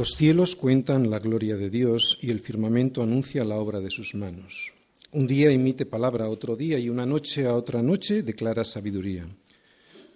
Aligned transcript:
Los 0.00 0.12
cielos 0.12 0.56
cuentan 0.56 1.10
la 1.10 1.18
gloria 1.18 1.58
de 1.58 1.68
Dios 1.68 2.16
y 2.22 2.30
el 2.30 2.40
firmamento 2.40 3.02
anuncia 3.02 3.44
la 3.44 3.56
obra 3.56 3.80
de 3.80 3.90
sus 3.90 4.14
manos. 4.14 4.72
Un 5.12 5.26
día 5.26 5.50
emite 5.50 5.84
palabra 5.84 6.24
a 6.24 6.30
otro 6.30 6.56
día 6.56 6.78
y 6.78 6.88
una 6.88 7.04
noche 7.04 7.44
a 7.44 7.54
otra 7.54 7.82
noche 7.82 8.22
declara 8.22 8.64
sabiduría. 8.64 9.28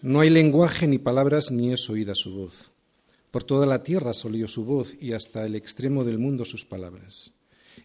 No 0.01 0.21
hay 0.21 0.31
lenguaje 0.31 0.87
ni 0.87 0.97
palabras 0.97 1.51
ni 1.51 1.71
es 1.71 1.91
oída 1.91 2.15
su 2.15 2.35
voz. 2.35 2.73
Por 3.31 3.45
toda 3.45 3.67
la 3.67 3.83
tierra 3.83 4.15
solió 4.15 4.49
su 4.49 4.65
voz 4.65 4.97
y 5.03 5.13
hasta 5.13 5.45
el 5.45 5.55
extremo 5.55 6.03
del 6.03 6.19
mundo 6.19 6.47
sus 6.47 6.65
palabras. 6.65 7.33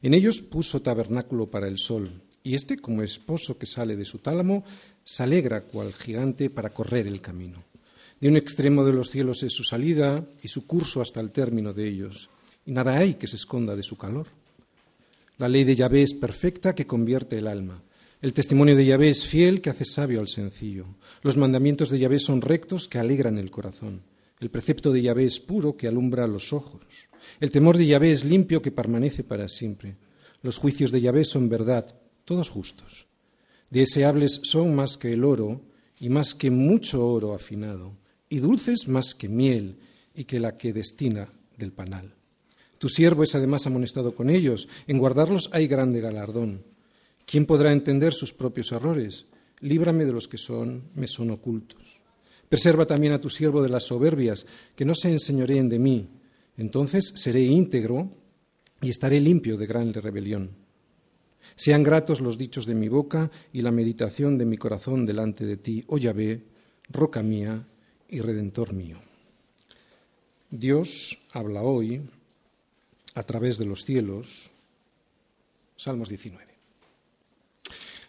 En 0.02 0.13
ellos 0.13 0.39
puso 0.39 0.81
tabernáculo 0.81 1.52
para 1.52 1.67
el 1.67 1.80
sol, 1.80 2.22
y 2.44 2.55
éste, 2.55 2.77
como 2.77 3.03
esposo 3.03 3.58
que 3.58 3.66
sale 3.66 3.97
de 3.97 4.05
su 4.05 4.20
tálamo, 4.20 4.63
se 5.03 5.23
alegra 5.23 5.66
cual 5.66 5.91
gigante 5.91 6.50
para 6.50 6.70
correr 6.70 7.08
el 7.08 7.20
camino. 7.20 7.69
De 8.20 8.28
un 8.28 8.36
extremo 8.36 8.84
de 8.84 8.91
los 8.91 9.12
cielos 9.12 9.44
es 9.44 9.54
su 9.54 9.64
salida 9.64 10.28
y 10.44 10.50
su 10.50 10.68
curso 10.68 11.02
hasta 11.02 11.22
el 11.22 11.32
término 11.32 11.72
de 11.72 11.88
ellos, 11.88 12.30
y 12.66 12.72
nada 12.73 12.98
hay 12.98 13.14
que 13.14 13.28
se 13.28 13.38
esconda 13.38 13.78
de 13.78 13.84
su 13.84 13.98
calor. 13.98 14.28
La 15.38 15.48
ley 15.48 15.64
de 15.64 15.73
Yahvé 15.73 16.02
es 16.02 16.14
perfecta 16.14 16.76
que 16.76 16.86
convierte 16.86 17.38
el 17.38 17.48
alma. 17.48 17.82
El 18.22 18.34
testimonio 18.34 18.76
de 18.76 18.86
Yahvé 18.86 19.08
es 19.08 19.26
fiel 19.26 19.62
que 19.62 19.70
hace 19.70 19.86
sabio 19.86 20.20
al 20.20 20.28
sencillo. 20.28 20.86
Los 21.22 21.38
mandamientos 21.38 21.90
de 21.90 22.00
Yahvé 22.00 22.20
son 22.20 22.42
rectos 22.42 22.90
que 22.90 23.00
alegran 23.00 23.38
el 23.38 23.52
corazón. 23.52 24.02
El 24.42 24.50
precepto 24.50 24.92
de 24.92 25.02
Yahvé 25.02 25.23
es 25.23 25.40
puro 25.40 25.78
que 25.78 25.88
alumbra 25.88 26.28
los 26.28 26.52
ojos. 26.52 26.81
El 27.39 27.50
temor 27.52 27.78
de 27.78 27.86
Yahvé 27.86 28.11
es 28.11 28.26
limpio 28.26 28.61
que 28.61 28.72
permanece 28.72 29.23
para 29.23 29.48
siempre. 29.48 29.95
Los 30.42 30.58
juicios 30.58 30.92
de 30.92 31.00
Yahvé 31.00 31.23
son 31.23 31.48
verdad, 31.48 31.95
todos 32.26 32.50
justos. 32.50 33.08
Deseables 33.70 34.42
son 34.44 34.76
más 34.76 34.98
que 34.98 35.14
el 35.14 35.23
oro 35.23 35.61
y 36.02 36.09
más 36.09 36.36
que 36.36 36.52
mucho 36.52 37.08
oro 37.08 37.33
afinado 37.33 37.98
y 38.30 38.38
dulces 38.38 38.88
más 38.88 39.13
que 39.13 39.27
miel 39.27 39.77
y 40.16 40.25
que 40.25 40.39
la 40.39 40.58
que 40.58 40.72
destina 40.72 41.30
del 41.58 41.72
panal. 41.72 42.13
Tu 42.77 42.88
siervo 42.88 43.23
es 43.23 43.36
además 43.36 43.67
amonestado 43.67 44.16
con 44.16 44.30
ellos, 44.30 44.69
en 44.88 44.99
guardarlos 44.99 45.49
hay 45.52 45.67
grande 45.67 45.99
galardón. 45.99 46.63
¿Quién 47.25 47.45
podrá 47.45 47.73
entender 47.73 48.13
sus 48.13 48.31
propios 48.33 48.71
errores? 48.71 49.25
Líbrame 49.59 50.05
de 50.05 50.13
los 50.13 50.27
que 50.27 50.38
son, 50.38 50.83
me 50.95 51.08
son 51.08 51.31
ocultos. 51.31 51.99
Preserva 52.47 52.86
también 52.86 53.13
a 53.13 53.21
tu 53.21 53.30
siervo 53.30 53.61
de 53.61 53.69
las 53.69 53.83
soberbias, 53.88 54.45
que 54.75 54.86
no 54.86 54.95
se 54.95 55.11
enseñoreen 55.11 55.69
de 55.69 55.77
mí. 55.77 56.09
Entonces 56.58 57.14
seré 57.16 57.41
íntegro 57.41 58.11
y 58.81 58.89
estaré 58.89 59.19
limpio 59.19 59.58
de 59.58 59.67
gran 59.67 59.93
rebelión. 59.93 60.52
Sean 61.55 61.83
gratos 61.83 62.21
los 62.21 62.38
dichos 62.38 62.66
de 62.66 62.75
mi 62.75 62.88
boca 62.88 63.30
y 63.52 63.61
la 63.61 63.71
meditación 63.71 64.38
de 64.38 64.45
mi 64.45 64.58
corazón 64.58 65.05
delante 65.05 65.45
de 65.45 65.58
ti, 65.58 65.83
oh 65.88 65.97
Yahvé, 65.97 66.43
roca 66.89 67.21
mía 67.21 67.67
y 68.09 68.21
redentor 68.21 68.73
mío. 68.73 68.97
Dios 70.49 71.17
habla 71.31 71.61
hoy 71.61 72.02
a 73.15 73.23
través 73.23 73.57
de 73.57 73.65
los 73.65 73.81
cielos. 73.81 74.49
Salmos 75.77 76.09
19. 76.09 76.45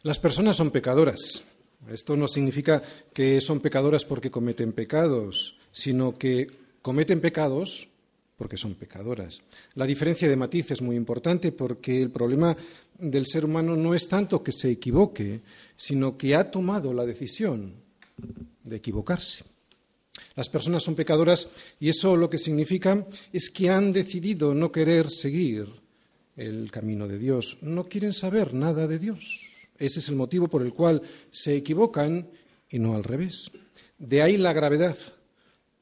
Las 0.02 0.18
personas 0.18 0.56
son 0.56 0.70
pecadoras. 0.70 1.42
Esto 1.90 2.16
no 2.16 2.28
significa 2.28 2.82
que 3.12 3.40
son 3.40 3.60
pecadoras 3.60 4.04
porque 4.04 4.30
cometen 4.30 4.72
pecados, 4.72 5.56
sino 5.72 6.16
que 6.16 6.50
cometen 6.82 7.20
pecados 7.20 7.88
porque 8.36 8.56
son 8.56 8.74
pecadoras. 8.74 9.42
La 9.74 9.84
diferencia 9.84 10.26
de 10.28 10.36
matiz 10.36 10.70
es 10.70 10.80
muy 10.80 10.96
importante 10.96 11.52
porque 11.52 12.00
el 12.00 12.10
problema 12.10 12.56
del 12.98 13.26
ser 13.26 13.44
humano 13.44 13.76
no 13.76 13.94
es 13.94 14.08
tanto 14.08 14.42
que 14.42 14.52
se 14.52 14.70
equivoque, 14.70 15.40
sino 15.76 16.16
que 16.16 16.34
ha 16.34 16.50
tomado 16.50 16.94
la 16.94 17.04
decisión 17.04 17.74
de 18.64 18.76
equivocarse. 18.76 19.44
Las 20.36 20.48
personas 20.48 20.82
son 20.82 20.94
pecadoras 20.94 21.48
y 21.78 21.88
eso 21.88 22.16
lo 22.16 22.30
que 22.30 22.38
significa 22.38 23.06
es 23.32 23.50
que 23.50 23.68
han 23.68 23.92
decidido 23.92 24.54
no 24.54 24.70
querer 24.70 25.10
seguir 25.10 25.68
el 26.36 26.70
camino 26.70 27.08
de 27.08 27.18
Dios, 27.18 27.58
no 27.62 27.84
quieren 27.84 28.12
saber 28.12 28.54
nada 28.54 28.86
de 28.86 28.98
Dios. 28.98 29.40
Ese 29.78 30.00
es 30.00 30.08
el 30.08 30.16
motivo 30.16 30.48
por 30.48 30.62
el 30.62 30.72
cual 30.72 31.02
se 31.30 31.56
equivocan 31.56 32.28
y 32.70 32.78
no 32.78 32.94
al 32.94 33.04
revés. 33.04 33.50
De 33.98 34.22
ahí 34.22 34.36
la 34.36 34.52
gravedad 34.52 34.96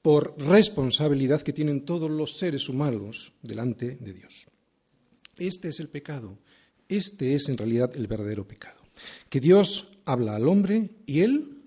por 0.03 0.35
responsabilidad 0.39 1.43
que 1.43 1.53
tienen 1.53 1.85
todos 1.85 2.11
los 2.11 2.39
seres 2.39 2.69
humanos 2.69 3.33
delante 3.43 3.97
de 4.01 4.13
Dios. 4.13 4.47
Este 5.37 5.69
es 5.69 5.81
el 5.81 5.89
pecado, 5.89 6.39
este 6.89 7.35
es 7.35 7.49
en 7.49 7.59
realidad 7.59 7.95
el 7.95 8.07
verdadero 8.07 8.47
pecado. 8.47 8.81
Que 9.29 9.41
Dios 9.41 9.99
habla 10.05 10.35
al 10.35 10.49
hombre 10.49 10.91
y 11.07 11.21
él 11.21 11.59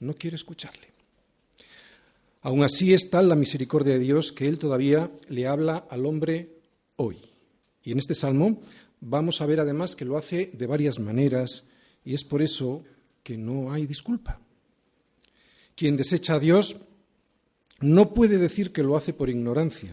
no 0.00 0.14
quiere 0.14 0.36
escucharle. 0.36 0.91
Aún 2.42 2.64
así 2.64 2.92
es 2.92 3.08
tal 3.08 3.28
la 3.28 3.36
misericordia 3.36 3.94
de 3.94 4.00
Dios 4.00 4.32
que 4.32 4.48
Él 4.48 4.58
todavía 4.58 5.12
le 5.28 5.46
habla 5.46 5.86
al 5.88 6.04
hombre 6.06 6.58
hoy. 6.96 7.18
Y 7.84 7.92
en 7.92 7.98
este 7.98 8.16
salmo 8.16 8.60
vamos 9.00 9.40
a 9.40 9.46
ver 9.46 9.60
además 9.60 9.94
que 9.94 10.04
lo 10.04 10.16
hace 10.18 10.50
de 10.52 10.66
varias 10.66 10.98
maneras 10.98 11.68
y 12.04 12.14
es 12.14 12.24
por 12.24 12.42
eso 12.42 12.82
que 13.22 13.38
no 13.38 13.72
hay 13.72 13.86
disculpa. 13.86 14.40
Quien 15.76 15.96
desecha 15.96 16.34
a 16.34 16.40
Dios 16.40 16.76
no 17.80 18.12
puede 18.12 18.38
decir 18.38 18.72
que 18.72 18.82
lo 18.82 18.96
hace 18.96 19.12
por 19.12 19.30
ignorancia. 19.30 19.92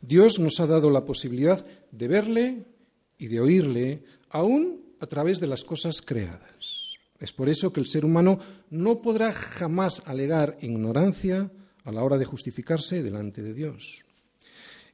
Dios 0.00 0.38
nos 0.38 0.60
ha 0.60 0.66
dado 0.66 0.90
la 0.90 1.04
posibilidad 1.04 1.66
de 1.90 2.08
verle 2.08 2.64
y 3.18 3.26
de 3.26 3.40
oírle 3.40 4.04
aún 4.30 4.80
a 5.00 5.06
través 5.06 5.40
de 5.40 5.48
las 5.48 5.64
cosas 5.64 6.00
creadas. 6.00 6.98
Es 7.18 7.32
por 7.32 7.48
eso 7.48 7.72
que 7.72 7.80
el 7.80 7.86
ser 7.86 8.04
humano 8.04 8.38
no 8.70 9.02
podrá 9.02 9.32
jamás 9.32 10.02
alegar 10.06 10.56
ignorancia 10.60 11.50
a 11.84 11.92
la 11.92 12.02
hora 12.02 12.18
de 12.18 12.24
justificarse 12.24 13.02
delante 13.02 13.42
de 13.42 13.54
Dios. 13.54 14.04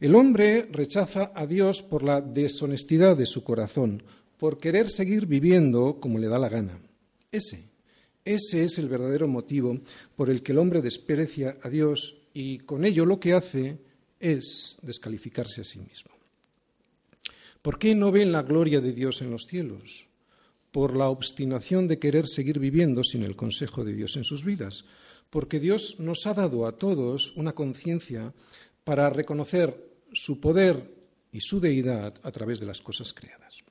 El 0.01 0.15
hombre 0.15 0.67
rechaza 0.71 1.33
a 1.34 1.47
Dios 1.47 1.83
por 1.83 2.03
la 2.03 2.21
deshonestidad 2.21 3.17
de 3.17 3.27
su 3.27 3.45
corazón, 3.45 4.03
por 4.39 4.59
querer 4.59 4.89
seguir 4.89 5.27
viviendo 5.27 6.01
como 6.01 6.19
le 6.19 6.28
da 6.28 6.39
la 6.39 6.49
gana. 6.49 6.81
Ese, 7.31 7.69
ese 8.25 8.65
es 8.65 8.78
el 8.78 8.89
verdadero 8.89 9.28
motivo 9.28 9.78
por 10.17 10.31
el 10.31 10.43
que 10.43 10.53
el 10.53 10.59
hombre 10.59 10.83
desprecia 10.83 11.59
a 11.62 11.69
Dios 11.69 12.17
y 12.33 12.59
con 12.61 12.84
ello 12.84 13.05
lo 13.05 13.21
que 13.21 13.34
hace 13.34 13.78
es 14.19 14.78
descalificarse 14.83 15.61
a 15.61 15.65
sí 15.65 15.81
mismo. 15.81 16.11
¿Por 17.62 17.78
qué 17.78 17.95
no 17.95 18.11
ven 18.11 18.33
la 18.33 18.43
gloria 18.43 18.81
de 18.81 18.93
Dios 18.93 19.21
en 19.21 19.31
los 19.31 19.43
cielos? 19.45 20.07
Por 20.71 20.97
la 20.97 21.09
obstinación 21.09 21.89
de 21.89 21.99
querer 21.99 22.27
seguir 22.27 22.59
viviendo 22.59 23.05
sin 23.05 23.22
el 23.22 23.37
consejo 23.37 23.84
de 23.84 23.93
Dios 23.93 24.17
en 24.17 24.25
sus 24.25 24.45
vidas 24.45 24.84
porque 25.31 25.61
Dios 25.61 25.97
nos 25.99 26.27
ha 26.27 26.35
dado 26.35 26.67
a 26.67 26.77
todos 26.77 27.33
una 27.37 27.53
conciencia 27.53 28.35
para 28.85 29.09
reconocer 29.11 29.91
su 30.13 30.41
poder 30.41 30.93
y 31.33 31.41
su 31.41 31.61
deidad 31.61 32.15
a 32.23 32.31
través 32.31 32.59
de 32.59 32.67
las 32.67 32.81
cosas 32.81 33.13
creadas. 33.13 33.63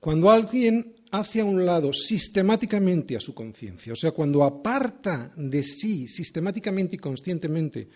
Cuando 0.00 0.30
alguien 0.30 0.94
hace 1.10 1.40
a 1.40 1.44
un 1.44 1.64
lado 1.64 1.92
sistemáticamente 1.92 3.16
a 3.16 3.20
su 3.20 3.34
conciencia, 3.34 3.92
o 3.92 3.96
sea, 3.96 4.12
cuando 4.12 4.44
aparta 4.44 5.32
de 5.36 5.62
sí 5.62 6.06
sistemáticamente 6.06 6.96
y 6.96 6.98
conscientemente 6.98 7.88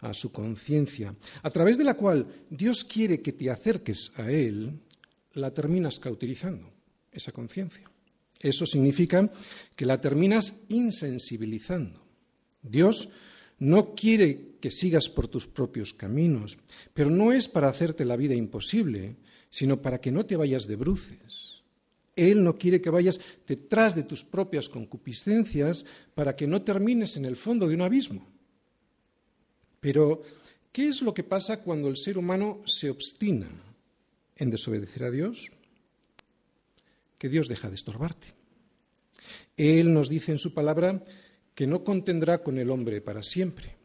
a 0.00 0.14
su 0.14 0.32
conciencia, 0.32 1.14
a 1.42 1.50
través 1.50 1.76
de 1.76 1.84
la 1.84 1.94
cual 1.94 2.26
Dios 2.48 2.84
quiere 2.84 3.20
que 3.20 3.32
te 3.32 3.50
acerques 3.50 4.12
a 4.16 4.30
Él, 4.30 4.80
la 5.34 5.52
terminas 5.52 5.98
cauterizando, 5.98 6.72
esa 7.12 7.32
conciencia. 7.32 7.89
Eso 8.40 8.64
significa 8.64 9.30
que 9.76 9.86
la 9.86 10.00
terminas 10.00 10.62
insensibilizando. 10.68 12.00
Dios 12.62 13.10
no 13.58 13.94
quiere 13.94 14.56
que 14.60 14.70
sigas 14.70 15.08
por 15.08 15.28
tus 15.28 15.46
propios 15.46 15.92
caminos, 15.92 16.56
pero 16.94 17.10
no 17.10 17.32
es 17.32 17.48
para 17.48 17.68
hacerte 17.68 18.04
la 18.06 18.16
vida 18.16 18.34
imposible, 18.34 19.16
sino 19.50 19.82
para 19.82 20.00
que 20.00 20.10
no 20.10 20.24
te 20.24 20.36
vayas 20.36 20.66
de 20.66 20.76
bruces. 20.76 21.62
Él 22.16 22.42
no 22.42 22.56
quiere 22.56 22.80
que 22.80 22.90
vayas 22.90 23.20
detrás 23.46 23.94
de 23.94 24.02
tus 24.02 24.24
propias 24.24 24.68
concupiscencias 24.68 25.84
para 26.14 26.34
que 26.34 26.46
no 26.46 26.62
termines 26.62 27.16
en 27.16 27.24
el 27.24 27.36
fondo 27.36 27.68
de 27.68 27.74
un 27.74 27.82
abismo. 27.82 28.26
Pero, 29.80 30.22
¿qué 30.72 30.88
es 30.88 31.02
lo 31.02 31.14
que 31.14 31.24
pasa 31.24 31.62
cuando 31.62 31.88
el 31.88 31.96
ser 31.96 32.18
humano 32.18 32.62
se 32.66 32.90
obstina 32.90 33.48
en 34.36 34.50
desobedecer 34.50 35.04
a 35.04 35.10
Dios? 35.10 35.50
Que 37.20 37.28
Dios 37.28 37.48
deja 37.48 37.68
de 37.68 37.74
estorbarte. 37.74 38.28
Él 39.54 39.92
nos 39.92 40.08
dice 40.08 40.32
en 40.32 40.38
su 40.38 40.54
palabra 40.54 41.04
que 41.54 41.66
no 41.66 41.84
contendrá 41.84 42.42
con 42.42 42.56
el 42.56 42.70
hombre 42.70 43.02
para 43.02 43.22
siempre. 43.22 43.76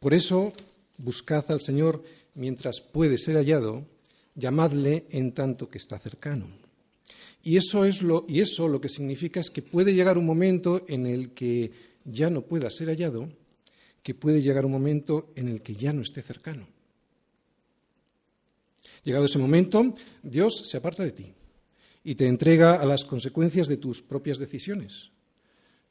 Por 0.00 0.14
eso, 0.14 0.52
buscad 0.98 1.44
al 1.52 1.60
Señor 1.60 2.02
mientras 2.34 2.80
puede 2.80 3.18
ser 3.18 3.36
hallado, 3.36 3.86
llamadle 4.34 5.06
en 5.10 5.30
tanto 5.30 5.70
que 5.70 5.78
está 5.78 5.96
cercano. 6.00 6.48
Y 7.44 7.56
eso, 7.56 7.84
es 7.84 8.02
lo, 8.02 8.24
y 8.26 8.40
eso 8.40 8.66
lo 8.66 8.80
que 8.80 8.88
significa 8.88 9.38
es 9.38 9.48
que 9.48 9.62
puede 9.62 9.94
llegar 9.94 10.18
un 10.18 10.26
momento 10.26 10.84
en 10.88 11.06
el 11.06 11.34
que 11.34 11.70
ya 12.04 12.30
no 12.30 12.42
pueda 12.42 12.68
ser 12.68 12.88
hallado, 12.88 13.28
que 14.02 14.14
puede 14.14 14.42
llegar 14.42 14.66
un 14.66 14.72
momento 14.72 15.30
en 15.36 15.46
el 15.46 15.62
que 15.62 15.76
ya 15.76 15.92
no 15.92 16.02
esté 16.02 16.20
cercano. 16.20 16.66
Llegado 19.04 19.26
ese 19.26 19.38
momento, 19.38 19.94
Dios 20.24 20.64
se 20.68 20.78
aparta 20.78 21.04
de 21.04 21.12
ti 21.12 21.34
y 22.04 22.14
te 22.14 22.28
entrega 22.28 22.74
a 22.74 22.84
las 22.84 23.04
consecuencias 23.04 23.66
de 23.66 23.78
tus 23.78 24.02
propias 24.02 24.38
decisiones. 24.38 25.10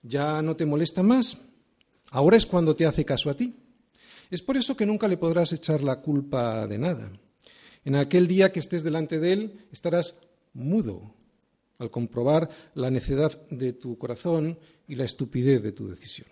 Ya 0.03 0.41
no 0.43 0.55
te 0.55 0.65
molesta 0.65 1.01
más. 1.01 1.37
Ahora 2.11 2.37
es 2.37 2.45
cuando 2.45 2.75
te 2.75 2.85
hace 2.85 3.03
caso 3.03 3.31
a 3.31 3.35
ti. 3.35 3.55
Es 4.29 4.41
por 4.41 4.55
eso 4.55 4.77
que 4.77 4.85
nunca 4.85 5.07
le 5.07 5.17
podrás 5.17 5.51
echar 5.51 5.81
la 5.81 6.01
culpa 6.01 6.67
de 6.67 6.77
nada. 6.77 7.11
En 7.83 7.95
aquel 7.95 8.27
día 8.27 8.51
que 8.51 8.59
estés 8.59 8.83
delante 8.83 9.19
de 9.19 9.33
Él 9.33 9.67
estarás 9.71 10.19
mudo 10.53 11.15
al 11.79 11.89
comprobar 11.89 12.49
la 12.75 12.91
necedad 12.91 13.47
de 13.49 13.73
tu 13.73 13.97
corazón 13.97 14.59
y 14.87 14.95
la 14.95 15.05
estupidez 15.05 15.63
de 15.63 15.71
tu 15.71 15.89
decisión. 15.89 16.27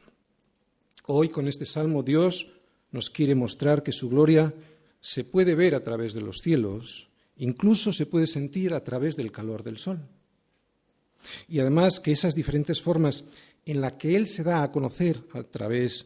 Hoy 1.07 1.29
con 1.29 1.47
este 1.47 1.65
salmo 1.65 2.03
Dios 2.03 2.53
nos 2.91 3.09
quiere 3.09 3.35
mostrar 3.35 3.83
que 3.83 3.91
su 3.91 4.09
gloria 4.09 4.53
se 4.99 5.23
puede 5.23 5.55
ver 5.55 5.73
a 5.73 5.83
través 5.83 6.13
de 6.13 6.21
los 6.21 6.41
cielos, 6.41 7.09
incluso 7.41 7.91
se 7.91 8.05
puede 8.05 8.27
sentir 8.27 8.73
a 8.73 8.83
través 8.83 9.15
del 9.15 9.31
calor 9.31 9.63
del 9.63 9.77
sol. 9.77 9.99
Y 11.47 11.59
además 11.59 11.99
que 11.99 12.11
esas 12.11 12.35
diferentes 12.35 12.81
formas 12.81 13.25
en 13.65 13.81
las 13.81 13.93
que 13.93 14.15
Él 14.15 14.27
se 14.27 14.43
da 14.43 14.63
a 14.63 14.71
conocer 14.71 15.23
a 15.33 15.43
través 15.43 16.05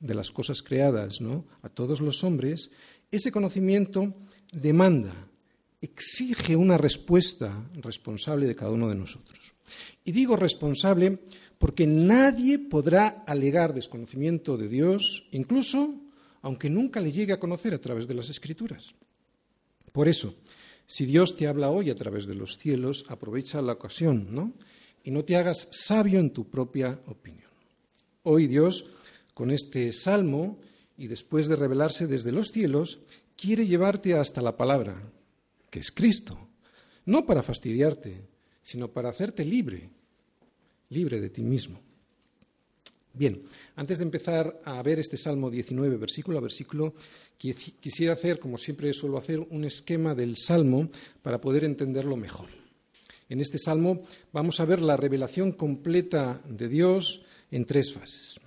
de 0.00 0.14
las 0.14 0.30
cosas 0.30 0.62
creadas 0.62 1.20
¿no? 1.20 1.46
a 1.62 1.68
todos 1.68 2.00
los 2.00 2.24
hombres, 2.24 2.70
ese 3.10 3.32
conocimiento 3.32 4.14
demanda, 4.52 5.14
exige 5.80 6.56
una 6.56 6.76
respuesta 6.76 7.66
responsable 7.76 8.46
de 8.46 8.54
cada 8.54 8.70
uno 8.70 8.88
de 8.88 8.96
nosotros. 8.96 9.54
Y 10.04 10.12
digo 10.12 10.36
responsable 10.36 11.20
porque 11.58 11.86
nadie 11.86 12.58
podrá 12.58 13.24
alegar 13.26 13.72
desconocimiento 13.72 14.58
de 14.58 14.68
Dios, 14.68 15.26
incluso 15.30 16.00
aunque 16.42 16.68
nunca 16.68 17.00
le 17.00 17.12
llegue 17.12 17.32
a 17.32 17.40
conocer 17.40 17.72
a 17.72 17.80
través 17.80 18.06
de 18.06 18.14
las 18.14 18.28
Escrituras. 18.28 18.94
Por 19.94 20.08
eso, 20.08 20.34
si 20.88 21.06
Dios 21.06 21.36
te 21.36 21.46
habla 21.46 21.70
hoy 21.70 21.88
a 21.88 21.94
través 21.94 22.26
de 22.26 22.34
los 22.34 22.58
cielos, 22.58 23.04
aprovecha 23.06 23.62
la 23.62 23.74
ocasión, 23.74 24.26
¿no? 24.34 24.52
Y 25.04 25.12
no 25.12 25.24
te 25.24 25.36
hagas 25.36 25.68
sabio 25.70 26.18
en 26.18 26.32
tu 26.32 26.50
propia 26.50 26.98
opinión. 27.06 27.52
Hoy 28.24 28.48
Dios, 28.48 28.86
con 29.34 29.52
este 29.52 29.92
salmo, 29.92 30.58
y 30.96 31.06
después 31.06 31.46
de 31.46 31.54
revelarse 31.54 32.08
desde 32.08 32.32
los 32.32 32.48
cielos, 32.48 32.98
quiere 33.36 33.68
llevarte 33.68 34.14
hasta 34.14 34.42
la 34.42 34.56
palabra, 34.56 35.00
que 35.70 35.78
es 35.78 35.92
Cristo, 35.92 36.48
no 37.04 37.24
para 37.24 37.44
fastidiarte, 37.44 38.26
sino 38.62 38.88
para 38.88 39.10
hacerte 39.10 39.44
libre, 39.44 39.90
libre 40.88 41.20
de 41.20 41.30
ti 41.30 41.44
mismo. 41.44 41.83
Bien, 43.16 43.42
antes 43.76 43.98
de 43.98 44.04
empezar 44.04 44.60
a 44.64 44.82
ver 44.82 44.98
este 44.98 45.16
Salmo 45.16 45.48
19, 45.48 45.96
versículo 45.98 46.38
a 46.38 46.40
versículo, 46.40 46.94
quisiera 47.38 48.14
hacer, 48.14 48.40
como 48.40 48.58
siempre 48.58 48.92
suelo 48.92 49.18
hacer, 49.18 49.38
un 49.38 49.64
esquema 49.64 50.16
del 50.16 50.36
Salmo 50.36 50.88
para 51.22 51.40
poder 51.40 51.62
entenderlo 51.62 52.16
mejor. 52.16 52.48
En 53.28 53.40
este 53.40 53.58
Salmo 53.58 54.02
vamos 54.32 54.58
a 54.58 54.64
ver 54.64 54.82
la 54.82 54.96
revelación 54.96 55.52
completa 55.52 56.42
de 56.48 56.68
Dios 56.68 57.22
en 57.52 57.64
tres 57.66 57.92
fases. 57.92 58.40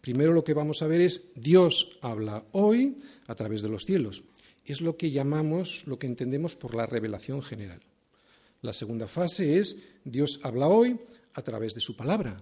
Primero 0.00 0.32
lo 0.32 0.44
que 0.44 0.54
vamos 0.54 0.80
a 0.80 0.86
ver 0.86 1.02
es 1.02 1.28
Dios 1.34 1.98
habla 2.00 2.42
hoy 2.52 2.96
a 3.26 3.34
través 3.34 3.60
de 3.60 3.68
los 3.68 3.84
cielos. 3.84 4.22
Es 4.64 4.80
lo 4.80 4.96
que 4.96 5.10
llamamos, 5.10 5.82
lo 5.86 5.98
que 5.98 6.06
entendemos 6.06 6.56
por 6.56 6.74
la 6.74 6.86
revelación 6.86 7.42
general. 7.42 7.82
La 8.62 8.72
segunda 8.72 9.08
fase 9.08 9.58
es 9.58 9.76
Dios 10.04 10.40
habla 10.42 10.68
hoy 10.68 10.98
a 11.34 11.42
través 11.42 11.74
de 11.74 11.82
su 11.82 11.94
palabra, 11.96 12.38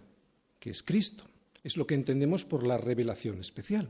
que 0.60 0.70
es 0.70 0.82
Cristo. 0.82 1.24
Es 1.64 1.76
lo 1.76 1.86
que 1.86 1.96
entendemos 1.96 2.44
por 2.44 2.64
la 2.64 2.76
revelación 2.76 3.40
especial. 3.40 3.88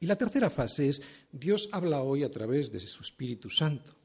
Y 0.00 0.06
la 0.06 0.16
tercera 0.16 0.48
fase 0.48 0.88
es 0.88 1.02
Dios 1.30 1.68
habla 1.72 2.00
hoy 2.00 2.22
a 2.22 2.30
través 2.30 2.72
de 2.72 2.80
su 2.80 3.02
Espíritu 3.02 3.50
Santo. 3.50 3.98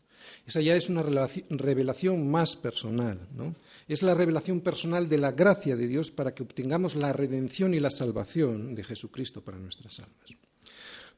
Esa 0.46 0.62
ya 0.62 0.76
es 0.76 0.90
una 0.90 1.04
revelación 1.04 2.30
más 2.30 2.56
personal, 2.56 3.28
¿no? 3.36 3.56
Es 3.88 4.02
la 4.02 4.14
revelación 4.14 4.62
personal 4.62 5.08
de 5.08 5.18
la 5.18 5.32
gracia 5.32 5.76
de 5.76 5.88
Dios 5.88 6.12
para 6.12 6.34
que 6.34 6.44
obtengamos 6.44 6.96
la 6.96 7.14
redención 7.14 7.74
y 7.74 7.80
la 7.80 7.90
salvación 7.90 8.74
de 8.74 8.84
Jesucristo 8.84 9.42
para 9.42 9.60
nuestras 9.60 10.00
almas. 10.00 10.36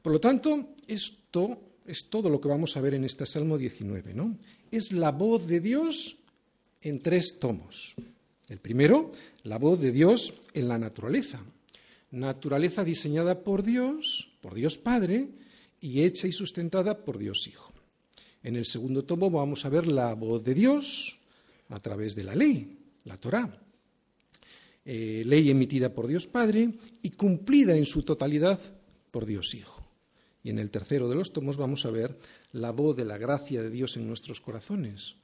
Por 0.02 0.12
lo 0.12 0.20
tanto, 0.20 0.74
esto 0.86 1.60
es 1.86 2.08
todo 2.10 2.28
lo 2.28 2.40
que 2.40 2.48
vamos 2.48 2.76
a 2.76 2.80
ver 2.80 2.94
en 2.94 3.04
este 3.04 3.26
Salmo 3.26 3.58
19, 3.58 4.14
¿no? 4.14 4.36
Es 4.70 4.92
la 4.92 5.12
voz 5.12 5.46
de 5.46 5.60
Dios 5.60 6.16
en 6.82 7.00
tres 7.00 7.38
tomos. 7.40 7.94
El 8.48 8.58
primero, 8.58 9.10
la 9.42 9.58
voz 9.58 9.80
de 9.80 9.92
Dios 9.92 10.34
en 10.54 10.68
la 10.68 10.78
naturaleza. 10.78 11.42
Naturaleza 12.12 12.84
diseñada 12.84 13.42
por 13.42 13.62
Dios, 13.62 14.32
por 14.40 14.54
Dios 14.54 14.78
Padre, 14.78 15.30
y 15.80 16.02
hecha 16.02 16.26
y 16.26 16.32
sustentada 16.32 17.04
por 17.04 17.18
Dios 17.18 17.46
Hijo. 17.48 17.72
En 18.42 18.56
el 18.56 18.66
segundo 18.66 19.04
tomo 19.04 19.30
vamos 19.30 19.64
a 19.64 19.68
ver 19.68 19.86
la 19.86 20.14
voz 20.14 20.44
de 20.44 20.54
Dios 20.54 21.18
a 21.68 21.80
través 21.80 22.14
de 22.14 22.24
la 22.24 22.34
ley, 22.34 22.78
la 23.04 23.18
Torá. 23.18 23.60
Eh, 24.84 25.24
ley 25.26 25.50
emitida 25.50 25.92
por 25.92 26.06
Dios 26.06 26.28
Padre 26.28 26.70
y 27.02 27.10
cumplida 27.10 27.76
en 27.76 27.86
su 27.86 28.04
totalidad 28.04 28.60
por 29.10 29.26
Dios 29.26 29.54
Hijo. 29.54 29.84
Y 30.44 30.50
en 30.50 30.60
el 30.60 30.70
tercero 30.70 31.08
de 31.08 31.16
los 31.16 31.32
tomos 31.32 31.56
vamos 31.56 31.84
a 31.86 31.90
ver 31.90 32.16
la 32.52 32.70
voz 32.70 32.96
de 32.96 33.04
la 33.04 33.18
gracia 33.18 33.62
de 33.62 33.70
Dios 33.70 33.96
en 33.96 34.06
nuestros 34.06 34.40
corazones, 34.40 35.16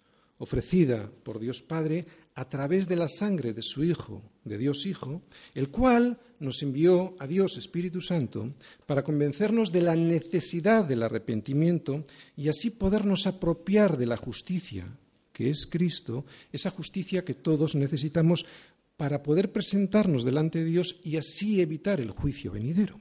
ofrecida 0.42 1.08
por 1.22 1.38
Dios 1.38 1.62
Padre 1.62 2.04
a 2.34 2.48
través 2.48 2.88
de 2.88 2.96
la 2.96 3.06
sangre 3.06 3.54
de 3.54 3.62
su 3.62 3.84
Hijo, 3.84 4.22
de 4.42 4.58
Dios 4.58 4.86
Hijo, 4.86 5.22
el 5.54 5.68
cual 5.68 6.18
nos 6.40 6.64
envió 6.64 7.14
a 7.20 7.28
Dios 7.28 7.56
Espíritu 7.56 8.00
Santo 8.00 8.50
para 8.84 9.04
convencernos 9.04 9.70
de 9.70 9.82
la 9.82 9.94
necesidad 9.94 10.84
del 10.84 11.04
arrepentimiento 11.04 12.04
y 12.36 12.48
así 12.48 12.70
podernos 12.70 13.28
apropiar 13.28 13.96
de 13.96 14.06
la 14.06 14.16
justicia 14.16 14.84
que 15.32 15.48
es 15.48 15.66
Cristo, 15.66 16.26
esa 16.50 16.70
justicia 16.70 17.24
que 17.24 17.34
todos 17.34 17.76
necesitamos 17.76 18.44
para 18.96 19.22
poder 19.22 19.52
presentarnos 19.52 20.24
delante 20.24 20.58
de 20.58 20.64
Dios 20.64 21.00
y 21.04 21.18
así 21.18 21.60
evitar 21.60 22.00
el 22.00 22.10
juicio 22.10 22.50
venidero. 22.50 22.98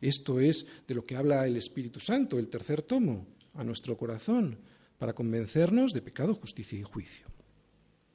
Esto 0.00 0.40
es 0.40 0.66
de 0.86 0.96
lo 0.96 1.04
que 1.04 1.16
habla 1.16 1.46
el 1.46 1.56
Espíritu 1.56 2.00
Santo, 2.00 2.40
el 2.40 2.48
tercer 2.48 2.82
tomo, 2.82 3.26
a 3.54 3.62
nuestro 3.64 3.96
corazón, 3.96 4.58
para 5.00 5.14
convencernos 5.14 5.94
de 5.94 6.02
pecado, 6.02 6.34
justicia 6.34 6.78
y 6.78 6.82
juicio. 6.82 7.24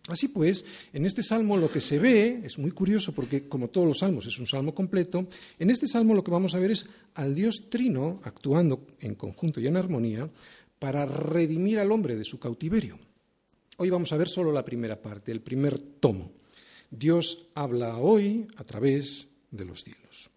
Así 0.08 0.28
pues, 0.28 0.64
en 0.94 1.08
este 1.08 1.24
salmo 1.24 1.58
lo 1.58 1.72
que 1.72 1.82
se 1.82 1.98
ve 1.98 2.42
es 2.44 2.60
muy 2.60 2.70
curioso 2.70 3.12
porque, 3.12 3.50
como 3.50 3.70
todos 3.70 3.88
los 3.88 3.98
salmos, 3.98 4.28
es 4.28 4.38
un 4.38 4.46
salmo 4.46 4.76
completo. 4.76 5.28
En 5.58 5.72
este 5.72 5.88
salmo 5.88 6.14
lo 6.14 6.24
que 6.24 6.30
vamos 6.30 6.54
a 6.54 6.60
ver 6.60 6.70
es 6.70 6.86
al 7.16 7.34
Dios 7.34 7.70
Trino 7.72 8.22
actuando 8.24 8.86
en 9.00 9.16
conjunto 9.16 9.60
y 9.60 9.66
en 9.66 9.78
armonía 9.78 10.30
para 10.78 11.08
redimir 11.08 11.80
al 11.80 11.92
hombre 11.92 12.16
de 12.16 12.24
su 12.24 12.38
cautiverio. 12.38 13.00
Hoy 13.78 13.90
vamos 13.90 14.14
a 14.14 14.18
ver 14.18 14.30
solo 14.30 14.52
la 14.52 14.64
primera 14.64 15.02
parte, 15.02 15.32
el 15.32 15.42
primer 15.42 15.82
tomo. 15.82 16.34
Dios 16.92 17.48
habla 17.56 17.98
hoy 17.98 18.46
a 18.58 18.64
través 18.64 19.28
de 19.50 19.66
los 19.66 19.84
cielos. 19.84 20.30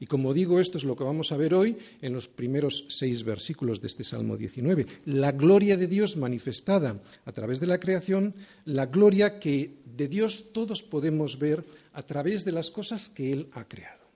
Y 0.00 0.06
como 0.06 0.32
digo, 0.32 0.60
esto 0.60 0.78
es 0.78 0.84
lo 0.84 0.94
que 0.94 1.02
vamos 1.02 1.32
a 1.32 1.36
ver 1.36 1.54
hoy 1.54 1.76
en 2.02 2.12
los 2.12 2.28
primeros 2.28 2.84
seis 2.88 3.24
versículos 3.24 3.80
de 3.80 3.88
este 3.88 4.04
Salmo 4.04 4.36
19. 4.36 4.86
La 5.06 5.32
gloria 5.32 5.76
de 5.76 5.88
Dios 5.88 6.16
manifestada 6.16 7.02
a 7.24 7.32
través 7.32 7.58
de 7.58 7.66
la 7.66 7.80
creación, 7.80 8.32
la 8.64 8.86
gloria 8.86 9.40
que 9.40 9.78
de 9.84 10.06
Dios 10.06 10.52
todos 10.52 10.82
podemos 10.82 11.38
ver 11.38 11.64
a 11.92 12.02
través 12.02 12.44
de 12.44 12.52
las 12.52 12.70
cosas 12.70 13.08
que 13.08 13.32
Él 13.32 13.48
ha 13.52 13.66
creado. 13.66 14.06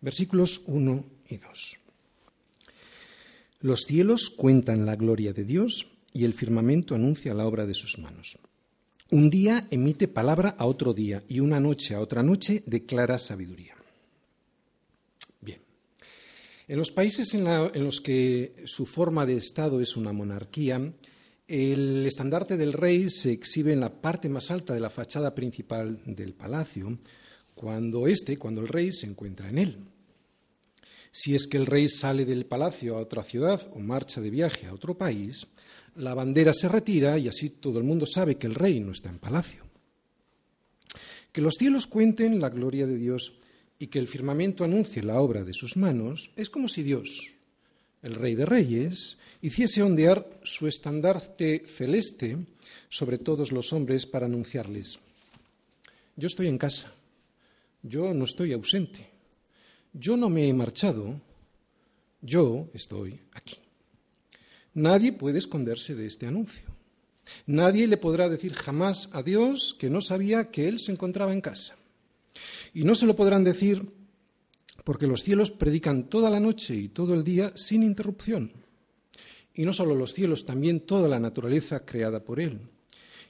Versículos 0.00 0.62
1 0.66 1.04
y 1.28 1.36
2. 1.36 1.76
Los 3.60 3.82
cielos 3.82 4.30
cuentan 4.30 4.86
la 4.86 4.96
gloria 4.96 5.32
de 5.32 5.44
Dios 5.44 5.86
y 6.12 6.24
el 6.24 6.34
firmamento 6.34 6.94
anuncia 6.94 7.32
la 7.32 7.46
obra 7.46 7.64
de 7.64 7.74
sus 7.74 7.98
manos. 7.98 8.38
Un 9.10 9.30
día 9.30 9.68
emite 9.70 10.08
palabra 10.08 10.56
a 10.58 10.66
otro 10.66 10.92
día 10.92 11.22
y 11.28 11.38
una 11.38 11.60
noche 11.60 11.94
a 11.94 12.00
otra 12.00 12.24
noche 12.24 12.64
declara 12.66 13.18
sabiduría. 13.18 13.75
En 16.68 16.78
los 16.78 16.90
países 16.90 17.32
en, 17.34 17.44
los 17.84 18.00
que 18.00 18.64
su 18.64 18.86
forma 18.86 19.24
de 19.24 19.36
Estado 19.36 19.80
es 19.80 19.96
una 19.96 20.12
monarquía, 20.12 20.92
el 21.46 22.04
estandarte 22.04 22.56
del 22.56 22.72
rey 22.72 23.08
se 23.08 23.30
exhibe 23.30 23.72
en 23.72 23.78
la 23.78 24.00
parte 24.00 24.28
más 24.28 24.50
alta 24.50 24.74
de 24.74 24.80
la 24.80 24.90
fachada 24.90 25.32
principal 25.32 26.00
del 26.04 26.34
palacio, 26.34 26.98
cuando 27.54 28.08
éste, 28.08 28.36
cuando 28.36 28.62
el 28.62 28.68
rey 28.68 28.92
se 28.92 29.06
encuentra 29.06 29.48
en 29.48 29.58
él. 29.58 29.78
Si 31.12 31.36
es 31.36 31.46
que 31.46 31.56
el 31.56 31.66
rey 31.66 31.88
sale 31.88 32.24
del 32.24 32.46
palacio 32.46 32.96
a 32.96 33.00
otra 33.00 33.22
ciudad 33.22 33.62
o 33.72 33.78
marcha 33.78 34.20
de 34.20 34.30
viaje 34.30 34.66
a 34.66 34.74
otro 34.74 34.98
país, 34.98 35.46
la 35.94 36.14
bandera 36.14 36.52
se 36.52 36.68
retira 36.68 37.16
y 37.16 37.28
así 37.28 37.48
todo 37.48 37.78
el 37.78 37.84
mundo 37.84 38.06
sabe 38.06 38.38
que 38.38 38.48
el 38.48 38.56
rey 38.56 38.80
no 38.80 38.90
está 38.90 39.08
en 39.08 39.20
palacio. 39.20 39.64
Que 41.30 41.40
los 41.40 41.54
cielos 41.54 41.86
cuenten 41.86 42.40
la 42.40 42.50
gloria 42.50 42.88
de 42.88 42.96
Dios 42.96 43.38
y 43.78 43.88
que 43.88 43.98
el 43.98 44.08
firmamento 44.08 44.64
anuncie 44.64 45.02
la 45.02 45.20
obra 45.20 45.44
de 45.44 45.52
sus 45.52 45.76
manos, 45.76 46.30
es 46.36 46.50
como 46.50 46.68
si 46.68 46.82
Dios, 46.82 47.32
el 48.02 48.14
Rey 48.14 48.34
de 48.34 48.46
Reyes, 48.46 49.18
hiciese 49.42 49.82
ondear 49.82 50.28
su 50.44 50.66
estandarte 50.66 51.60
celeste 51.60 52.38
sobre 52.88 53.18
todos 53.18 53.52
los 53.52 53.72
hombres 53.72 54.06
para 54.06 54.26
anunciarles, 54.26 54.98
yo 56.16 56.26
estoy 56.26 56.48
en 56.48 56.58
casa, 56.58 56.92
yo 57.82 58.14
no 58.14 58.24
estoy 58.24 58.52
ausente, 58.52 59.06
yo 59.92 60.16
no 60.16 60.30
me 60.30 60.48
he 60.48 60.52
marchado, 60.54 61.20
yo 62.22 62.68
estoy 62.72 63.20
aquí. 63.32 63.56
Nadie 64.72 65.12
puede 65.12 65.38
esconderse 65.38 65.94
de 65.94 66.06
este 66.06 66.26
anuncio. 66.26 66.64
Nadie 67.46 67.86
le 67.86 67.96
podrá 67.96 68.28
decir 68.28 68.54
jamás 68.54 69.08
a 69.12 69.22
Dios 69.22 69.74
que 69.78 69.90
no 69.90 70.00
sabía 70.00 70.50
que 70.50 70.68
Él 70.68 70.80
se 70.80 70.92
encontraba 70.92 71.32
en 71.32 71.40
casa. 71.40 71.76
Y 72.76 72.84
no 72.84 72.94
se 72.94 73.06
lo 73.06 73.16
podrán 73.16 73.42
decir 73.42 73.90
porque 74.84 75.06
los 75.06 75.22
cielos 75.22 75.50
predican 75.50 76.10
toda 76.10 76.28
la 76.28 76.40
noche 76.40 76.76
y 76.76 76.90
todo 76.90 77.14
el 77.14 77.24
día 77.24 77.50
sin 77.54 77.82
interrupción. 77.82 78.52
Y 79.54 79.64
no 79.64 79.72
solo 79.72 79.94
los 79.94 80.12
cielos, 80.12 80.44
también 80.44 80.80
toda 80.80 81.08
la 81.08 81.18
naturaleza 81.18 81.86
creada 81.86 82.22
por 82.22 82.38
Él. 82.38 82.60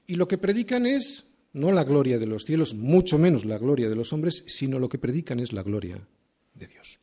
Y 0.04 0.16
lo 0.16 0.26
que 0.26 0.36
predican 0.36 0.84
es 0.84 1.28
no 1.52 1.70
la 1.70 1.84
gloria 1.84 2.18
de 2.18 2.26
los 2.26 2.44
cielos, 2.44 2.74
mucho 2.74 3.18
menos 3.18 3.44
la 3.44 3.56
gloria 3.56 3.88
de 3.88 3.94
los 3.94 4.12
hombres, 4.12 4.42
sino 4.48 4.80
lo 4.80 4.88
que 4.88 4.98
predican 4.98 5.38
es 5.38 5.52
la 5.52 5.62
gloria 5.62 6.04
de 6.54 6.66
Dios. 6.66 6.98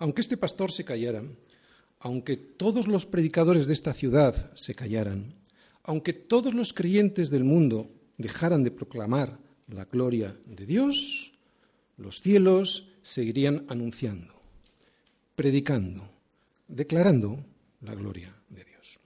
Aunque 0.00 0.20
este 0.20 0.36
pastor 0.36 0.72
se 0.72 0.84
callara, 0.84 1.22
aunque 2.00 2.36
todos 2.36 2.86
los 2.86 3.06
predicadores 3.06 3.66
de 3.66 3.72
esta 3.72 3.94
ciudad 3.94 4.52
se 4.54 4.74
callaran, 4.74 5.36
aunque 5.84 6.12
todos 6.12 6.52
los 6.52 6.74
creyentes 6.74 7.30
del 7.30 7.44
mundo 7.44 7.88
dejaran 8.18 8.62
de 8.62 8.72
proclamar 8.72 9.47
la 9.68 9.84
gloria 9.84 10.36
de 10.46 10.66
Dios, 10.66 11.32
los 11.96 12.20
cielos 12.20 12.94
seguirían 13.02 13.64
anunciando, 13.68 14.34
predicando, 15.34 16.08
declarando 16.68 17.44
la 17.82 17.94
gloria 17.94 18.34
de 18.48 18.64
Dios. 18.64 18.98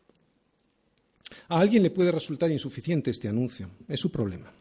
A 1.49 1.61
alguien 1.61 1.83
le 1.83 1.91
puede 1.91 2.13
resultar 2.13 2.51
insuficiente 2.51 3.11
este 3.11 3.29
anuncio, 3.29 3.71
es 3.89 4.01
su 4.01 4.11
problema. 4.11 4.53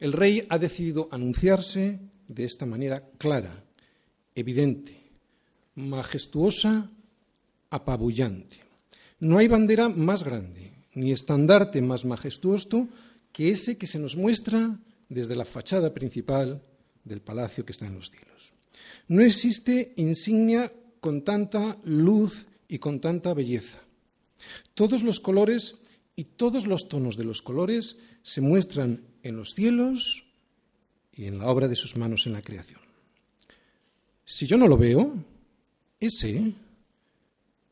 El 0.00 0.12
rey 0.12 0.46
ha 0.48 0.58
decidido 0.58 1.08
anunciarse 1.10 1.98
de 2.28 2.44
esta 2.44 2.66
manera 2.66 3.08
clara, 3.18 3.64
evidente, 4.34 5.00
majestuosa, 5.74 6.90
apabullante. 7.70 8.58
No 9.20 9.38
hay 9.38 9.48
bandera 9.48 9.88
más 9.88 10.24
grande, 10.24 10.72
ni 10.94 11.12
estandarte 11.12 11.82
más 11.82 12.04
majestuoso 12.04 12.88
que 13.32 13.50
ese 13.50 13.78
que 13.78 13.86
se 13.86 13.98
nos 13.98 14.16
muestra 14.16 14.78
desde 15.08 15.36
la 15.36 15.44
fachada 15.44 15.92
principal 15.92 16.62
del 17.04 17.20
palacio 17.20 17.64
que 17.64 17.72
está 17.72 17.86
en 17.86 17.94
los 17.94 18.10
cielos. 18.10 18.52
No 19.08 19.22
existe 19.22 19.92
insignia 19.96 20.72
con 21.00 21.22
tanta 21.22 21.78
luz 21.84 22.46
y 22.68 22.78
con 22.78 23.00
tanta 23.00 23.34
belleza. 23.34 23.80
Todos 24.74 25.02
los 25.02 25.20
colores 25.20 25.76
y 26.16 26.24
todos 26.24 26.66
los 26.66 26.88
tonos 26.88 27.16
de 27.16 27.24
los 27.24 27.42
colores 27.42 27.96
se 28.22 28.40
muestran 28.40 29.02
en 29.22 29.36
los 29.36 29.54
cielos 29.54 30.24
y 31.12 31.26
en 31.26 31.38
la 31.38 31.46
obra 31.46 31.68
de 31.68 31.76
sus 31.76 31.96
manos 31.96 32.26
en 32.26 32.32
la 32.32 32.42
creación. 32.42 32.80
Si 34.24 34.46
yo 34.46 34.56
no 34.56 34.66
lo 34.66 34.78
veo, 34.78 35.14
ese, 36.00 36.52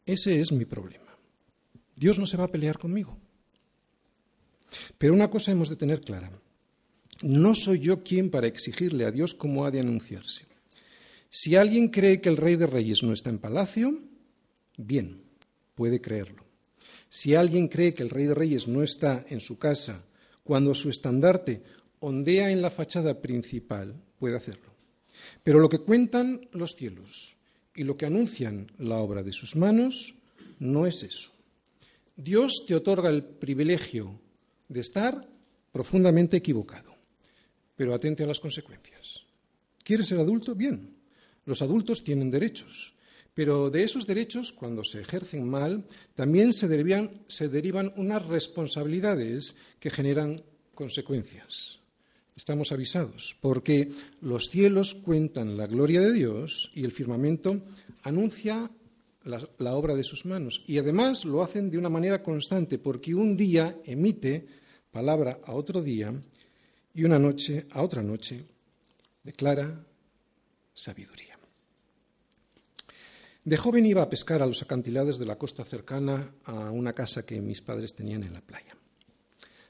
ese 0.05 0.41
es 0.41 0.53
mi 0.53 0.65
problema. 0.65 1.17
Dios 1.97 2.19
no 2.19 2.27
se 2.27 2.37
va 2.37 2.45
a 2.45 2.53
pelear 2.53 2.79
conmigo. 2.79 3.17
Pero 4.99 5.15
una 5.15 5.31
cosa 5.31 5.53
hemos 5.53 5.69
de 5.69 5.77
tener 5.77 6.01
clara. 6.01 6.31
No 7.23 7.55
soy 7.55 7.79
yo 7.79 8.03
quien 8.03 8.31
para 8.31 8.47
exigirle 8.47 9.05
a 9.05 9.11
Dios 9.11 9.35
cómo 9.35 9.65
ha 9.65 9.71
de 9.71 9.81
anunciarse. 9.81 10.47
Si 11.31 11.57
alguien 11.57 11.89
cree 11.89 12.21
que 12.21 12.29
el 12.29 12.37
rey 12.37 12.57
de 12.57 12.67
reyes 12.67 13.03
no 13.03 13.13
está 13.13 13.31
en 13.31 13.39
palacio, 13.39 13.99
bien, 14.77 15.23
puede 15.75 16.01
creerlo. 16.01 16.45
Si 17.09 17.35
alguien 17.35 17.69
cree 17.69 17.93
que 17.93 18.03
el 18.03 18.11
rey 18.11 18.27
de 18.27 18.35
reyes 18.35 18.69
no 18.69 18.83
está 18.83 19.25
en 19.29 19.41
su 19.41 19.59
casa 19.59 20.05
cuando 20.45 20.75
su 20.75 20.91
estandarte 20.91 21.63
ondea 22.01 22.51
en 22.51 22.61
la 22.61 22.71
fachada 22.71 23.21
principal, 23.21 23.95
puede 24.19 24.37
hacerlo. 24.37 24.73
Pero 25.43 25.61
lo 25.61 25.69
que 25.69 25.79
cuentan 25.79 26.49
los 26.53 26.73
cielos 26.73 27.37
y 27.77 27.85
lo 27.85 27.97
que 27.97 28.07
anuncian 28.07 28.71
la 28.79 28.97
obra 28.97 29.23
de 29.23 29.33
sus 29.33 29.57
manos 29.57 30.15
no 30.59 30.87
es 30.87 31.03
eso. 31.03 31.31
Dios 32.17 32.65
te 32.67 32.75
otorga 32.75 33.09
el 33.11 33.25
privilegio 33.25 34.21
de 34.69 34.81
estar 34.81 35.29
profundamente 35.73 36.37
equivocado, 36.37 36.92
pero 37.77 37.95
atente 37.95 38.25
a 38.25 38.27
las 38.27 38.41
consecuencias. 38.41 39.23
¿Quieres 39.83 40.09
ser 40.09 40.19
adulto? 40.21 40.55
Bien. 40.55 40.97
Los 41.45 41.63
adultos 41.63 42.05
tienen 42.05 42.31
derechos, 42.31 42.95
pero 43.35 43.71
de 43.71 43.83
esos 43.83 44.07
derechos, 44.07 44.53
cuando 44.53 44.85
se 44.85 45.01
ejercen 45.01 45.49
mal, 45.49 45.85
también 46.15 46.53
se 46.53 46.69
derivan, 46.69 47.11
se 47.27 47.49
derivan 47.49 47.93
unas 47.97 48.25
responsabilidades 48.27 49.57
que 49.81 49.91
generan 49.91 50.43
consecuencias. 50.75 51.81
Estamos 52.37 52.73
avisados, 52.73 53.37
porque 53.41 53.91
los 54.21 54.49
cielos 54.51 54.95
cuentan 54.95 55.57
la 55.57 55.67
gloria 55.67 56.01
de 56.01 56.13
Dios 56.13 56.71
y 56.75 56.85
el 56.85 56.93
firmamento 56.93 57.63
anuncia 58.03 58.71
la, 59.25 59.49
la, 59.59 59.75
obra 59.75 59.95
de 59.95 60.03
sus 60.03 60.25
manos. 60.25 60.63
Y 60.67 60.79
además 60.79 61.25
lo 61.25 61.43
hacen 61.43 61.71
de 61.71 61.79
una 61.79 61.91
manera 61.91 62.23
constante, 62.23 62.79
porque 62.79 63.15
un 63.15 63.37
día 63.37 63.77
emite 63.85 64.47
palabra 64.91 65.41
a 65.45 65.53
otro 65.53 65.83
día 65.83 66.15
y 66.95 67.05
una 67.05 67.19
noche 67.19 67.67
a 67.71 67.83
otra 67.83 68.03
noche 68.03 68.45
declara 69.23 69.85
sabiduría. 70.75 71.39
De 73.45 73.57
joven 73.57 73.87
iba 73.87 74.03
a 74.03 74.09
pescar 74.09 74.41
a 74.41 74.47
los 74.47 74.63
acantilados 74.63 75.19
de 75.19 75.27
la 75.27 75.37
costa 75.37 75.65
cercana 75.65 76.35
a 76.45 76.71
una 76.71 76.93
casa 76.93 77.25
que 77.27 77.41
mis 77.41 77.61
padres 77.61 77.95
tenían 77.95 78.23
en 78.23 78.33
la 78.33 78.41
playa. 78.41 78.77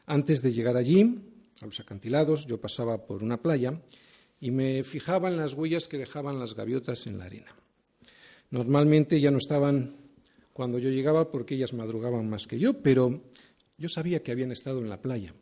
Antes 0.07 0.43
de 0.43 0.53
llegar 0.53 0.77
allí, 0.77 1.33
a 1.63 1.67
los 1.67 1.81
acantilados, 1.81 2.47
yo 2.47 2.61
pasaba 2.61 3.07
por 3.07 3.23
una 3.23 3.41
playa 3.41 3.81
y 4.41 4.51
me 4.51 4.83
fijaba 4.83 5.29
en 5.29 5.39
las 5.39 5.55
huellas 5.55 5.89
que 5.89 5.97
dejaban 5.97 6.39
las 6.39 6.55
gaviotas 6.55 7.07
en 7.07 7.19
la 7.19 7.25
arena. 7.25 7.55
Normalmente 8.51 9.21
ya 9.21 9.31
no 9.31 9.39
estaban 9.39 9.97
cuando 10.53 10.79
yo 10.79 10.91
llegaba 10.91 11.31
porque 11.31 11.55
ellas 11.55 11.73
madrugaban 11.73 12.29
más 12.29 12.47
que 12.47 12.59
yo, 12.59 12.83
pero 12.83 13.23
yo 13.79 13.89
sabía 13.89 14.23
que 14.23 14.33
habían 14.33 14.53
estado 14.53 14.81
en 14.81 14.91
la 14.91 15.01
playa 15.01 15.33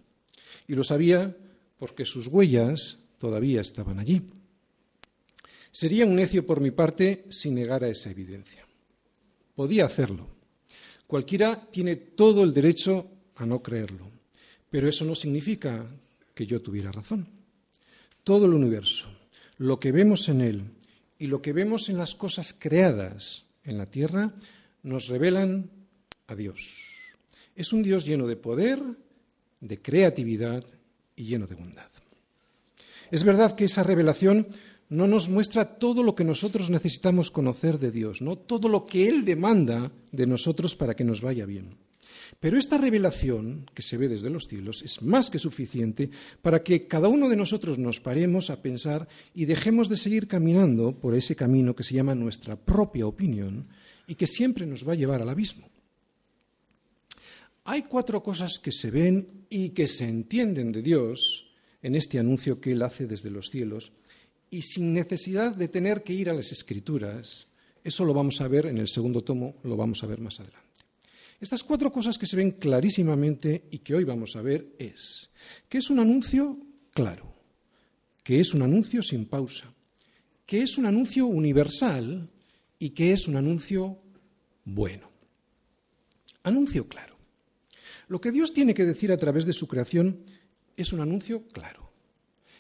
y 0.69 0.75
lo 0.75 0.85
sabía 0.85 1.37
porque 1.81 2.05
sus 2.05 2.27
huellas 2.27 2.99
todavía 3.19 3.63
estaban 3.63 3.99
allí. 3.99 4.21
Sería 5.73 6.05
un 6.05 6.15
necio 6.15 6.45
por 6.47 6.61
mi 6.61 6.71
parte 6.71 7.25
si 7.31 7.51
negara 7.51 7.89
esa 7.89 8.11
evidencia. 8.11 8.67
Podía 9.55 9.87
hacerlo. 9.87 10.29
Cualquiera 11.07 11.59
tiene 11.59 11.97
todo 11.97 12.45
el 12.45 12.53
derecho 12.53 13.09
a 13.37 13.47
no 13.47 13.63
creerlo, 13.63 14.11
pero 14.69 14.89
eso 14.89 15.07
no 15.07 15.15
significa 15.15 15.87
que 16.35 16.47
yo 16.47 16.61
tuviera 16.61 16.93
razón. 16.93 17.27
Todo 18.25 18.45
el 18.45 18.53
universo, 18.53 19.09
lo 19.57 19.81
que 19.81 19.91
vemos 19.91 20.29
en 20.29 20.43
él 20.43 20.65
y 21.19 21.29
lo 21.29 21.41
que 21.41 21.55
vemos 21.55 21.89
en 21.89 21.97
las 21.97 22.15
cosas 22.15 22.53
creadas 22.53 23.47
en 23.65 23.79
la 23.79 23.87
tierra, 23.87 24.35
nos 24.83 25.09
revelan 25.09 25.71
a 26.27 26.35
Dios. 26.35 26.77
Es 27.57 27.73
un 27.73 27.83
Dios 27.83 28.05
lleno 28.05 28.27
de 28.27 28.37
poder, 28.37 28.83
de 29.61 29.81
creatividad 29.81 30.63
y 31.21 31.25
lleno 31.25 31.47
de 31.47 31.55
bondad. 31.55 31.91
Es 33.11 33.25
verdad 33.25 33.55
que 33.55 33.65
esa 33.65 33.83
revelación 33.83 34.47
no 34.89 35.07
nos 35.07 35.29
muestra 35.29 35.79
todo 35.79 36.03
lo 36.03 36.15
que 36.15 36.25
nosotros 36.25 36.71
necesitamos 36.71 37.31
conocer 37.31 37.79
de 37.79 37.91
Dios, 37.91 38.23
no 38.23 38.37
todo 38.37 38.69
lo 38.69 38.85
que 38.85 39.09
Él 39.09 39.25
demanda 39.25 39.93
de 40.11 40.27
nosotros 40.27 40.75
para 40.75 40.95
que 40.95 41.05
nos 41.05 41.21
vaya 41.21 41.45
bien. 41.45 41.77
Pero 42.39 42.57
esta 42.57 42.79
revelación 42.79 43.69
que 43.75 43.83
se 43.83 43.99
ve 43.99 44.09
desde 44.09 44.31
los 44.31 44.47
cielos 44.49 44.83
es 44.83 45.03
más 45.03 45.29
que 45.29 45.39
suficiente 45.39 46.11
para 46.41 46.63
que 46.63 46.87
cada 46.87 47.09
uno 47.09 47.29
de 47.29 47.37
nosotros 47.37 47.79
nos 47.79 48.01
paremos 48.01 48.49
a 48.49 48.63
pensar 48.63 49.09
y 49.35 49.45
dejemos 49.45 49.89
de 49.89 49.97
seguir 49.97 50.27
caminando 50.27 50.93
por 50.93 51.15
ese 51.15 51.37
camino 51.37 51.75
que 51.77 51.85
se 51.85 51.95
llama 51.95 52.15
nuestra 52.15 52.57
propia 52.57 53.07
opinión 53.07 53.67
y 54.07 54.15
que 54.15 54.27
siempre 54.27 54.65
nos 54.65 54.89
va 54.89 54.93
a 54.95 54.97
llevar 54.97 55.21
al 55.21 55.29
abismo. 55.29 55.69
Hay 57.71 57.85
cuatro 57.85 58.21
cosas 58.21 58.59
que 58.59 58.73
se 58.73 58.91
ven 58.91 59.47
y 59.49 59.69
que 59.69 59.87
se 59.87 60.09
entienden 60.09 60.73
de 60.73 60.83
Dios 60.83 61.53
en 61.83 61.95
este 61.95 62.19
anuncio 62.19 62.61
que 62.61 62.73
Él 62.73 62.83
hace 62.83 63.07
desde 63.07 63.31
los 63.31 63.47
cielos 63.47 63.93
y 64.51 64.63
sin 64.63 64.93
necesidad 64.93 65.55
de 65.55 65.69
tener 65.69 66.03
que 66.03 66.13
ir 66.13 66.29
a 66.29 66.35
las 66.35 66.51
escrituras. 66.51 67.47
Eso 67.85 68.05
lo 68.05 68.13
vamos 68.13 68.41
a 68.41 68.49
ver 68.49 68.67
en 68.67 68.79
el 68.79 68.89
segundo 68.89 69.21
tomo, 69.21 69.55
lo 69.63 69.77
vamos 69.77 70.03
a 70.03 70.09
ver 70.09 70.21
más 70.21 70.41
adelante. 70.41 70.67
Estas 71.41 71.63
cuatro 71.63 71.93
cosas 71.93 72.19
que 72.19 72.27
se 72.27 72.35
ven 72.35 72.51
clarísimamente 72.51 73.69
y 73.71 73.79
que 73.79 73.95
hoy 73.95 74.03
vamos 74.03 74.35
a 74.35 74.43
ver 74.43 74.75
es 74.77 75.31
que 75.69 75.79
es 75.79 75.91
un 75.91 76.01
anuncio 76.01 76.59
claro, 76.93 77.37
que 78.25 78.41
es 78.41 78.53
un 78.53 78.63
anuncio 78.63 79.01
sin 79.01 79.27
pausa, 79.27 79.73
que 80.45 80.63
es 80.63 80.77
un 80.77 80.87
anuncio 80.87 81.27
universal 81.27 82.29
y 82.81 82.91
que 82.91 83.13
es 83.13 83.29
un 83.29 83.37
anuncio 83.37 84.03
bueno. 84.65 85.09
Anuncio 86.43 86.89
claro. 86.89 87.10
Lo 88.11 88.21
que 88.21 88.33
Dios 88.33 88.53
tiene 88.53 88.75
que 88.75 88.85
decir 88.85 89.13
a 89.13 89.17
través 89.17 89.47
de 89.47 89.53
su 89.53 89.69
creación 89.69 90.25
es 90.77 90.93
un 90.93 90.99
anuncio 90.99 91.45
claro. 91.53 91.93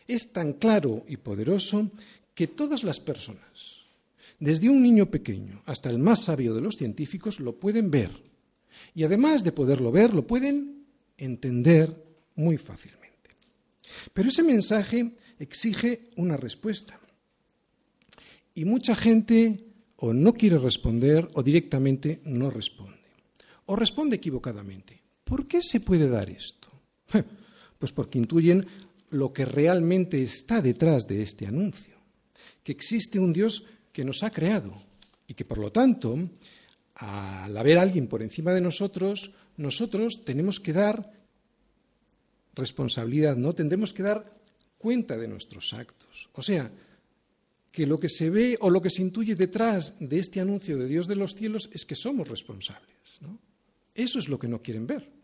Es 0.07 0.33
tan 0.33 0.53
claro 0.53 1.05
y 1.09 1.17
poderoso 1.17 1.91
que 2.37 2.47
todas 2.47 2.85
las 2.85 3.01
personas, 3.01 3.83
desde 4.39 4.71
un 4.71 4.81
niño 4.81 5.11
pequeño 5.11 5.61
hasta 5.67 5.91
el 5.91 5.99
más 5.99 6.23
sabio 6.23 6.55
de 6.55 6.61
los 6.61 6.77
científicos, 6.77 7.41
lo 7.41 7.59
pueden 7.59 7.91
ver 7.91 8.13
y 8.95 9.03
además 9.03 9.43
de 9.43 9.51
poderlo 9.51 9.91
ver, 9.91 10.15
lo 10.15 10.25
pueden 10.25 10.87
entender 11.19 12.01
muy 12.37 12.57
fácilmente. 12.57 13.31
Pero 14.13 14.29
ese 14.29 14.45
mensaje 14.45 15.11
exige 15.41 16.11
una 16.15 16.37
respuesta. 16.37 17.01
Y 18.55 18.65
mucha 18.67 18.95
gente 18.95 19.65
o 19.97 20.13
no 20.13 20.33
quiere 20.33 20.59
responder 20.59 21.27
o 21.35 21.43
directamente 21.43 22.21
no 22.25 22.51
responde. 22.51 23.01
O 23.67 23.75
responde 23.75 24.15
equivocadamente. 24.15 25.01
¿Por 25.31 25.47
qué 25.47 25.63
se 25.63 25.79
puede 25.79 26.09
dar 26.09 26.29
esto? 26.29 26.69
Pues 27.79 27.93
porque 27.93 28.19
intuyen 28.19 28.67
lo 29.11 29.33
que 29.33 29.45
realmente 29.45 30.21
está 30.21 30.61
detrás 30.61 31.07
de 31.07 31.23
este 31.23 31.47
anuncio. 31.47 31.95
que 32.65 32.73
existe 32.73 33.21
un 33.21 33.33
Dios 33.33 33.65
que 33.93 34.05
nos 34.05 34.25
ha 34.25 34.31
creado 34.31 34.83
y 35.29 35.35
que 35.35 35.45
por 35.45 35.59
lo 35.59 35.71
tanto, 35.71 36.19
al 36.97 37.57
haber 37.57 37.79
alguien 37.79 38.09
por 38.09 38.23
encima 38.23 38.53
de 38.53 38.61
nosotros, 38.61 39.31
nosotros 39.57 40.25
tenemos 40.25 40.59
que 40.59 40.73
dar 40.73 41.13
responsabilidad, 42.55 43.37
no 43.37 43.53
tendremos 43.53 43.95
que 43.95 44.03
dar 44.03 44.33
cuenta 44.79 45.17
de 45.17 45.29
nuestros 45.29 45.73
actos. 45.73 46.29
O 46.35 46.43
sea, 46.43 46.73
que 47.71 47.87
lo 47.87 48.01
que 48.01 48.09
se 48.09 48.31
ve 48.31 48.59
o 48.61 48.69
lo 48.69 48.83
que 48.83 48.91
se 48.91 49.03
intuye 49.03 49.37
detrás 49.37 49.95
de 50.01 50.19
este 50.19 50.41
anuncio 50.41 50.77
de 50.77 50.89
Dios 50.89 51.07
de 51.07 51.17
los 51.17 51.35
cielos 51.35 51.71
es 51.73 51.87
que 51.87 51.95
somos 51.95 52.27
responsables. 52.27 53.21
Eso 53.95 54.19
es 54.19 54.29
lo 54.29 54.39
que 54.39 54.49
no 54.49 54.61
quieren 54.61 54.89
ver. 54.89 55.20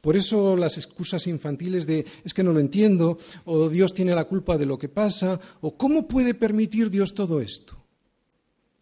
Por 0.00 0.16
eso 0.16 0.56
las 0.56 0.78
excusas 0.78 1.26
infantiles 1.26 1.86
de 1.86 2.04
es 2.24 2.34
que 2.34 2.42
no 2.42 2.52
lo 2.52 2.60
entiendo, 2.60 3.18
o 3.44 3.68
Dios 3.68 3.94
tiene 3.94 4.14
la 4.14 4.24
culpa 4.24 4.58
de 4.58 4.66
lo 4.66 4.78
que 4.78 4.88
pasa, 4.88 5.40
o 5.60 5.76
cómo 5.76 6.06
puede 6.08 6.34
permitir 6.34 6.90
Dios 6.90 7.14
todo 7.14 7.40
esto. 7.40 7.76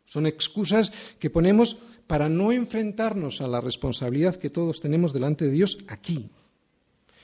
Son 0.05 0.26
excusas 0.26 0.90
que 1.19 1.31
ponemos 1.31 1.76
para 2.07 2.28
no 2.28 2.52
enfrentarnos 2.52 3.40
a 3.43 3.49
la 3.49 3.61
responsabilidad 3.61 4.37
que 4.37 4.49
todos 4.49 4.81
tenemos 4.81 5.12
delante 5.12 5.45
de 5.45 5.52
Dios 5.52 5.78
aquí. 5.88 6.31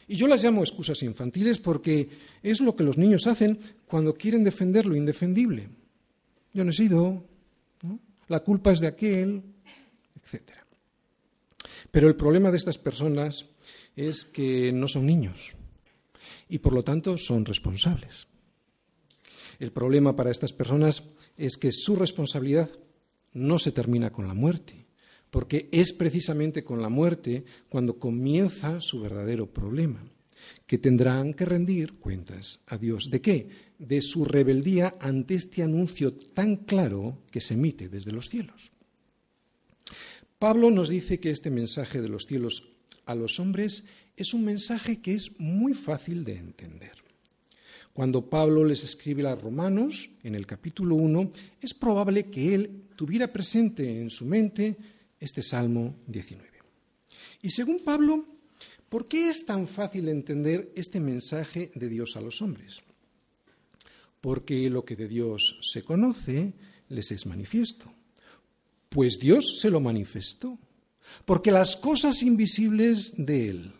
Y 0.06 0.16
yo 0.16 0.28
las 0.28 0.44
llamo 0.44 0.60
excusas 0.60 1.02
infantiles 1.02 1.58
porque 1.58 2.10
es 2.42 2.60
lo 2.60 2.76
que 2.76 2.84
los 2.84 2.98
niños 2.98 3.26
hacen 3.26 3.58
cuando 3.86 4.14
quieren 4.14 4.44
defender 4.44 4.84
lo 4.84 4.96
indefendible. 4.96 5.70
Yo 6.52 6.62
no 6.62 6.70
he 6.70 6.74
sido, 6.74 7.24
la 8.28 8.40
culpa 8.40 8.72
es 8.72 8.80
de 8.80 8.86
aquel, 8.86 9.42
etc. 10.16 10.50
Pero 11.90 12.08
el 12.08 12.16
problema 12.16 12.50
de 12.50 12.58
estas 12.58 12.76
personas 12.76 13.46
es 13.96 14.24
que 14.24 14.72
no 14.72 14.88
son 14.88 15.06
niños 15.06 15.52
y 16.48 16.58
por 16.58 16.72
lo 16.72 16.84
tanto 16.84 17.16
son 17.16 17.44
responsables. 17.44 18.26
El 19.58 19.72
problema 19.72 20.16
para 20.16 20.30
estas 20.30 20.52
personas 20.52 21.02
es 21.36 21.56
que 21.56 21.72
su 21.72 21.96
responsabilidad 21.96 22.70
no 23.32 23.58
se 23.58 23.72
termina 23.72 24.10
con 24.10 24.26
la 24.26 24.34
muerte, 24.34 24.86
porque 25.30 25.68
es 25.72 25.92
precisamente 25.92 26.64
con 26.64 26.80
la 26.82 26.88
muerte 26.88 27.44
cuando 27.68 27.98
comienza 27.98 28.80
su 28.80 29.00
verdadero 29.00 29.52
problema, 29.52 30.04
que 30.66 30.78
tendrán 30.78 31.34
que 31.34 31.44
rendir 31.44 31.94
cuentas 31.94 32.60
a 32.66 32.78
Dios. 32.78 33.10
¿De 33.10 33.20
qué? 33.20 33.48
De 33.78 34.00
su 34.00 34.24
rebeldía 34.24 34.96
ante 35.00 35.34
este 35.34 35.62
anuncio 35.62 36.12
tan 36.14 36.56
claro 36.56 37.18
que 37.30 37.40
se 37.40 37.54
emite 37.54 37.88
desde 37.88 38.12
los 38.12 38.28
cielos. 38.28 38.70
Pablo 40.38 40.70
nos 40.70 40.88
dice 40.88 41.18
que 41.18 41.30
este 41.30 41.50
mensaje 41.50 42.02
de 42.02 42.08
los 42.08 42.26
cielos 42.26 42.73
a 43.06 43.14
los 43.14 43.40
hombres 43.40 43.84
es 44.16 44.34
un 44.34 44.44
mensaje 44.44 45.00
que 45.00 45.14
es 45.14 45.38
muy 45.38 45.74
fácil 45.74 46.24
de 46.24 46.36
entender. 46.36 46.92
Cuando 47.92 48.28
Pablo 48.28 48.64
les 48.64 48.82
escribe 48.82 49.26
a 49.26 49.34
los 49.34 49.42
romanos, 49.42 50.10
en 50.24 50.34
el 50.34 50.46
capítulo 50.46 50.96
1, 50.96 51.30
es 51.60 51.74
probable 51.74 52.24
que 52.24 52.54
él 52.54 52.84
tuviera 52.96 53.32
presente 53.32 54.00
en 54.00 54.10
su 54.10 54.26
mente 54.26 54.76
este 55.20 55.42
Salmo 55.42 55.94
19. 56.08 56.48
Y 57.42 57.50
según 57.50 57.84
Pablo, 57.84 58.26
¿por 58.88 59.06
qué 59.06 59.28
es 59.28 59.46
tan 59.46 59.68
fácil 59.68 60.08
entender 60.08 60.72
este 60.74 60.98
mensaje 60.98 61.70
de 61.74 61.88
Dios 61.88 62.16
a 62.16 62.20
los 62.20 62.42
hombres? 62.42 62.82
Porque 64.20 64.68
lo 64.70 64.84
que 64.84 64.96
de 64.96 65.06
Dios 65.06 65.60
se 65.62 65.82
conoce 65.82 66.54
les 66.88 67.10
es 67.12 67.26
manifiesto. 67.26 67.92
Pues 68.88 69.18
Dios 69.20 69.58
se 69.60 69.70
lo 69.70 69.80
manifestó. 69.80 70.58
Porque 71.24 71.50
las 71.50 71.76
cosas 71.76 72.22
invisibles 72.22 73.14
de 73.16 73.50
Él, 73.50 73.72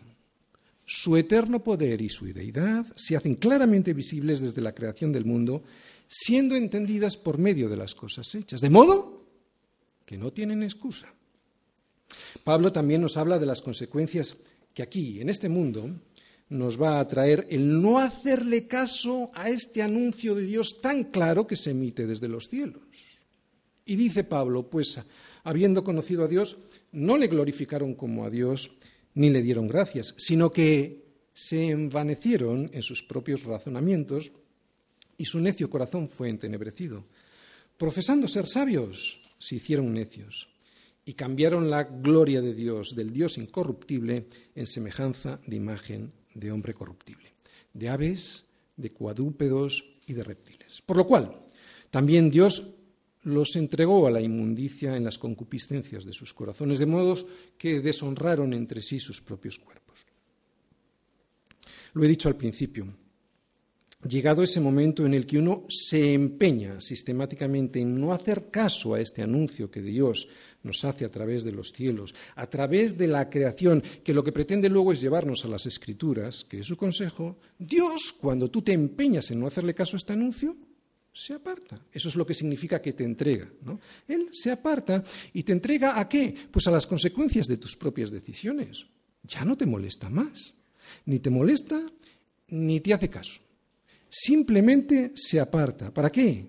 su 0.85 1.17
eterno 1.17 1.63
poder 1.63 2.01
y 2.01 2.09
su 2.09 2.25
deidad 2.25 2.85
se 2.95 3.15
hacen 3.15 3.35
claramente 3.35 3.93
visibles 3.93 4.39
desde 4.39 4.61
la 4.61 4.75
creación 4.75 5.11
del 5.11 5.25
mundo, 5.25 5.63
siendo 6.07 6.55
entendidas 6.55 7.17
por 7.17 7.37
medio 7.37 7.69
de 7.69 7.77
las 7.77 7.95
cosas 7.95 8.33
hechas, 8.35 8.61
de 8.61 8.69
modo 8.69 9.25
que 10.05 10.17
no 10.17 10.31
tienen 10.31 10.63
excusa. 10.63 11.11
Pablo 12.43 12.71
también 12.71 13.01
nos 13.01 13.17
habla 13.17 13.39
de 13.39 13.47
las 13.47 13.61
consecuencias 13.61 14.37
que 14.73 14.83
aquí, 14.83 15.19
en 15.21 15.29
este 15.29 15.49
mundo, 15.49 15.89
nos 16.49 16.79
va 16.79 16.99
a 16.99 17.07
traer 17.07 17.47
el 17.49 17.81
no 17.81 17.97
hacerle 17.99 18.67
caso 18.67 19.31
a 19.33 19.49
este 19.49 19.81
anuncio 19.81 20.35
de 20.35 20.43
Dios 20.43 20.79
tan 20.81 21.05
claro 21.05 21.47
que 21.47 21.55
se 21.55 21.71
emite 21.71 22.05
desde 22.05 22.27
los 22.27 22.47
cielos. 22.47 22.83
Y 23.85 23.95
dice 23.95 24.23
Pablo, 24.23 24.69
pues 24.69 24.99
habiendo 25.43 25.83
conocido 25.83 26.25
a 26.25 26.27
Dios, 26.27 26.57
no 26.95 27.17
le 27.17 27.27
glorificaron 27.27 27.93
como 27.93 28.25
a 28.25 28.29
Dios, 28.29 28.71
ni 29.13 29.29
le 29.29 29.41
dieron 29.41 29.67
gracias, 29.67 30.15
sino 30.17 30.51
que 30.51 31.05
se 31.33 31.67
envanecieron 31.67 32.69
en 32.73 32.81
sus 32.81 33.03
propios 33.03 33.43
razonamientos 33.43 34.31
y 35.17 35.25
su 35.25 35.39
necio 35.39 35.69
corazón 35.69 36.09
fue 36.09 36.29
entenebrecido. 36.29 37.05
Profesando 37.77 38.27
ser 38.27 38.47
sabios, 38.47 39.21
se 39.37 39.55
hicieron 39.55 39.93
necios 39.93 40.49
y 41.03 41.13
cambiaron 41.13 41.69
la 41.69 41.83
gloria 41.83 42.41
de 42.41 42.53
Dios, 42.53 42.95
del 42.95 43.11
Dios 43.11 43.37
incorruptible, 43.37 44.27
en 44.55 44.65
semejanza 44.65 45.39
de 45.45 45.55
imagen 45.57 46.13
de 46.33 46.51
hombre 46.51 46.73
corruptible, 46.73 47.33
de 47.73 47.89
aves, 47.89 48.45
de 48.77 48.89
cuadrúpedos 48.91 49.93
y 50.07 50.13
de 50.13 50.23
reptiles. 50.23 50.81
Por 50.85 50.97
lo 50.97 51.05
cual, 51.05 51.45
también 51.91 52.31
Dios 52.31 52.74
los 53.25 53.55
entregó 53.55 54.07
a 54.07 54.11
la 54.11 54.21
inmundicia 54.21 54.95
en 54.95 55.03
las 55.03 55.17
concupiscencias 55.17 56.05
de 56.05 56.13
sus 56.13 56.33
corazones, 56.33 56.79
de 56.79 56.85
modo 56.85 57.17
que 57.57 57.81
deshonraron 57.81 58.53
entre 58.53 58.81
sí 58.81 58.99
sus 58.99 59.21
propios 59.21 59.57
cuerpos. 59.57 60.05
Lo 61.93 62.03
he 62.03 62.07
dicho 62.07 62.27
al 62.27 62.35
principio, 62.35 62.87
llegado 64.07 64.43
ese 64.43 64.59
momento 64.59 65.05
en 65.05 65.15
el 65.15 65.25
que 65.25 65.39
uno 65.39 65.65
se 65.69 66.13
empeña 66.13 66.79
sistemáticamente 66.79 67.79
en 67.79 67.99
no 67.99 68.13
hacer 68.13 68.51
caso 68.51 68.93
a 68.93 69.01
este 69.01 69.23
anuncio 69.23 69.71
que 69.71 69.81
Dios 69.81 70.27
nos 70.61 70.83
hace 70.85 71.05
a 71.05 71.09
través 71.11 71.43
de 71.43 71.51
los 71.51 71.71
cielos, 71.71 72.13
a 72.35 72.47
través 72.47 72.97
de 72.97 73.07
la 73.07 73.29
creación, 73.29 73.81
que 74.03 74.13
lo 74.13 74.23
que 74.23 74.31
pretende 74.31 74.69
luego 74.69 74.93
es 74.93 75.01
llevarnos 75.01 75.45
a 75.45 75.47
las 75.47 75.65
escrituras, 75.65 76.43
que 76.43 76.59
es 76.59 76.67
su 76.67 76.77
consejo, 76.77 77.37
Dios, 77.57 78.13
cuando 78.13 78.51
tú 78.51 78.61
te 78.61 78.73
empeñas 78.73 79.31
en 79.31 79.39
no 79.39 79.47
hacerle 79.47 79.73
caso 79.73 79.95
a 79.95 79.99
este 79.99 80.13
anuncio, 80.13 80.55
se 81.15 81.33
aparta. 81.33 81.79
Eso 81.93 82.09
es 82.09 82.15
lo 82.15 82.25
que 82.25 82.33
significa 82.33 82.81
que 82.81 82.91
te 82.91 83.05
entrega. 83.05 83.49
¿no? 83.63 83.79
Él 84.07 84.27
se 84.31 84.51
aparta 84.51 85.01
y 85.33 85.43
te 85.43 85.53
entrega 85.53 85.97
a 85.97 86.09
qué? 86.09 86.35
Pues 86.51 86.67
a 86.67 86.71
las 86.71 86.85
consecuencias 86.85 87.47
de 87.47 87.57
tus 87.57 87.77
propias 87.77 88.11
decisiones. 88.11 88.85
Ya 89.23 89.45
no 89.45 89.55
te 89.55 89.65
molesta 89.65 90.09
más. 90.09 90.53
Ni 91.05 91.19
te 91.19 91.29
molesta 91.29 91.81
ni 92.49 92.81
te 92.81 92.93
hace 92.93 93.09
caso. 93.09 93.39
Simplemente 94.09 95.13
se 95.15 95.39
aparta. 95.39 95.93
¿Para 95.93 96.11
qué? 96.11 96.45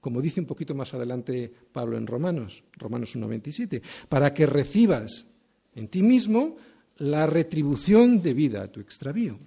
Como 0.00 0.22
dice 0.22 0.40
un 0.40 0.46
poquito 0.46 0.74
más 0.74 0.94
adelante 0.94 1.52
Pablo 1.70 1.98
en 1.98 2.06
Romanos, 2.06 2.62
Romanos 2.72 3.16
1.27, 3.16 3.82
para 4.08 4.32
que 4.32 4.46
recibas 4.46 5.26
en 5.74 5.88
ti 5.88 6.02
mismo 6.02 6.56
la 6.96 7.26
retribución 7.26 8.22
debida 8.22 8.62
a 8.62 8.68
tu 8.68 8.80
extravío. 8.80 9.38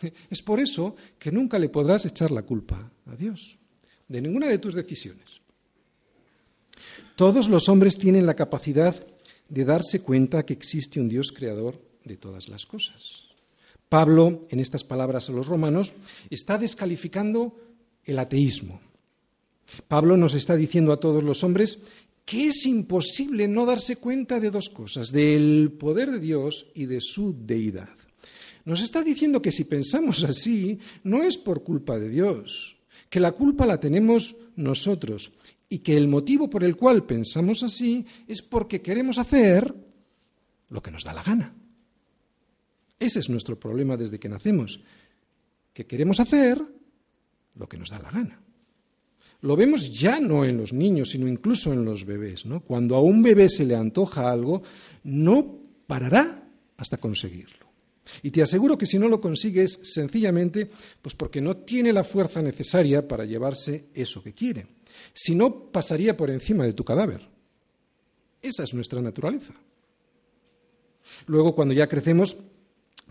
Es 0.30 0.42
por 0.42 0.60
eso 0.60 0.94
que 1.18 1.32
nunca 1.32 1.58
le 1.58 1.70
podrás 1.70 2.04
echar 2.04 2.30
la 2.30 2.42
culpa 2.42 2.92
a 3.06 3.16
Dios 3.16 3.57
de 4.08 4.22
ninguna 4.22 4.48
de 4.48 4.58
tus 4.58 4.74
decisiones. 4.74 5.40
Todos 7.16 7.48
los 7.48 7.68
hombres 7.68 7.98
tienen 7.98 8.26
la 8.26 8.36
capacidad 8.36 8.94
de 9.48 9.64
darse 9.64 10.00
cuenta 10.00 10.44
que 10.44 10.52
existe 10.52 11.00
un 11.00 11.08
Dios 11.08 11.32
creador 11.32 11.80
de 12.04 12.16
todas 12.16 12.48
las 12.48 12.66
cosas. 12.66 13.28
Pablo, 13.88 14.46
en 14.50 14.60
estas 14.60 14.84
palabras 14.84 15.28
a 15.28 15.32
los 15.32 15.46
romanos, 15.46 15.92
está 16.30 16.58
descalificando 16.58 17.56
el 18.04 18.18
ateísmo. 18.18 18.80
Pablo 19.86 20.16
nos 20.16 20.34
está 20.34 20.56
diciendo 20.56 20.92
a 20.92 21.00
todos 21.00 21.22
los 21.22 21.44
hombres 21.44 21.80
que 22.24 22.48
es 22.48 22.66
imposible 22.66 23.48
no 23.48 23.64
darse 23.64 23.96
cuenta 23.96 24.38
de 24.38 24.50
dos 24.50 24.68
cosas, 24.68 25.12
del 25.12 25.72
poder 25.78 26.10
de 26.10 26.20
Dios 26.20 26.66
y 26.74 26.84
de 26.84 27.00
su 27.00 27.34
deidad. 27.34 27.88
Nos 28.66 28.82
está 28.82 29.02
diciendo 29.02 29.40
que 29.40 29.50
si 29.50 29.64
pensamos 29.64 30.24
así, 30.24 30.78
no 31.02 31.22
es 31.22 31.38
por 31.38 31.62
culpa 31.62 31.98
de 31.98 32.10
Dios, 32.10 32.77
que 33.10 33.20
la 33.20 33.32
culpa 33.32 33.66
la 33.66 33.80
tenemos 33.80 34.36
nosotros 34.56 35.32
y 35.68 35.80
que 35.80 35.96
el 35.96 36.08
motivo 36.08 36.48
por 36.48 36.64
el 36.64 36.76
cual 36.76 37.04
pensamos 37.04 37.62
así 37.62 38.06
es 38.26 38.42
porque 38.42 38.80
queremos 38.80 39.18
hacer 39.18 39.74
lo 40.70 40.82
que 40.82 40.90
nos 40.90 41.04
da 41.04 41.12
la 41.12 41.22
gana. 41.22 41.54
Ese 42.98 43.20
es 43.20 43.28
nuestro 43.28 43.58
problema 43.58 43.96
desde 43.96 44.18
que 44.18 44.28
nacemos, 44.28 44.80
que 45.72 45.86
queremos 45.86 46.20
hacer 46.20 46.60
lo 47.54 47.68
que 47.68 47.78
nos 47.78 47.90
da 47.90 47.98
la 47.98 48.10
gana. 48.10 48.40
Lo 49.40 49.54
vemos 49.54 49.92
ya 49.92 50.18
no 50.18 50.44
en 50.44 50.56
los 50.56 50.72
niños, 50.72 51.10
sino 51.10 51.28
incluso 51.28 51.72
en 51.72 51.84
los 51.84 52.04
bebés. 52.04 52.44
¿no? 52.44 52.60
Cuando 52.60 52.96
a 52.96 53.02
un 53.02 53.22
bebé 53.22 53.48
se 53.48 53.64
le 53.64 53.76
antoja 53.76 54.30
algo, 54.30 54.62
no 55.04 55.60
parará 55.86 56.42
hasta 56.76 56.96
conseguirlo. 56.96 57.67
Y 58.22 58.30
te 58.30 58.42
aseguro 58.42 58.78
que 58.78 58.86
si 58.86 58.98
no 58.98 59.08
lo 59.08 59.20
consigues, 59.20 59.78
sencillamente, 59.82 60.68
pues 61.02 61.14
porque 61.14 61.40
no 61.40 61.56
tiene 61.58 61.92
la 61.92 62.04
fuerza 62.04 62.42
necesaria 62.42 63.06
para 63.06 63.24
llevarse 63.24 63.86
eso 63.94 64.22
que 64.22 64.32
quiere. 64.32 64.66
Si 65.12 65.34
no, 65.34 65.70
pasaría 65.70 66.16
por 66.16 66.30
encima 66.30 66.64
de 66.64 66.72
tu 66.72 66.84
cadáver. 66.84 67.22
Esa 68.40 68.62
es 68.62 68.74
nuestra 68.74 69.00
naturaleza. 69.00 69.54
Luego, 71.26 71.54
cuando 71.54 71.74
ya 71.74 71.88
crecemos, 71.88 72.36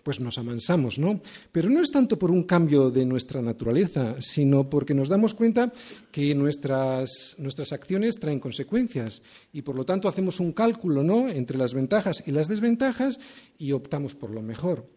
pues 0.07 0.21
nos 0.21 0.37
amansamos, 0.37 0.99
¿no? 0.99 1.19
Pero 1.51 1.69
no 1.69 1.81
es 1.81 1.91
tanto 1.91 2.17
por 2.17 2.31
un 2.31 2.43
cambio 2.43 2.89
de 2.91 3.05
nuestra 3.05 3.41
naturaleza, 3.41 4.15
sino 4.19 4.69
porque 4.69 4.93
nos 4.93 5.09
damos 5.09 5.33
cuenta 5.33 5.69
que 6.13 6.33
nuestras, 6.33 7.35
nuestras 7.39 7.73
acciones 7.73 8.15
traen 8.15 8.39
consecuencias 8.39 9.21
y 9.51 9.63
por 9.63 9.75
lo 9.75 9.83
tanto 9.83 10.07
hacemos 10.07 10.39
un 10.39 10.53
cálculo, 10.53 11.03
¿no? 11.03 11.27
Entre 11.27 11.57
las 11.57 11.73
ventajas 11.73 12.23
y 12.25 12.31
las 12.31 12.47
desventajas 12.47 13.19
y 13.57 13.73
optamos 13.73 14.15
por 14.15 14.29
lo 14.29 14.41
mejor, 14.41 14.87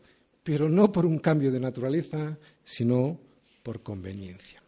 pero 0.44 0.68
no 0.68 0.92
por 0.92 1.04
un 1.04 1.18
cambio 1.18 1.50
de 1.50 1.58
naturaleza, 1.58 2.38
sino 2.62 3.18
por 3.64 3.82
conveniencia. 3.82 4.62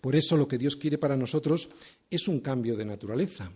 Por 0.00 0.14
eso 0.14 0.36
lo 0.36 0.46
que 0.46 0.56
Dios 0.56 0.76
quiere 0.76 0.98
para 0.98 1.16
nosotros 1.16 1.68
es 2.08 2.28
un 2.28 2.38
cambio 2.38 2.76
de 2.76 2.84
naturaleza 2.84 3.50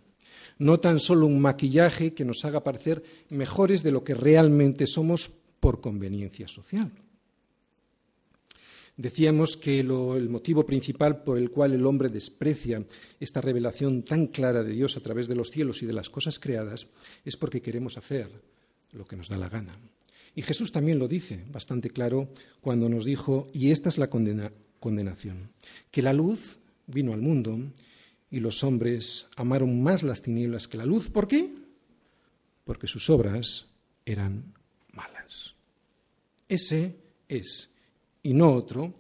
no 0.59 0.81
tan 0.81 1.01
solo 1.01 1.27
un 1.27 1.39
maquillaje 1.39 2.15
que 2.15 2.25
nos 2.25 2.45
haga 2.45 2.65
parecer 2.65 3.03
mejores 3.29 3.83
de 3.83 3.93
lo 3.93 4.05
que 4.05 4.15
realmente 4.15 4.87
somos 4.87 5.31
por 5.61 5.81
conveniencia 5.81 6.49
social. 6.49 6.93
Decíamos 8.97 9.59
que 9.59 9.81
el 9.81 10.31
motivo 10.31 10.65
principal 10.65 11.23
por 11.23 11.37
el 11.37 11.51
cual 11.51 11.75
el 11.75 11.85
hombre 11.85 12.09
desprecia 12.09 12.83
esta 13.21 13.43
revelación 13.43 14.03
tan 14.03 14.29
clara 14.29 14.63
de 14.63 14.73
Dios 14.73 14.97
a 14.97 15.01
través 15.01 15.29
de 15.29 15.37
los 15.37 15.51
cielos 15.51 15.83
y 15.83 15.87
de 15.87 15.93
las 15.93 16.09
cosas 16.09 16.39
creadas 16.39 16.87
es 17.23 17.37
porque 17.37 17.61
queremos 17.61 17.99
hacer 17.99 18.31
lo 18.93 19.05
que 19.05 19.17
nos 19.17 19.29
da 19.29 19.37
la 19.37 19.51
gana. 19.51 19.77
Y 20.35 20.41
Jesús 20.41 20.73
también 20.73 20.99
lo 20.99 21.09
dice 21.09 21.45
bastante 21.53 21.91
claro 21.91 22.29
cuando 22.63 22.89
nos 22.89 23.05
dijo, 23.05 23.49
y 23.53 23.71
esta 23.71 23.91
es 23.91 23.99
la 23.99 24.09
condenación, 24.09 25.51
que 25.91 26.01
la 26.01 26.15
luz 26.15 26.59
vino 26.87 27.13
al 27.13 27.21
mundo 27.21 27.59
y 28.31 28.41
los 28.41 28.65
hombres 28.65 29.27
amaron 29.37 29.83
más 29.83 30.03
las 30.05 30.23
tinieblas 30.23 30.69
que 30.69 30.79
la 30.79 30.87
luz. 30.87 31.11
¿Por 31.11 31.29
qué? 31.29 31.55
Porque 32.65 32.87
sus 32.87 33.11
obras 33.11 33.67
eran 34.07 34.55
Ese 36.49 36.97
es, 37.29 37.71
y 38.23 38.35
no 38.35 38.53
otro, 38.53 38.95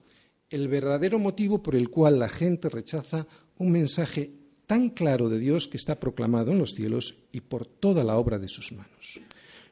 el 0.50 0.68
verdadero 0.68 1.18
motivo 1.18 1.62
por 1.62 1.74
el 1.74 1.90
cual 1.90 2.18
la 2.18 2.28
gente 2.28 2.68
rechaza 2.68 3.26
un 3.58 3.70
mensaje 3.70 4.30
tan 4.66 4.90
claro 4.90 5.28
de 5.28 5.38
Dios 5.38 5.68
que 5.68 5.76
está 5.76 5.98
proclamado 5.98 6.52
en 6.52 6.58
los 6.58 6.72
cielos 6.72 7.14
y 7.32 7.40
por 7.40 7.66
toda 7.66 8.04
la 8.04 8.16
obra 8.16 8.38
de 8.38 8.48
sus 8.48 8.72
manos. 8.72 9.20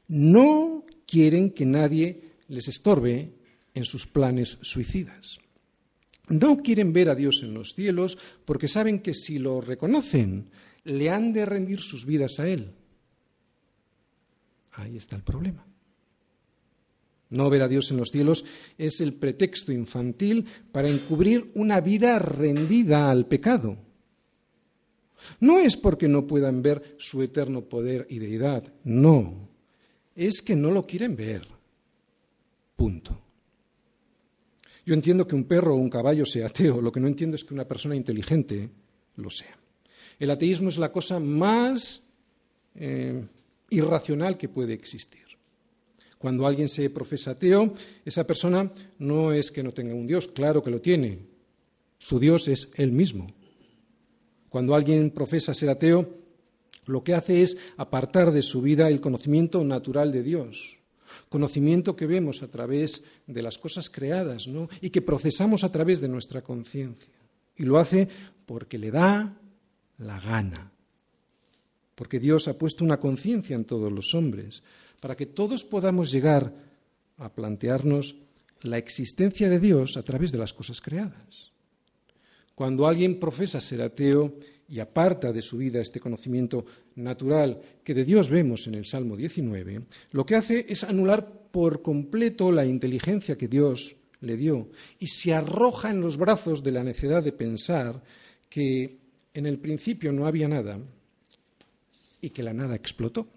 No 0.09 0.85
quieren 1.07 1.51
que 1.51 1.67
nadie 1.67 2.33
les 2.49 2.69
estorbe 2.69 3.33
en 3.75 3.85
sus 3.85 4.07
planes 4.07 4.59
suicidas. 4.63 5.39
No 6.29 6.63
quieren 6.63 6.93
ver 6.93 7.11
a 7.11 7.15
Dios 7.15 7.41
en 7.43 7.55
los 7.55 7.75
cielos 7.75 8.19
porque 8.45 8.69
saben 8.69 9.01
que 9.01 9.15
si 9.15 9.39
lo 9.39 9.61
reconocen, 9.61 10.49
le 10.85 11.11
han 11.11 11.33
de 11.33 11.45
rendir 11.45 11.81
sus 11.81 12.07
vidas 12.07 12.39
a 12.39 12.49
Él. 12.49 12.73
Ahí 14.73 14.97
está 14.97 15.17
el 15.17 15.23
problema. 15.23 15.67
No 17.35 17.51
ver 17.51 17.63
a 17.63 17.69
Dios 17.69 17.91
en 17.91 17.97
los 17.97 18.11
cielos 18.11 18.45
es 18.79 19.01
el 19.01 19.13
pretexto 19.13 19.73
infantil 19.73 20.47
para 20.71 20.89
encubrir 20.89 21.51
una 21.55 21.81
vida 21.81 22.19
rendida 22.21 23.11
al 23.11 23.27
pecado. 23.27 23.77
No 25.41 25.59
es 25.59 25.77
porque 25.77 26.07
no 26.07 26.27
puedan 26.27 26.63
ver 26.63 26.97
su 26.99 27.23
eterno 27.23 27.63
poder 27.63 28.07
y 28.09 28.19
deidad, 28.19 28.73
no, 28.85 29.49
es 30.15 30.43
que 30.43 30.55
no 30.55 30.71
lo 30.71 30.87
quieren 30.87 31.17
ver. 31.17 31.43
Punto. 32.77 33.21
Yo 34.87 34.95
entiendo 34.95 35.27
que 35.27 35.35
un 35.35 35.45
perro 35.45 35.75
o 35.75 35.79
un 35.79 35.91
caballo 35.91 36.27
sea 36.27 36.47
ateo, 36.47 36.81
lo 36.81 36.93
que 36.93 37.01
no 37.01 37.09
entiendo 37.09 37.35
es 37.35 37.45
que 37.45 37.55
una 37.55 37.67
persona 37.67 37.97
inteligente 37.97 38.69
lo 39.17 39.31
sea. 39.31 39.59
El 40.21 40.31
ateísmo 40.31 40.69
es 40.69 40.79
la 40.79 40.93
cosa 40.93 41.19
más 41.19 42.03
eh, 42.77 43.25
irracional 43.71 44.37
que 44.37 44.49
puede 44.49 44.75
existir. 44.75 45.24
Cuando 46.25 46.47
alguien 46.47 46.71
se 46.71 46.89
profesa 46.89 47.33
ateo, 47.33 47.71
esa 48.03 48.27
persona 48.27 48.73
no 48.99 49.35
es 49.35 49.51
que 49.51 49.63
no 49.63 49.73
tenga 49.73 49.93
un 49.93 50.07
Dios, 50.07 50.27
claro 50.27 50.63
que 50.63 50.71
lo 50.71 50.81
tiene. 50.81 51.19
Su 51.99 52.19
Dios 52.19 52.49
es 52.49 52.71
Él 52.77 52.93
mismo. 52.93 53.27
Cuando 54.49 54.75
alguien 54.75 55.11
profesa 55.11 55.53
ser 55.53 55.69
ateo, 55.69 56.09
lo 56.87 57.05
que 57.05 57.13
hace 57.13 57.43
es 57.43 57.59
apartar 57.77 58.33
de 58.33 58.41
su 58.41 58.63
vida 58.63 58.89
el 58.89 59.03
conocimiento 59.03 59.63
natural 59.65 60.13
de 60.13 60.23
Dios 60.23 60.79
conocimiento 61.29 61.95
que 61.95 62.07
vemos 62.07 62.43
a 62.43 62.49
través 62.49 63.05
de 63.27 63.43
las 63.43 63.59
cosas 63.59 63.91
creadas 63.91 64.47
¿no? 64.47 64.69
y 64.81 64.91
que 64.91 65.03
procesamos 65.03 65.63
a 65.63 65.71
través 65.71 66.01
de 66.01 66.09
nuestra 66.09 66.43
conciencia. 66.43 67.13
Y 67.55 67.65
lo 67.65 67.79
hace 67.79 68.09
porque 68.47 68.79
le 68.79 68.91
da 68.91 69.37
la 69.99 70.19
gana, 70.21 70.73
porque 71.95 72.19
Dios 72.19 72.49
ha 72.49 72.57
puesto 72.59 72.83
una 72.83 72.99
conciencia 72.99 73.55
en 73.57 73.65
todos 73.65 73.93
los 73.93 74.15
hombres, 74.15 74.63
para 75.05 75.19
que 75.19 75.27
todos 75.27 75.63
podamos 75.65 76.11
llegar 76.11 76.51
a 77.19 77.29
plantearnos 77.29 78.17
la 78.63 78.79
existencia 78.79 79.51
de 79.51 79.61
Dios 79.61 79.99
a 79.99 80.03
través 80.03 80.33
de 80.33 80.39
las 80.39 80.55
cosas 80.55 80.81
creadas. 80.81 81.53
Cuando 82.55 82.87
alguien 82.87 83.21
profesa 83.21 83.61
ser 83.61 83.83
ateo 83.83 84.39
y 84.67 84.81
aparta 84.81 85.31
de 85.31 85.43
su 85.43 85.59
vida 85.59 85.83
este 85.83 86.01
conocimiento 86.01 86.65
natural 86.95 87.61
que 87.85 87.93
de 87.93 88.07
Dios 88.07 88.31
vemos 88.31 88.67
en 88.67 88.77
el 88.77 88.87
Salmo 88.87 89.15
19, 89.15 89.83
lo 90.13 90.25
que 90.25 90.37
hace 90.37 90.65
es 90.71 90.85
anular 90.85 91.51
por 91.51 91.83
completo 91.83 92.51
la 92.51 92.65
inteligencia 92.65 93.37
que 93.37 93.49
Dios 93.49 93.97
le 94.21 94.39
dio 94.39 94.71
y 94.99 95.09
se 95.09 95.35
arroja 95.35 95.91
en 95.91 96.01
los 96.01 96.17
brazos 96.17 96.63
de 96.63 96.73
la 96.73 96.83
necedad 96.83 97.23
de 97.23 97.33
pensar 97.33 98.03
que 98.49 98.97
en 99.35 99.45
el 99.45 99.59
principio 99.59 100.13
no 100.13 100.27
había 100.27 100.49
nada 100.49 100.79
y 102.23 102.31
que 102.31 102.43
la 102.43 102.55
nada 102.55 102.75
explotó. 102.75 103.29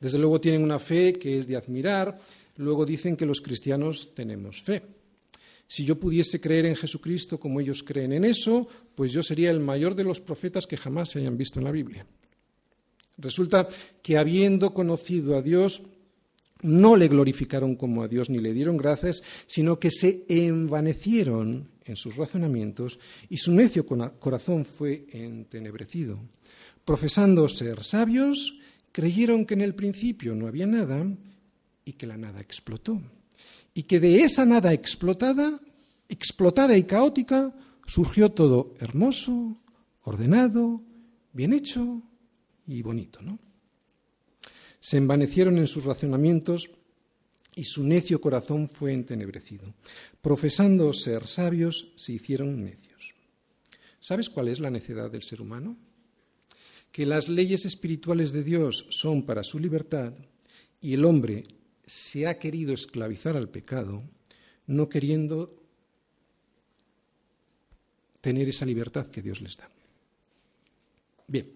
Desde 0.00 0.18
luego 0.18 0.40
tienen 0.40 0.62
una 0.62 0.78
fe 0.78 1.12
que 1.12 1.38
es 1.38 1.46
de 1.46 1.56
admirar, 1.56 2.18
luego 2.56 2.86
dicen 2.86 3.16
que 3.16 3.26
los 3.26 3.40
cristianos 3.40 4.14
tenemos 4.14 4.62
fe. 4.62 4.82
Si 5.66 5.84
yo 5.84 6.00
pudiese 6.00 6.40
creer 6.40 6.66
en 6.66 6.76
Jesucristo 6.76 7.38
como 7.38 7.60
ellos 7.60 7.82
creen 7.82 8.12
en 8.12 8.24
eso, 8.24 8.66
pues 8.94 9.12
yo 9.12 9.22
sería 9.22 9.50
el 9.50 9.60
mayor 9.60 9.94
de 9.94 10.04
los 10.04 10.20
profetas 10.20 10.66
que 10.66 10.78
jamás 10.78 11.10
se 11.10 11.18
hayan 11.18 11.36
visto 11.36 11.60
en 11.60 11.64
la 11.64 11.72
Biblia. 11.72 12.06
Resulta 13.18 13.68
que 14.02 14.16
habiendo 14.16 14.72
conocido 14.72 15.36
a 15.36 15.42
Dios, 15.42 15.82
no 16.62 16.96
le 16.96 17.08
glorificaron 17.08 17.76
como 17.76 18.02
a 18.02 18.08
Dios 18.08 18.30
ni 18.30 18.38
le 18.38 18.54
dieron 18.54 18.76
gracias, 18.76 19.22
sino 19.46 19.78
que 19.78 19.90
se 19.90 20.24
envanecieron 20.28 21.68
en 21.84 21.96
sus 21.96 22.16
razonamientos 22.16 22.98
y 23.28 23.36
su 23.38 23.52
necio 23.52 23.84
corazón 23.86 24.64
fue 24.64 25.06
entenebrecido. 25.12 26.18
Profesando 26.84 27.48
ser 27.48 27.82
sabios, 27.84 28.58
creyeron 28.98 29.46
que 29.46 29.54
en 29.54 29.60
el 29.60 29.76
principio 29.76 30.34
no 30.34 30.48
había 30.48 30.66
nada 30.66 31.06
y 31.84 31.92
que 31.92 32.04
la 32.04 32.16
nada 32.16 32.40
explotó 32.40 33.00
y 33.72 33.84
que 33.84 34.00
de 34.00 34.22
esa 34.22 34.44
nada 34.44 34.72
explotada, 34.72 35.60
explotada 36.08 36.76
y 36.76 36.82
caótica, 36.82 37.54
surgió 37.86 38.32
todo 38.32 38.74
hermoso, 38.80 39.56
ordenado, 40.02 40.82
bien 41.32 41.52
hecho 41.52 42.02
y 42.66 42.82
bonito, 42.82 43.22
¿no? 43.22 43.38
Se 44.80 44.96
envanecieron 44.96 45.58
en 45.58 45.68
sus 45.68 45.84
razonamientos 45.84 46.68
y 47.54 47.66
su 47.66 47.84
necio 47.84 48.20
corazón 48.20 48.68
fue 48.68 48.94
entenebrecido. 48.94 49.74
Profesando 50.20 50.92
ser 50.92 51.28
sabios, 51.28 51.92
se 51.94 52.14
hicieron 52.14 52.64
necios. 52.64 53.14
¿Sabes 54.00 54.28
cuál 54.28 54.48
es 54.48 54.58
la 54.58 54.70
necedad 54.70 55.08
del 55.08 55.22
ser 55.22 55.40
humano? 55.40 55.76
Que 56.98 57.06
las 57.06 57.28
leyes 57.28 57.64
espirituales 57.64 58.32
de 58.32 58.42
Dios 58.42 58.84
son 58.90 59.24
para 59.24 59.44
su 59.44 59.60
libertad 59.60 60.14
y 60.80 60.94
el 60.94 61.04
hombre 61.04 61.44
se 61.86 62.26
ha 62.26 62.40
querido 62.40 62.74
esclavizar 62.74 63.36
al 63.36 63.48
pecado, 63.48 64.02
no 64.66 64.88
queriendo 64.88 65.62
tener 68.20 68.48
esa 68.48 68.66
libertad 68.66 69.06
que 69.12 69.22
Dios 69.22 69.40
les 69.40 69.56
da. 69.56 69.70
Bien, 71.28 71.48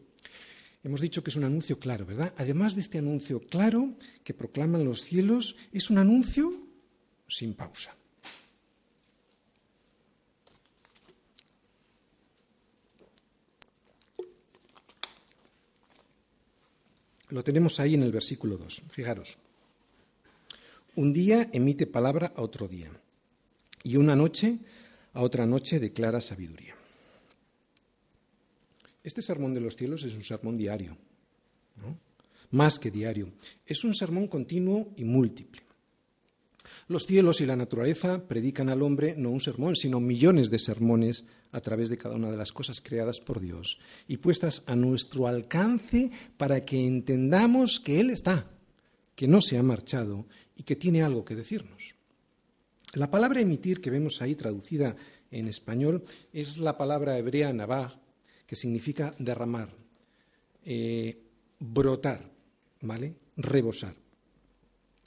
hemos 0.85 1.01
dicho 1.01 1.25
que 1.25 1.31
es 1.31 1.37
un 1.37 1.43
anuncio 1.43 1.77
claro, 1.77 2.07
¿verdad? 2.07 2.33
Además 2.37 2.77
de 2.77 2.83
este 2.83 2.99
anuncio 2.99 3.41
claro 3.41 3.97
que 4.23 4.35
proclaman 4.35 4.85
los 4.85 5.03
cielos, 5.03 5.57
es 5.73 5.91
un 5.91 5.99
anuncio 5.99 6.53
sin 7.27 7.55
pausa. 7.55 7.97
Lo 17.33 17.43
tenemos 17.43 17.81
ahí 17.81 17.95
en 17.95 18.03
el 18.03 18.13
versículo 18.13 18.59
2. 18.59 18.83
Fijaros. 18.91 19.39
Un 20.97 21.15
día 21.15 21.49
emite 21.51 21.87
palabra 21.87 22.35
a 22.37 22.43
otro 22.43 22.69
día 22.69 22.91
y 23.83 23.97
una 23.97 24.15
noche 24.15 24.59
a 25.15 25.23
otra 25.23 25.47
noche 25.47 25.81
declara 25.81 26.21
sabiduría. 26.21 26.77
Este 29.03 29.23
sermón 29.23 29.55
de 29.55 29.61
los 29.61 29.77
cielos 29.77 30.03
es 30.03 30.15
un 30.15 30.23
sermón 30.23 30.57
diario, 30.57 30.99
más 32.51 32.79
que 32.79 32.91
diario. 32.91 33.33
Es 33.65 33.83
un 33.83 33.95
sermón 33.95 34.29
continuo 34.29 34.93
y 34.99 35.05
múltiple. 35.05 35.63
Los 36.89 37.07
cielos 37.07 37.41
y 37.41 37.47
la 37.47 37.57
naturaleza 37.57 38.27
predican 38.27 38.69
al 38.69 38.83
hombre 38.83 39.15
no 39.17 39.31
un 39.31 39.41
sermón, 39.41 39.77
sino 39.77 40.01
millones 40.01 40.51
de 40.51 40.59
sermones 40.59 41.25
a 41.51 41.61
través 41.61 41.89
de 41.89 41.99
cada 41.99 42.15
una 42.15 42.31
de 42.31 42.37
las 42.37 42.53
cosas 42.53 42.81
creadas 42.81 43.21
por 43.21 43.41
Dios 43.41 43.79
y 44.09 44.17
puestas 44.19 44.63
a 44.67 44.77
nuestro 44.77 45.27
alcance 45.27 46.11
para 46.37 46.65
que 46.65 46.87
entendamos 46.87 47.81
que 47.81 48.01
Él 48.01 48.11
está, 48.11 48.51
que 49.15 49.29
no 49.29 49.41
se 49.41 49.59
ha 49.59 49.63
marchado 49.63 50.27
y 50.57 50.63
que 50.63 50.77
tiene 50.77 51.03
algo 51.03 51.25
que 51.25 51.37
decirnos. 51.37 51.95
La 52.95 53.11
palabra 53.11 53.41
emitir 53.41 53.81
que 53.81 53.91
vemos 53.91 54.21
ahí 54.21 54.35
traducida 54.35 54.97
en 55.31 55.49
español 55.49 56.05
es 56.33 56.59
la 56.59 56.77
palabra 56.77 57.17
hebrea 57.19 57.53
nabah, 57.53 57.99
que 58.47 58.57
significa 58.57 59.15
derramar, 59.19 59.71
eh, 60.65 61.19
brotar, 61.59 62.31
¿vale? 62.83 63.15
Rebosar. 63.37 64.02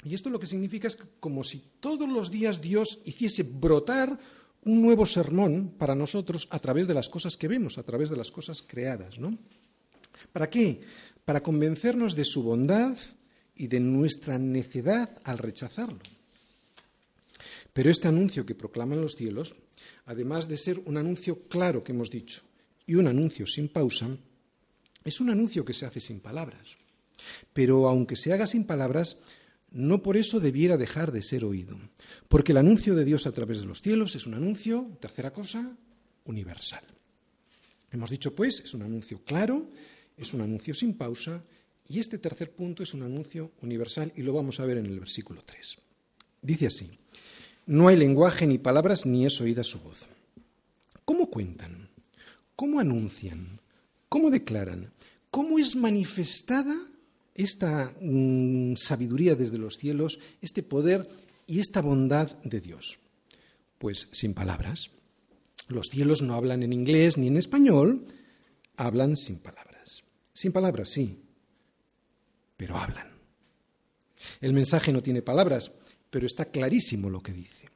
Y 0.05 0.13
esto 0.13 0.29
lo 0.29 0.39
que 0.39 0.45
significa 0.45 0.87
es 0.87 0.97
como 1.19 1.43
si 1.43 1.63
todos 1.79 2.07
los 2.07 2.29
días 2.29 2.61
Dios 2.61 3.01
hiciese 3.05 3.41
brotar 3.41 4.19
un 4.63 4.81
nuevo 4.83 5.07
sermón 5.07 5.73
para 5.79 5.95
nosotros 5.95 6.47
a 6.51 6.59
través 6.59 6.87
de 6.87 6.93
las 6.93 7.09
cosas 7.09 7.35
que 7.35 7.47
vemos, 7.47 7.79
a 7.79 7.83
través 7.83 8.11
de 8.11 8.15
las 8.15 8.29
cosas 8.31 8.61
creadas, 8.61 9.17
¿no? 9.17 9.35
¿Para 10.31 10.47
qué? 10.47 10.81
Para 11.25 11.41
convencernos 11.41 12.15
de 12.15 12.23
su 12.23 12.43
bondad 12.43 12.95
y 13.55 13.65
de 13.65 13.79
nuestra 13.79 14.37
necedad 14.37 15.17
al 15.23 15.39
rechazarlo. 15.39 15.99
Pero 17.73 17.89
este 17.89 18.07
anuncio 18.07 18.45
que 18.45 18.53
proclaman 18.53 19.01
los 19.01 19.15
cielos, 19.15 19.55
además 20.05 20.47
de 20.47 20.57
ser 20.57 20.79
un 20.85 20.97
anuncio 20.97 21.47
claro 21.49 21.83
que 21.83 21.93
hemos 21.93 22.11
dicho 22.11 22.43
y 22.85 22.93
un 22.93 23.07
anuncio 23.07 23.47
sin 23.47 23.69
pausa, 23.69 24.07
es 25.03 25.19
un 25.19 25.31
anuncio 25.31 25.65
que 25.65 25.73
se 25.73 25.87
hace 25.87 25.99
sin 25.99 26.19
palabras. 26.19 26.77
Pero 27.53 27.87
aunque 27.89 28.15
se 28.15 28.33
haga 28.33 28.45
sin 28.45 28.65
palabras, 28.65 29.17
no 29.75 30.01
por 30.01 30.15
eso 30.15 30.39
debiera 30.39 30.77
dejar 30.77 31.11
de 31.11 31.21
ser 31.21 31.43
oído, 31.43 31.77
porque 32.29 32.53
el 32.53 32.59
anuncio 32.59 32.95
de 32.95 33.03
Dios 33.03 33.27
a 33.27 33.33
través 33.33 33.59
de 33.59 33.65
los 33.65 33.81
cielos 33.81 34.15
es 34.15 34.25
un 34.25 34.33
anuncio, 34.33 34.89
tercera 35.01 35.33
cosa, 35.33 35.75
universal. 36.23 36.83
Hemos 37.91 38.09
dicho, 38.09 38.33
pues, 38.33 38.61
es 38.61 38.73
un 38.73 38.83
anuncio 38.83 39.21
claro, 39.25 39.69
es 40.15 40.33
un 40.33 40.39
anuncio 40.39 40.73
sin 40.73 40.93
pausa, 40.93 41.43
y 41.89 41.99
este 41.99 42.17
tercer 42.17 42.51
punto 42.51 42.83
es 42.83 42.93
un 42.93 43.03
anuncio 43.03 43.51
universal, 43.61 44.13
y 44.15 44.21
lo 44.21 44.31
vamos 44.31 44.61
a 44.61 44.65
ver 44.65 44.77
en 44.77 44.85
el 44.85 44.97
versículo 44.97 45.43
3. 45.45 45.77
Dice 46.41 46.67
así, 46.67 46.89
no 47.65 47.89
hay 47.89 47.97
lenguaje 47.97 48.47
ni 48.47 48.57
palabras 48.57 49.05
ni 49.05 49.25
es 49.25 49.41
oída 49.41 49.65
su 49.65 49.81
voz. 49.81 50.07
¿Cómo 51.03 51.29
cuentan? 51.29 51.89
¿Cómo 52.55 52.79
anuncian? 52.79 53.59
¿Cómo 54.07 54.31
declaran? 54.31 54.93
¿Cómo 55.31 55.59
es 55.59 55.75
manifestada 55.75 56.77
esta 57.35 57.93
mm, 58.01 58.75
sabiduría 58.75 59.35
desde 59.35 59.57
los 59.57 59.75
cielos, 59.75 60.19
este 60.41 60.63
poder 60.63 61.07
y 61.45 61.59
esta 61.59 61.81
bondad 61.81 62.31
de 62.43 62.61
Dios? 62.61 62.97
Pues 63.77 64.07
sin 64.11 64.33
palabras. 64.33 64.89
Los 65.67 65.87
cielos 65.87 66.21
no 66.21 66.33
hablan 66.33 66.63
en 66.63 66.73
inglés 66.73 67.17
ni 67.17 67.27
en 67.27 67.37
español, 67.37 68.05
hablan 68.77 69.15
sin 69.17 69.39
palabras. 69.39 70.03
Sin 70.33 70.51
palabras, 70.51 70.89
sí, 70.89 71.19
pero 72.57 72.77
hablan. 72.77 73.09
El 74.41 74.53
mensaje 74.53 74.91
no 74.91 75.01
tiene 75.01 75.21
palabras, 75.21 75.71
pero 76.09 76.25
está 76.25 76.45
clarísimo 76.45 77.09
lo 77.09 77.21
que 77.21 77.33
dice. 77.33 77.69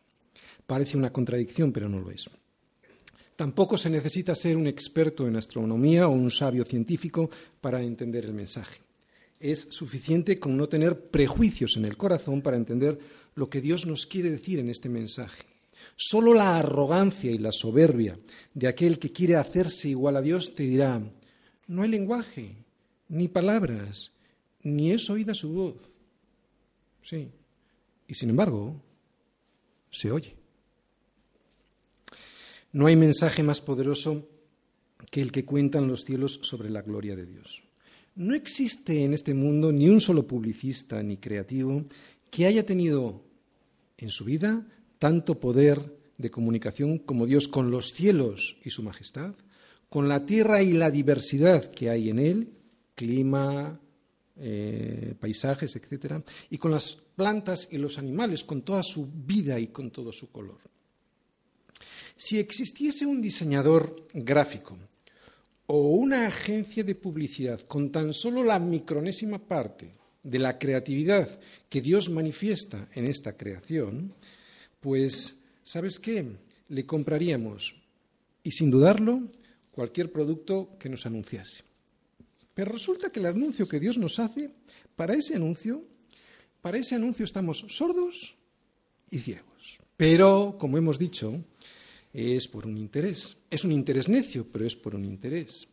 Parece 0.66 0.98
una 0.98 1.12
contradicción, 1.12 1.72
pero 1.72 1.90
no 1.90 2.00
lo 2.00 2.12
es. 2.12 2.30
Tampoco 3.36 3.78
se 3.78 3.90
necesita 3.90 4.36
ser 4.36 4.58
un 4.58 4.68
experto 4.68 5.28
en 5.28 5.36
astronomía 5.36 6.08
o 6.08 6.12
un 6.12 6.30
sabio 6.30 6.66
científico 6.66 7.30
para 7.62 7.82
entender 7.82 8.26
el 8.26 8.34
mensaje. 8.34 8.82
Es 9.40 9.68
suficiente 9.72 10.40
con 10.40 10.58
no 10.58 10.68
tener 10.68 11.10
prejuicios 11.10 11.78
en 11.78 11.86
el 11.86 11.96
corazón 11.96 12.42
para 12.42 12.58
entender 12.58 13.00
lo 13.36 13.50
que 13.50 13.62
Dios 13.62 13.86
nos 13.86 14.06
quiere 14.06 14.30
decir 14.30 14.60
en 14.60 14.70
este 14.70 14.90
mensaje. 14.90 15.46
Solo 15.96 16.34
la 16.34 16.58
arrogancia 16.58 17.32
y 17.32 17.38
la 17.38 17.52
soberbia 17.52 18.20
de 18.54 18.68
aquel 18.68 19.00
que 19.00 19.12
quiere 19.12 19.36
hacerse 19.36 19.90
igual 19.90 20.18
a 20.18 20.22
Dios 20.22 20.56
te 20.56 20.64
dirá, 20.64 21.02
no 21.68 21.84
hay 21.84 21.90
lenguaje, 21.90 22.66
ni 23.08 23.28
palabras, 23.28 24.12
ni 24.64 24.92
es 24.92 25.10
oída 25.10 25.34
su 25.34 25.54
voz. 25.54 25.92
Sí. 27.02 27.32
Y 28.08 28.16
sin 28.16 28.30
embargo, 28.30 28.82
se 29.92 30.12
oye. 30.12 30.36
No 32.72 32.88
hay 32.88 32.96
mensaje 32.96 33.42
más 33.42 33.62
poderoso 33.62 34.28
que 35.10 35.22
el 35.22 35.32
que 35.32 35.46
cuentan 35.46 35.88
los 35.88 36.02
cielos 36.02 36.40
sobre 36.44 36.70
la 36.70 36.82
gloria 36.82 37.16
de 37.16 37.26
Dios. 37.26 37.69
No 38.20 38.36
existe 38.36 39.06
en 39.06 39.14
este 39.14 39.34
mundo 39.34 39.72
ni 39.72 39.88
un 39.88 40.02
solo 40.02 40.28
publicista 40.28 41.02
ni 41.02 41.16
creativo 41.16 41.86
que 42.30 42.46
haya 42.46 42.66
tenido 42.66 43.24
en 43.98 44.10
su 44.10 44.26
vida 44.26 44.68
tanto 45.00 45.40
poder 45.40 45.96
de 46.18 46.30
comunicación 46.30 46.98
como 46.98 47.26
Dios 47.26 47.48
con 47.48 47.72
los 47.72 47.94
cielos 47.94 48.58
y 48.66 48.72
su 48.72 48.84
majestad, 48.84 49.36
con 49.88 50.10
la 50.10 50.26
tierra 50.26 50.62
y 50.62 50.74
la 50.74 50.92
diversidad 50.92 51.72
que 51.72 51.90
hay 51.90 52.10
en 52.10 52.20
él, 52.20 52.50
clima, 52.94 53.80
eh, 54.36 55.16
paisajes, 55.18 55.74
etc., 55.78 56.16
y 56.50 56.58
con 56.58 56.72
las 56.72 56.98
plantas 57.16 57.70
y 57.72 57.78
los 57.78 57.98
animales, 57.98 58.44
con 58.44 58.64
toda 58.64 58.84
su 58.84 59.08
vida 59.10 59.58
y 59.62 59.68
con 59.68 59.92
todo 59.92 60.12
su 60.12 60.30
color. 60.30 60.60
Si 62.18 62.38
existiese 62.38 63.06
un 63.06 63.22
diseñador 63.22 64.08
gráfico 64.14 64.78
o 65.72 65.92
una 65.92 66.26
agencia 66.26 66.84
de 66.84 66.96
publicidad 66.96 67.62
con 67.62 67.92
tan 67.92 68.12
solo 68.12 68.44
la 68.44 68.58
micronésima 68.58 69.38
parte 69.38 69.94
de 70.24 70.40
la 70.40 70.58
creatividad 70.58 71.40
que 71.70 71.80
Dios 71.80 72.10
manifiesta 72.10 72.90
en 72.96 73.06
esta 73.06 73.38
creación, 73.38 74.16
pues, 74.80 75.38
¿sabes 75.62 76.00
qué? 76.00 76.26
Le 76.70 76.88
compraríamos, 76.88 77.76
y 78.42 78.50
sin 78.50 78.72
dudarlo, 78.72 79.30
cualquier 79.70 80.12
producto 80.12 80.76
que 80.80 80.90
nos 80.90 81.06
anunciase. 81.06 81.62
Pero 82.56 82.72
resulta 82.72 83.12
que 83.12 83.20
el 83.20 83.28
anuncio 83.28 83.68
que 83.68 83.80
Dios 83.80 84.00
nos 84.00 84.18
hace, 84.18 84.50
para 84.96 85.14
ese 85.14 85.36
anuncio, 85.36 85.84
para 86.62 86.80
ese 86.80 86.96
anuncio 86.96 87.26
estamos 87.26 87.64
sordos 87.70 88.34
y 89.12 89.20
ciegos. 89.20 89.78
Pero, 89.98 90.58
como 90.60 90.80
hemos 90.80 90.98
dicho, 90.98 91.44
es 92.14 92.48
por 92.48 92.66
un 92.66 92.78
interés. 92.78 93.38
Es 93.50 93.64
un 93.64 93.72
interés 93.72 94.10
necio, 94.10 94.48
pero 94.52 94.66
es 94.66 94.76
por 94.76 94.96
un 94.96 95.06
interés. 95.06 95.68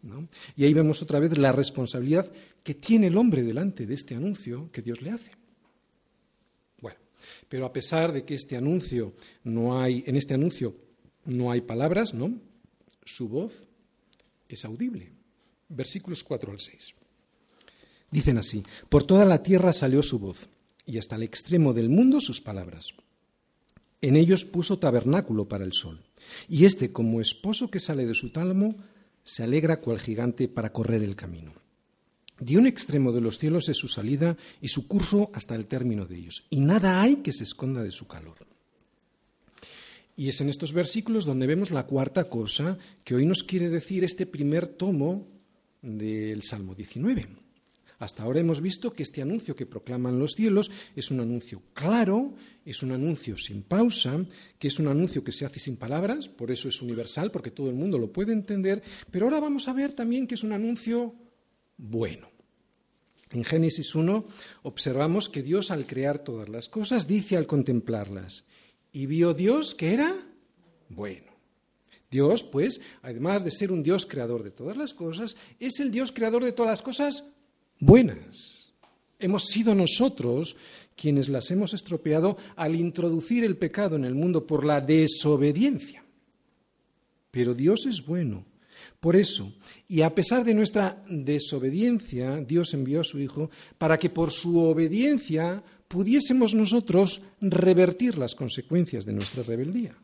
Y 0.56 0.64
ahí 0.64 0.74
vemos 0.74 1.02
otra 1.02 1.18
vez 1.18 1.36
la 1.38 1.52
responsabilidad 1.52 2.30
que 2.62 2.74
tiene 2.74 3.06
el 3.06 3.16
hombre 3.16 3.42
delante 3.42 3.86
de 3.86 3.94
este 3.94 4.14
anuncio 4.14 4.70
que 4.72 4.82
Dios 4.82 5.00
le 5.02 5.10
hace. 5.10 5.30
Bueno, 6.80 6.98
pero 7.48 7.64
a 7.64 7.72
pesar 7.72 8.12
de 8.12 8.24
que 8.24 8.34
este 8.34 8.56
anuncio 8.56 9.14
no 9.44 9.80
hay, 9.80 10.04
en 10.06 10.16
este 10.16 10.34
anuncio 10.34 10.76
no 11.24 11.50
hay 11.50 11.62
palabras, 11.62 12.12
¿no? 12.12 12.38
Su 13.04 13.28
voz 13.28 13.52
es 14.48 14.64
audible. 14.64 15.12
Versículos 15.68 16.22
4 16.22 16.52
al 16.52 16.60
6. 16.60 16.94
Dicen 18.10 18.38
así: 18.38 18.62
Por 18.88 19.04
toda 19.04 19.24
la 19.24 19.42
tierra 19.42 19.72
salió 19.72 20.02
su 20.02 20.18
voz, 20.18 20.48
y 20.84 20.98
hasta 20.98 21.16
el 21.16 21.22
extremo 21.22 21.72
del 21.72 21.88
mundo 21.88 22.20
sus 22.20 22.40
palabras. 22.40 22.90
En 24.00 24.14
ellos 24.14 24.44
puso 24.44 24.78
tabernáculo 24.78 25.48
para 25.48 25.64
el 25.64 25.72
sol 25.72 26.05
y 26.48 26.64
éste, 26.64 26.92
como 26.92 27.20
esposo 27.20 27.70
que 27.70 27.80
sale 27.80 28.06
de 28.06 28.14
su 28.14 28.30
tálamo, 28.30 28.76
se 29.24 29.42
alegra 29.42 29.80
cual 29.80 29.98
gigante 29.98 30.48
para 30.48 30.72
correr 30.72 31.02
el 31.02 31.16
camino. 31.16 31.52
De 32.38 32.58
un 32.58 32.66
extremo 32.66 33.12
de 33.12 33.20
los 33.20 33.38
cielos 33.38 33.68
es 33.68 33.78
su 33.78 33.88
salida 33.88 34.36
y 34.60 34.68
su 34.68 34.86
curso 34.86 35.30
hasta 35.32 35.54
el 35.54 35.66
término 35.66 36.06
de 36.06 36.16
ellos, 36.16 36.46
y 36.50 36.60
nada 36.60 37.00
hay 37.00 37.16
que 37.16 37.32
se 37.32 37.44
esconda 37.44 37.82
de 37.82 37.92
su 37.92 38.06
calor. 38.06 38.36
Y 40.16 40.28
es 40.28 40.40
en 40.40 40.48
estos 40.48 40.72
versículos 40.72 41.26
donde 41.26 41.46
vemos 41.46 41.70
la 41.70 41.86
cuarta 41.86 42.28
cosa 42.28 42.78
que 43.04 43.14
hoy 43.14 43.26
nos 43.26 43.42
quiere 43.42 43.68
decir 43.68 44.02
este 44.02 44.26
primer 44.26 44.66
tomo 44.66 45.26
del 45.82 46.42
Salmo 46.42 46.74
19. 46.74 47.45
Hasta 47.98 48.22
ahora 48.22 48.40
hemos 48.40 48.60
visto 48.60 48.92
que 48.92 49.02
este 49.02 49.22
anuncio 49.22 49.56
que 49.56 49.64
proclaman 49.64 50.18
los 50.18 50.32
cielos 50.32 50.70
es 50.94 51.10
un 51.10 51.20
anuncio 51.20 51.62
claro, 51.72 52.34
es 52.64 52.82
un 52.82 52.92
anuncio 52.92 53.36
sin 53.38 53.62
pausa, 53.62 54.24
que 54.58 54.68
es 54.68 54.78
un 54.78 54.88
anuncio 54.88 55.24
que 55.24 55.32
se 55.32 55.46
hace 55.46 55.58
sin 55.58 55.76
palabras, 55.76 56.28
por 56.28 56.50
eso 56.50 56.68
es 56.68 56.82
universal, 56.82 57.30
porque 57.30 57.50
todo 57.50 57.70
el 57.70 57.76
mundo 57.76 57.98
lo 57.98 58.12
puede 58.12 58.32
entender, 58.32 58.82
pero 59.10 59.26
ahora 59.26 59.40
vamos 59.40 59.68
a 59.68 59.72
ver 59.72 59.92
también 59.92 60.26
que 60.26 60.34
es 60.34 60.42
un 60.42 60.52
anuncio 60.52 61.14
bueno. 61.78 62.28
En 63.30 63.44
Génesis 63.44 63.94
1 63.94 64.26
observamos 64.62 65.28
que 65.28 65.42
Dios 65.42 65.70
al 65.70 65.86
crear 65.86 66.20
todas 66.20 66.48
las 66.48 66.68
cosas 66.68 67.06
dice 67.06 67.36
al 67.36 67.46
contemplarlas, 67.46 68.44
y 68.92 69.06
vio 69.06 69.32
Dios 69.32 69.74
que 69.74 69.94
era 69.94 70.14
bueno. 70.90 71.34
Dios, 72.10 72.44
pues, 72.44 72.80
además 73.02 73.42
de 73.42 73.50
ser 73.50 73.72
un 73.72 73.82
Dios 73.82 74.06
creador 74.06 74.44
de 74.44 74.50
todas 74.50 74.76
las 74.76 74.94
cosas, 74.94 75.36
es 75.58 75.80
el 75.80 75.90
Dios 75.90 76.12
creador 76.12 76.44
de 76.44 76.52
todas 76.52 76.70
las 76.70 76.82
cosas 76.82 77.24
buenas. 77.80 78.72
Hemos 79.18 79.44
sido 79.46 79.74
nosotros 79.74 80.56
quienes 80.96 81.28
las 81.28 81.50
hemos 81.50 81.74
estropeado 81.74 82.36
al 82.56 82.74
introducir 82.74 83.44
el 83.44 83.56
pecado 83.56 83.96
en 83.96 84.04
el 84.04 84.14
mundo 84.14 84.46
por 84.46 84.64
la 84.64 84.80
desobediencia. 84.80 86.04
Pero 87.30 87.54
Dios 87.54 87.86
es 87.86 88.04
bueno. 88.04 88.44
Por 89.00 89.16
eso, 89.16 89.52
y 89.88 90.02
a 90.02 90.14
pesar 90.14 90.44
de 90.44 90.54
nuestra 90.54 91.02
desobediencia, 91.08 92.36
Dios 92.38 92.72
envió 92.74 93.00
a 93.00 93.04
su 93.04 93.18
Hijo 93.18 93.50
para 93.78 93.98
que 93.98 94.10
por 94.10 94.30
su 94.30 94.58
obediencia 94.58 95.62
pudiésemos 95.88 96.54
nosotros 96.54 97.22
revertir 97.40 98.18
las 98.18 98.34
consecuencias 98.34 99.04
de 99.04 99.12
nuestra 99.12 99.42
rebeldía. 99.42 99.96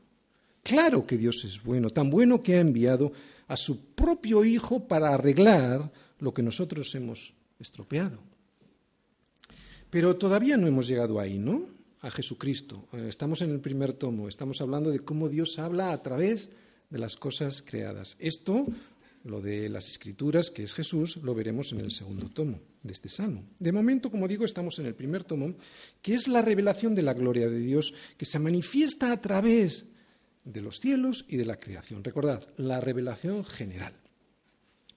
Claro 0.62 1.06
que 1.06 1.18
Dios 1.18 1.44
es 1.44 1.62
bueno, 1.62 1.90
tan 1.90 2.10
bueno 2.10 2.42
que 2.42 2.56
ha 2.56 2.60
enviado 2.60 3.12
a 3.48 3.56
su 3.56 3.94
propio 3.94 4.44
Hijo 4.44 4.86
para 4.86 5.12
arreglar 5.12 5.90
lo 6.18 6.32
que 6.32 6.42
nosotros 6.42 6.94
hemos 6.94 7.34
estropeado. 7.62 8.18
Pero 9.90 10.16
todavía 10.16 10.56
no 10.56 10.66
hemos 10.66 10.88
llegado 10.88 11.20
ahí, 11.20 11.38
¿no? 11.38 11.66
A 12.00 12.10
Jesucristo. 12.10 12.88
Eh, 12.92 13.06
estamos 13.08 13.42
en 13.42 13.50
el 13.50 13.60
primer 13.60 13.92
tomo, 13.92 14.28
estamos 14.28 14.60
hablando 14.60 14.90
de 14.90 15.00
cómo 15.00 15.28
Dios 15.28 15.58
habla 15.58 15.92
a 15.92 16.02
través 16.02 16.50
de 16.90 16.98
las 16.98 17.16
cosas 17.16 17.62
creadas. 17.62 18.16
Esto, 18.18 18.66
lo 19.24 19.40
de 19.40 19.68
las 19.68 19.88
escrituras, 19.88 20.50
que 20.50 20.62
es 20.62 20.74
Jesús, 20.74 21.18
lo 21.18 21.34
veremos 21.34 21.72
en 21.72 21.80
el 21.80 21.92
segundo 21.92 22.28
tomo 22.28 22.60
de 22.82 22.92
este 22.92 23.08
salmo. 23.08 23.44
De 23.58 23.72
momento, 23.72 24.10
como 24.10 24.28
digo, 24.28 24.44
estamos 24.44 24.78
en 24.78 24.86
el 24.86 24.94
primer 24.94 25.24
tomo, 25.24 25.54
que 26.00 26.14
es 26.14 26.28
la 26.28 26.42
revelación 26.42 26.94
de 26.94 27.02
la 27.02 27.14
gloria 27.14 27.48
de 27.48 27.58
Dios, 27.58 27.94
que 28.16 28.24
se 28.26 28.38
manifiesta 28.38 29.12
a 29.12 29.20
través 29.20 29.86
de 30.44 30.60
los 30.60 30.80
cielos 30.80 31.24
y 31.28 31.36
de 31.36 31.44
la 31.44 31.60
creación. 31.60 32.02
Recordad, 32.02 32.46
la 32.56 32.80
revelación 32.80 33.44
general. 33.44 33.94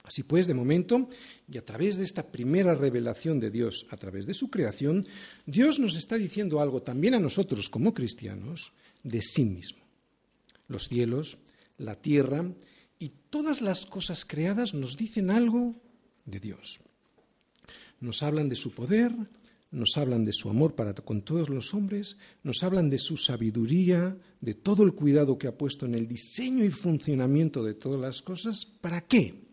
Así 0.06 0.22
pues, 0.22 0.46
de 0.46 0.54
momento, 0.54 1.08
y 1.50 1.58
a 1.58 1.64
través 1.64 1.96
de 1.96 2.04
esta 2.04 2.30
primera 2.30 2.76
revelación 2.76 3.40
de 3.40 3.50
Dios, 3.50 3.86
a 3.90 3.96
través 3.96 4.24
de 4.24 4.34
su 4.34 4.50
creación, 4.50 5.04
Dios 5.46 5.80
nos 5.80 5.96
está 5.96 6.16
diciendo 6.16 6.60
algo 6.60 6.80
también 6.80 7.14
a 7.14 7.20
nosotros 7.20 7.68
como 7.68 7.92
cristianos 7.92 8.72
de 9.02 9.20
sí 9.20 9.44
mismo. 9.44 9.80
Los 10.68 10.84
cielos, 10.84 11.38
la 11.78 11.96
tierra 11.96 12.48
y 13.00 13.10
todas 13.30 13.62
las 13.62 13.84
cosas 13.84 14.24
creadas 14.24 14.74
nos 14.74 14.96
dicen 14.96 15.28
algo 15.28 15.74
de 16.24 16.38
Dios. 16.38 16.78
Nos 17.98 18.22
hablan 18.22 18.48
de 18.48 18.56
su 18.56 18.72
poder, 18.72 19.12
nos 19.72 19.96
hablan 19.96 20.24
de 20.24 20.32
su 20.32 20.48
amor 20.48 20.76
para 20.76 20.94
con 20.94 21.22
todos 21.22 21.48
los 21.48 21.74
hombres, 21.74 22.16
nos 22.44 22.62
hablan 22.62 22.90
de 22.90 22.98
su 22.98 23.16
sabiduría, 23.16 24.16
de 24.40 24.54
todo 24.54 24.84
el 24.84 24.92
cuidado 24.92 25.36
que 25.36 25.48
ha 25.48 25.58
puesto 25.58 25.84
en 25.84 25.96
el 25.96 26.06
diseño 26.06 26.64
y 26.64 26.70
funcionamiento 26.70 27.64
de 27.64 27.74
todas 27.74 28.00
las 28.00 28.22
cosas. 28.22 28.66
¿Para 28.66 29.00
qué? 29.00 29.45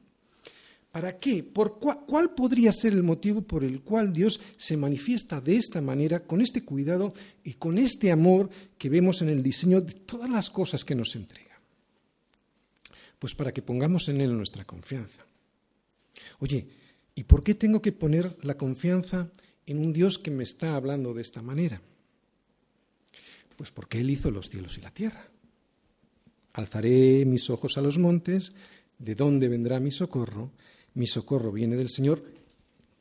¿Para 0.93 1.17
qué? 1.17 1.41
¿Por 1.41 1.79
cuál, 1.79 2.35
podría 2.35 2.71
ser 2.71 2.93
el 2.93 3.01
motivo 3.01 3.41
por 3.41 3.63
el 3.63 3.81
cual 3.81 4.13
Dios 4.13 4.39
se 4.57 4.77
manifiesta 4.77 5.41
de 5.41 5.55
esta 5.55 5.81
manera, 5.81 6.19
con 6.19 6.39
este 6.39 6.63
cuidado 6.63 7.15
y 7.43 7.53
con 7.53 7.79
este 7.79 8.11
amor 8.11 8.51
que 8.77 8.89
vemos 8.89 9.23
en 9.23 9.29
el 9.29 9.41
diseño 9.41 9.81
de 9.81 9.91
todas 9.91 10.29
las 10.29 10.51
cosas 10.51 10.85
que 10.85 10.93
nos 10.93 11.15
entrega? 11.15 11.59
Pues 13.17 13.33
para 13.33 13.51
que 13.51 13.63
pongamos 13.63 14.07
en 14.09 14.21
Él 14.21 14.37
nuestra 14.37 14.65
confianza. 14.65 15.25
Oye, 16.37 16.67
¿y 17.15 17.23
por 17.23 17.43
qué 17.43 17.55
tengo 17.55 17.81
que 17.81 17.91
poner 17.91 18.37
la 18.43 18.55
confianza 18.55 19.31
en 19.65 19.79
un 19.79 19.93
Dios 19.93 20.19
que 20.19 20.29
me 20.29 20.43
está 20.43 20.75
hablando 20.75 21.15
de 21.15 21.23
esta 21.23 21.41
manera? 21.41 21.81
Pues 23.57 23.71
porque 23.71 23.99
Él 23.99 24.11
hizo 24.11 24.29
los 24.29 24.47
cielos 24.47 24.77
y 24.77 24.81
la 24.81 24.91
tierra. 24.91 25.27
Alzaré 26.53 27.25
mis 27.25 27.49
ojos 27.49 27.79
a 27.79 27.81
los 27.81 27.97
montes, 27.97 28.51
¿de 28.99 29.15
dónde 29.15 29.47
vendrá 29.47 29.79
mi 29.79 29.89
socorro? 29.89 30.51
Mi 30.95 31.07
socorro 31.07 31.51
viene 31.51 31.75
del 31.75 31.89
Señor 31.89 32.23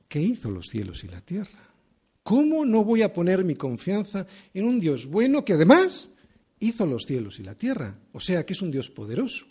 que 0.08 0.20
hizo 0.20 0.50
los 0.50 0.68
cielos 0.68 1.04
y 1.04 1.08
la 1.08 1.20
tierra. 1.20 1.70
¿Cómo 2.22 2.64
no 2.64 2.84
voy 2.84 3.02
a 3.02 3.12
poner 3.12 3.44
mi 3.44 3.54
confianza 3.54 4.26
en 4.54 4.64
un 4.64 4.78
Dios 4.78 5.06
bueno 5.06 5.44
que 5.44 5.54
además 5.54 6.10
hizo 6.60 6.86
los 6.86 7.04
cielos 7.04 7.38
y 7.40 7.42
la 7.42 7.54
tierra? 7.54 7.98
O 8.12 8.20
sea, 8.20 8.46
que 8.46 8.52
es 8.52 8.62
un 8.62 8.70
Dios 8.70 8.90
poderoso. 8.90 9.46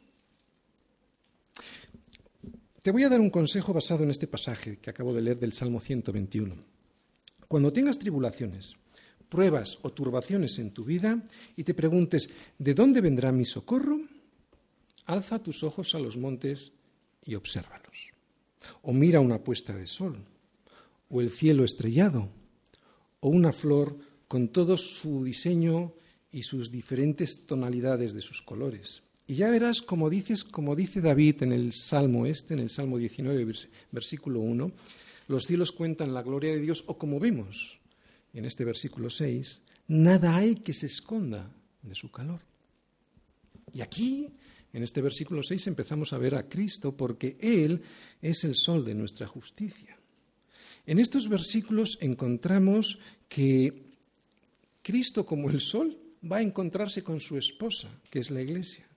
Te 2.82 2.92
voy 2.92 3.04
a 3.04 3.10
dar 3.10 3.20
un 3.20 3.30
consejo 3.30 3.74
basado 3.74 4.04
en 4.04 4.10
este 4.10 4.28
pasaje 4.28 4.78
que 4.78 4.90
acabo 4.90 5.14
de 5.14 5.22
leer 5.22 5.38
del 5.38 5.54
Salmo 5.54 5.80
121. 5.80 6.56
Cuando 7.48 7.72
tengas 7.72 8.00
tribulaciones, 8.00 8.76
pruebas 9.30 9.78
o 9.82 9.92
turbaciones 9.92 10.58
en 10.58 10.72
tu 10.72 10.86
vida 10.86 11.22
y 11.56 11.64
te 11.64 11.74
preguntes, 11.74 12.30
¿de 12.58 12.74
dónde 12.74 13.02
vendrá 13.02 13.32
mi 13.32 13.46
socorro? 13.46 14.00
Alza 15.06 15.44
tus 15.44 15.64
ojos 15.64 15.94
a 15.94 16.00
los 16.00 16.18
montes 16.18 16.72
y 17.26 17.36
obsérvalos 17.36 18.11
o 18.82 18.94
mira 18.94 19.20
una 19.20 19.44
puesta 19.44 19.76
de 19.76 19.88
sol, 19.88 20.18
o 21.10 21.22
el 21.22 21.32
cielo 21.32 21.64
estrellado, 21.64 22.30
o 23.20 23.30
una 23.30 23.52
flor 23.52 23.98
con 24.28 24.50
todo 24.50 24.78
su 24.78 25.24
diseño 25.24 25.94
y 26.32 26.44
sus 26.44 26.72
diferentes 26.72 27.46
tonalidades 27.46 28.14
de 28.14 28.22
sus 28.22 28.42
colores. 28.42 29.04
Y 29.28 29.36
ya 29.36 29.50
verás 29.50 29.82
como 29.82 30.10
dices, 30.10 30.44
como 30.44 30.76
dice 30.76 31.02
David 31.02 31.44
en 31.44 31.52
el 31.52 31.74
Salmo 31.74 32.26
este, 32.26 32.54
en 32.54 32.60
el 32.60 32.70
Salmo 32.70 32.98
19, 32.98 33.54
versículo 33.92 34.40
1, 34.40 34.72
los 35.28 35.44
cielos 35.46 35.72
cuentan 35.72 36.14
la 36.14 36.24
gloria 36.24 36.52
de 36.52 36.60
Dios, 36.60 36.84
o 36.88 36.98
como 36.98 37.20
vemos 37.20 37.80
en 38.34 38.46
este 38.46 38.66
versículo 38.66 39.10
6, 39.10 39.62
nada 39.88 40.36
hay 40.36 40.56
que 40.56 40.74
se 40.74 40.88
esconda 40.88 41.52
de 41.82 41.96
su 41.96 42.12
calor. 42.12 42.42
Y 43.74 43.82
aquí 43.82 44.34
en 44.74 44.84
este 44.84 45.02
versículo 45.02 45.44
6 45.44 45.68
empezamos 45.68 46.14
a 46.14 46.18
ver 46.18 46.36
a 46.36 46.48
Cristo 46.48 46.96
porque 46.96 47.38
Él 47.40 47.82
es 48.22 48.44
el 48.44 48.56
sol 48.56 48.86
de 48.86 48.96
nuestra 48.96 49.28
justicia. 49.28 49.98
En 50.86 51.00
estos 51.00 51.28
versículos 51.28 51.98
encontramos 52.02 53.00
que 53.28 53.84
Cristo 54.82 55.26
como 55.26 55.50
el 55.50 55.60
sol 55.60 55.98
va 56.30 56.38
a 56.38 56.42
encontrarse 56.42 57.04
con 57.04 57.20
su 57.20 57.38
esposa, 57.38 57.90
que 58.10 58.20
es 58.20 58.32
la 58.32 58.42
iglesia. 58.42 58.88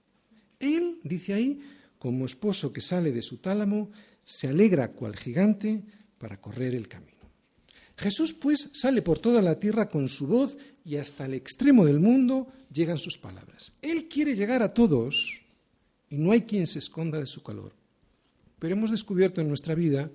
Él, 0.59 1.01
dice 1.03 1.35
ahí, 1.35 1.61
como 1.99 2.25
esposo 2.25 2.73
que 2.73 2.81
sale 2.81 3.13
de 3.13 3.23
su 3.23 3.39
tálamo, 3.39 3.91
se 4.25 4.49
alegra 4.49 4.93
cual 4.93 5.17
gigante 5.17 5.83
para 6.19 6.41
correr 6.41 6.75
el 6.75 6.89
camino. 6.89 7.13
Jesús, 7.97 8.33
pues, 8.33 8.71
sale 8.73 9.03
por 9.03 9.19
toda 9.19 9.41
la 9.43 9.61
tierra 9.61 9.89
con 9.89 10.09
su 10.09 10.27
voz 10.27 10.57
y 10.85 10.97
hasta 10.97 11.27
el 11.27 11.35
extremo 11.35 11.85
del 11.85 12.01
mundo 12.01 12.49
llegan 12.73 12.99
sus 12.99 13.19
palabras. 13.19 13.73
Él 13.83 14.09
quiere 14.09 14.35
llegar 14.35 14.63
a 14.63 14.75
todos 14.75 15.44
y 16.09 16.19
no 16.19 16.33
hay 16.33 16.43
quien 16.43 16.67
se 16.67 16.79
esconda 16.79 17.19
de 17.19 17.27
su 17.27 17.43
calor. 17.43 17.73
Pero 18.59 18.75
hemos 18.75 18.91
descubierto 18.91 19.41
en 19.41 19.49
nuestra 19.49 19.75
vida 19.75 20.11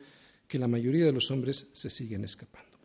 que 0.47 0.59
la 0.59 0.67
mayoría 0.67 1.05
de 1.05 1.11
los 1.11 1.31
hombres 1.31 1.67
se 1.73 1.89
siguen 1.89 2.23
escapando. 2.23 2.77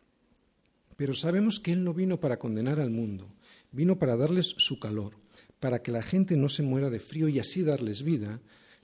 Pero 0.97 1.15
sabemos 1.15 1.61
que 1.61 1.73
Él 1.73 1.83
no 1.83 1.95
vino 1.95 2.21
para 2.21 2.39
condenar 2.39 2.81
al 2.81 2.91
mundo, 2.91 3.29
vino 3.73 3.99
para 3.99 4.17
darles 4.17 4.55
su 4.59 4.79
calor, 4.79 5.17
para 5.61 5.83
que 5.83 5.91
la 5.91 6.03
gente 6.03 6.37
no 6.37 6.49
se 6.49 6.63
muera 6.63 6.91
de 6.91 7.01
frío 7.01 7.29
y 7.29 7.39
así 7.39 7.63
darles 7.63 8.03
vida, 8.03 8.41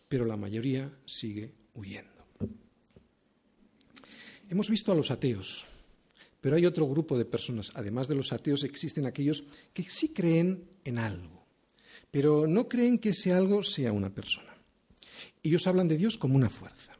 pero 0.08 0.24
la 0.24 0.36
mayoría 0.36 0.92
sigue 1.06 1.52
huyendo. 1.74 2.08
Hemos 4.48 4.68
visto 4.68 4.90
a 4.90 4.96
los 4.96 5.10
ateos, 5.10 5.66
pero 6.40 6.56
hay 6.56 6.66
otro 6.66 6.88
grupo 6.88 7.16
de 7.16 7.24
personas. 7.24 7.70
Además 7.74 8.08
de 8.08 8.16
los 8.16 8.32
ateos 8.32 8.64
existen 8.64 9.06
aquellos 9.06 9.44
que 9.72 9.84
sí 9.84 10.12
creen 10.12 10.64
en 10.84 10.98
algo 10.98 11.39
pero 12.10 12.46
no 12.46 12.68
creen 12.68 12.98
que 12.98 13.10
ese 13.10 13.32
algo 13.32 13.62
sea 13.62 13.92
una 13.92 14.10
persona. 14.10 14.54
Ellos 15.42 15.66
hablan 15.66 15.88
de 15.88 15.96
Dios 15.96 16.18
como 16.18 16.36
una 16.36 16.50
fuerza, 16.50 16.92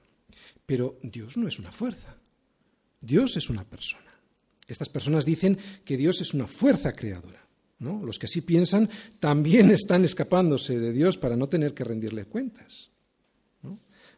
pero 0.67 0.99
Dios 1.03 1.37
no 1.37 1.49
es 1.49 1.59
una 1.59 1.73
fuerza, 1.73 2.17
Dios 3.01 3.37
es 3.37 3.51
una 3.51 3.65
persona. 3.65 4.11
Estas 4.67 4.89
personas 4.89 5.25
dicen 5.25 5.59
que 5.85 5.97
Dios 5.97 6.21
es 6.21 6.33
una 6.33 6.47
fuerza 6.47 6.93
creadora. 6.93 7.45
¿no? 7.81 8.05
Los 8.05 8.19
que 8.19 8.27
así 8.27 8.41
piensan 8.43 8.89
también 9.19 9.71
están 9.73 10.05
escapándose 10.05 10.79
de 10.79 10.93
Dios 10.93 11.17
para 11.17 11.37
no 11.37 11.49
tener 11.49 11.75
que 11.75 11.85
rendirle 11.85 12.27
cuentas. 12.27 12.91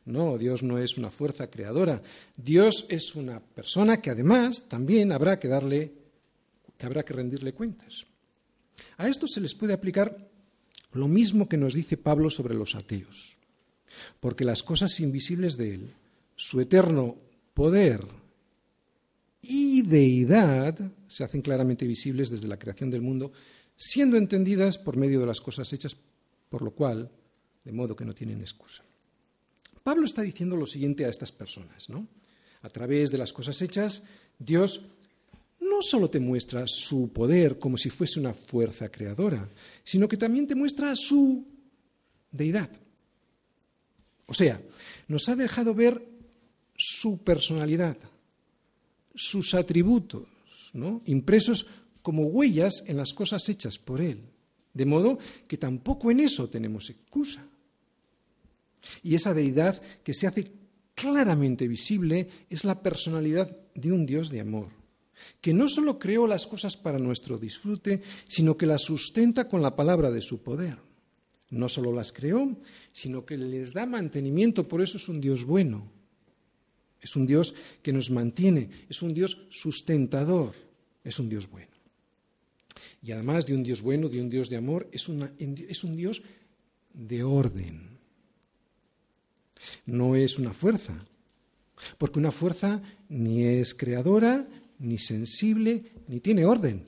¿no? 0.05 0.37
Dios 0.37 0.63
no 0.63 0.79
es 0.79 0.99
una 0.99 1.11
fuerza 1.11 1.49
creadora. 1.49 2.03
Dios 2.37 2.87
es 2.89 3.15
una 3.15 3.41
persona 3.41 4.01
que 4.01 4.11
además 4.11 4.69
también 4.69 5.13
habrá 5.13 5.39
que 5.39 5.49
darle, 5.49 5.93
que 6.77 6.87
habrá 6.87 7.05
que 7.05 7.15
rendirle 7.15 7.55
cuentas. 7.55 8.05
A 8.99 9.09
esto 9.09 9.27
se 9.27 9.41
les 9.41 9.55
puede 9.55 9.73
aplicar 9.73 10.32
lo 10.93 11.09
mismo 11.09 11.49
que 11.49 11.57
nos 11.57 11.75
dice 11.75 11.97
Pablo 11.97 12.31
sobre 12.31 12.55
los 12.55 12.75
ateos. 12.75 13.37
Porque 14.21 14.45
las 14.45 14.63
cosas 14.63 14.99
invisibles 15.01 15.57
de 15.57 15.75
Él, 15.75 15.95
su 16.37 16.61
eterno 16.61 17.17
poder 17.55 18.05
y 19.43 19.83
deidad, 19.83 20.79
se 21.09 21.25
hacen 21.25 21.43
claramente 21.43 21.87
visibles 21.87 22.31
desde 22.31 22.49
la 22.49 22.59
creación 22.59 22.91
del 22.91 23.03
mundo, 23.03 23.33
siendo 23.77 24.17
entendidas 24.17 24.79
por 24.79 24.97
medio 24.97 25.21
de 25.21 25.27
las 25.27 25.41
cosas 25.41 25.73
hechas, 25.73 25.97
por 26.49 26.63
lo 26.63 26.73
cual, 26.73 27.11
de 27.65 27.73
modo 27.73 27.97
que 27.97 28.05
no 28.05 28.13
tienen 28.13 28.41
excusa. 28.41 28.83
Pablo 29.83 30.05
está 30.05 30.23
diciendo 30.23 30.57
lo 30.57 30.67
siguiente 30.67 31.05
a 31.05 31.09
estas 31.09 31.33
personas, 31.33 31.89
¿no? 31.89 32.07
A 32.63 32.69
través 32.69 33.11
de 33.11 33.19
las 33.19 33.33
cosas 33.33 33.61
hechas, 33.61 34.03
Dios 34.39 34.85
no 35.63 35.81
solo 35.81 36.11
te 36.11 36.21
muestra 36.21 36.65
su 36.67 37.13
poder 37.13 37.59
como 37.59 37.77
si 37.77 37.89
fuese 37.89 38.19
una 38.19 38.35
fuerza 38.35 38.91
creadora, 38.91 39.49
sino 39.85 40.09
que 40.09 40.17
también 40.17 40.47
te 40.47 40.55
muestra 40.55 40.95
su 40.97 41.47
deidad. 42.31 42.71
O 44.27 44.35
sea, 44.35 44.61
nos 45.09 45.29
ha 45.29 45.37
dejado 45.37 45.75
ver 45.75 46.05
su 46.77 47.23
personalidad, 47.23 47.97
sus 49.15 49.55
atributos, 49.55 50.27
impresos 51.07 51.67
como 52.03 52.27
huellas 52.27 52.85
en 52.87 52.97
las 52.97 53.13
cosas 53.13 53.49
hechas 53.49 53.79
por 53.79 54.01
Él. 54.01 54.21
De 54.75 54.87
modo 54.87 55.19
que 55.47 55.59
tampoco 55.59 56.11
en 56.11 56.21
eso 56.21 56.49
tenemos 56.49 56.91
excusa. 56.91 57.47
Y 59.03 59.15
esa 59.15 59.33
deidad 59.33 59.81
que 60.03 60.15
se 60.15 60.27
hace 60.27 60.51
claramente 60.95 61.69
visible 61.69 62.29
es 62.51 62.65
la 62.65 62.83
personalidad 62.83 63.57
de 63.75 63.93
un 63.93 64.07
Dios 64.07 64.31
de 64.31 64.41
amor 64.41 64.82
que 65.41 65.53
no 65.53 65.69
solo 65.69 65.99
creó 65.99 66.27
las 66.27 66.47
cosas 66.47 66.77
para 66.77 66.99
nuestro 66.99 67.39
disfrute, 67.39 68.03
sino 68.29 68.57
que 68.57 68.67
las 68.67 68.83
sustenta 68.83 69.49
con 69.49 69.63
la 69.63 69.77
palabra 69.77 70.11
de 70.11 70.23
su 70.23 70.43
poder. 70.43 70.79
No 71.51 71.69
solo 71.69 71.93
las 71.93 72.13
creó, 72.13 72.57
sino 72.93 73.27
que 73.27 73.37
les 73.37 73.73
da 73.73 73.85
mantenimiento, 73.85 74.67
por 74.67 74.81
eso 74.81 74.97
es 74.97 75.09
un 75.09 75.21
Dios 75.21 75.45
bueno. 75.45 75.91
Es 77.01 77.17
un 77.17 77.27
Dios 77.27 77.55
que 77.83 77.93
nos 77.93 78.11
mantiene, 78.11 78.71
es 78.89 79.03
un 79.03 79.13
Dios 79.13 79.39
sustentador. 79.51 80.55
es 81.05 81.19
un 81.19 81.29
Dios 81.29 81.51
bueno. 81.51 81.73
Y 83.03 83.11
además 83.11 83.45
de 83.45 83.55
un 83.55 83.65
Dios 83.65 83.83
bueno, 83.83 84.09
de 84.09 84.21
un 84.21 84.31
Dios 84.31 84.49
de 84.49 84.57
amor, 84.57 84.89
es, 84.93 85.09
es 85.09 85.85
un 85.85 85.97
Dios 85.97 86.23
de 86.95 87.25
orden. 87.25 87.99
No 89.85 90.15
es 90.17 90.39
una 90.39 90.55
fuerza, 90.55 91.05
porque 91.99 92.19
una 92.19 92.31
fuerza 92.31 92.81
ni 93.09 93.43
es 93.43 93.75
creadora, 93.75 94.47
ni 94.83 94.99
sensible, 94.99 95.83
ni 96.09 96.21
tiene 96.21 96.45
orden. 96.45 96.85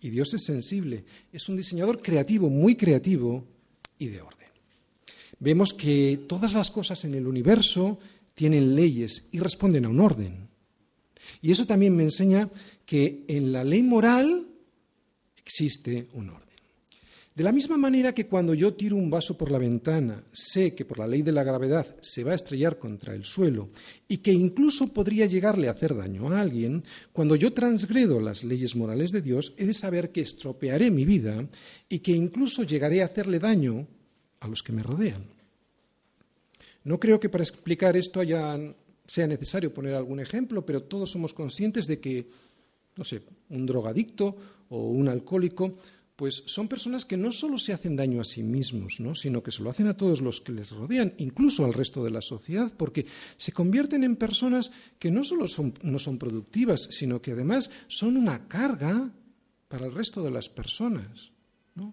Y 0.00 0.10
Dios 0.10 0.34
es 0.34 0.44
sensible, 0.44 1.04
es 1.32 1.48
un 1.48 1.56
diseñador 1.56 2.02
creativo, 2.02 2.50
muy 2.50 2.76
creativo 2.76 3.44
y 3.98 4.08
de 4.08 4.20
orden. 4.20 4.48
Vemos 5.40 5.72
que 5.72 6.20
todas 6.28 6.52
las 6.52 6.70
cosas 6.70 7.04
en 7.04 7.14
el 7.14 7.26
universo 7.26 7.98
tienen 8.34 8.76
leyes 8.76 9.28
y 9.32 9.38
responden 9.38 9.86
a 9.86 9.88
un 9.88 10.00
orden. 10.00 10.48
Y 11.40 11.52
eso 11.52 11.66
también 11.66 11.96
me 11.96 12.02
enseña 12.02 12.50
que 12.84 13.24
en 13.28 13.52
la 13.52 13.64
ley 13.64 13.82
moral 13.82 14.46
existe 15.36 16.08
un 16.12 16.30
orden. 16.30 16.43
De 17.34 17.42
la 17.42 17.50
misma 17.50 17.76
manera 17.76 18.14
que 18.14 18.28
cuando 18.28 18.54
yo 18.54 18.74
tiro 18.74 18.94
un 18.94 19.10
vaso 19.10 19.36
por 19.36 19.50
la 19.50 19.58
ventana, 19.58 20.22
sé 20.30 20.72
que 20.72 20.84
por 20.84 21.00
la 21.00 21.08
ley 21.08 21.22
de 21.22 21.32
la 21.32 21.42
gravedad 21.42 21.96
se 22.00 22.22
va 22.22 22.30
a 22.30 22.36
estrellar 22.36 22.78
contra 22.78 23.12
el 23.12 23.24
suelo 23.24 23.70
y 24.06 24.18
que 24.18 24.32
incluso 24.32 24.92
podría 24.92 25.26
llegarle 25.26 25.66
a 25.66 25.72
hacer 25.72 25.96
daño 25.96 26.30
a 26.30 26.40
alguien, 26.40 26.84
cuando 27.12 27.34
yo 27.34 27.52
transgredo 27.52 28.20
las 28.20 28.44
leyes 28.44 28.76
morales 28.76 29.10
de 29.10 29.20
Dios, 29.20 29.52
he 29.56 29.66
de 29.66 29.74
saber 29.74 30.12
que 30.12 30.20
estropearé 30.20 30.92
mi 30.92 31.04
vida 31.04 31.44
y 31.88 31.98
que 31.98 32.12
incluso 32.12 32.62
llegaré 32.62 33.02
a 33.02 33.06
hacerle 33.06 33.40
daño 33.40 33.88
a 34.38 34.46
los 34.46 34.62
que 34.62 34.72
me 34.72 34.84
rodean. 34.84 35.24
No 36.84 37.00
creo 37.00 37.18
que 37.18 37.30
para 37.30 37.42
explicar 37.42 37.96
esto 37.96 38.20
sea 39.08 39.26
necesario 39.26 39.74
poner 39.74 39.94
algún 39.94 40.20
ejemplo, 40.20 40.64
pero 40.64 40.84
todos 40.84 41.10
somos 41.10 41.34
conscientes 41.34 41.86
de 41.86 41.98
que, 41.98 42.28
no 42.94 43.02
sé, 43.02 43.22
un 43.50 43.66
drogadicto 43.66 44.36
o 44.68 44.86
un 44.90 45.08
alcohólico 45.08 45.72
pues 46.16 46.44
son 46.46 46.68
personas 46.68 47.04
que 47.04 47.16
no 47.16 47.32
solo 47.32 47.58
se 47.58 47.72
hacen 47.72 47.96
daño 47.96 48.20
a 48.20 48.24
sí 48.24 48.42
mismos, 48.42 49.00
¿no? 49.00 49.14
sino 49.14 49.42
que 49.42 49.50
se 49.50 49.62
lo 49.62 49.70
hacen 49.70 49.88
a 49.88 49.96
todos 49.96 50.20
los 50.20 50.40
que 50.40 50.52
les 50.52 50.70
rodean, 50.70 51.14
incluso 51.18 51.64
al 51.64 51.74
resto 51.74 52.04
de 52.04 52.10
la 52.10 52.22
sociedad, 52.22 52.72
porque 52.76 53.06
se 53.36 53.52
convierten 53.52 54.04
en 54.04 54.16
personas 54.16 54.70
que 54.98 55.10
no 55.10 55.24
solo 55.24 55.46
no 55.82 55.98
son 55.98 56.18
productivas, 56.18 56.88
sino 56.90 57.20
que 57.20 57.32
además 57.32 57.70
son 57.88 58.16
una 58.16 58.46
carga 58.46 59.10
para 59.66 59.86
el 59.86 59.92
resto 59.92 60.22
de 60.22 60.30
las 60.30 60.48
personas, 60.48 61.32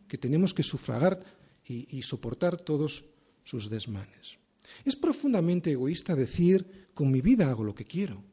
que 0.08 0.20
tenemos 0.20 0.54
que 0.54 0.62
sufragar 0.62 1.20
y, 1.68 1.98
y 1.98 2.04
soportar 2.04 2.58
todos 2.58 3.06
sus 3.44 3.72
desmanes. 3.72 4.38
Es 4.86 4.96
profundamente 4.96 5.72
egoísta 5.72 6.16
decir, 6.16 6.90
con 6.94 7.10
mi 7.10 7.22
vida 7.22 7.50
hago 7.50 7.64
lo 7.64 7.74
que 7.74 7.86
quiero. 7.86 8.24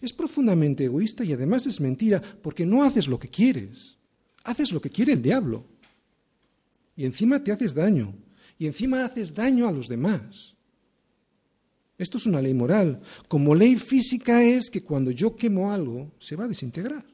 Es 0.00 0.14
profundamente 0.14 0.84
egoísta 0.84 1.24
y 1.24 1.34
además 1.34 1.66
es 1.66 1.80
mentira 1.80 2.22
porque 2.22 2.64
no 2.64 2.84
haces 2.84 3.06
lo 3.06 3.18
que 3.18 3.28
quieres 3.28 3.98
haces 4.44 4.72
lo 4.72 4.80
que 4.80 4.90
quiere 4.90 5.12
el 5.12 5.22
diablo. 5.22 5.64
Y 6.96 7.04
encima 7.04 7.42
te 7.42 7.52
haces 7.52 7.74
daño. 7.74 8.14
Y 8.58 8.66
encima 8.66 9.04
haces 9.04 9.34
daño 9.34 9.66
a 9.66 9.72
los 9.72 9.88
demás. 9.88 10.54
Esto 11.98 12.18
es 12.18 12.26
una 12.26 12.42
ley 12.42 12.54
moral. 12.54 13.00
Como 13.28 13.54
ley 13.54 13.76
física 13.76 14.42
es 14.42 14.70
que 14.70 14.82
cuando 14.82 15.10
yo 15.10 15.36
quemo 15.36 15.72
algo, 15.72 16.12
se 16.18 16.36
va 16.36 16.44
a 16.44 16.48
desintegrar. 16.48 17.04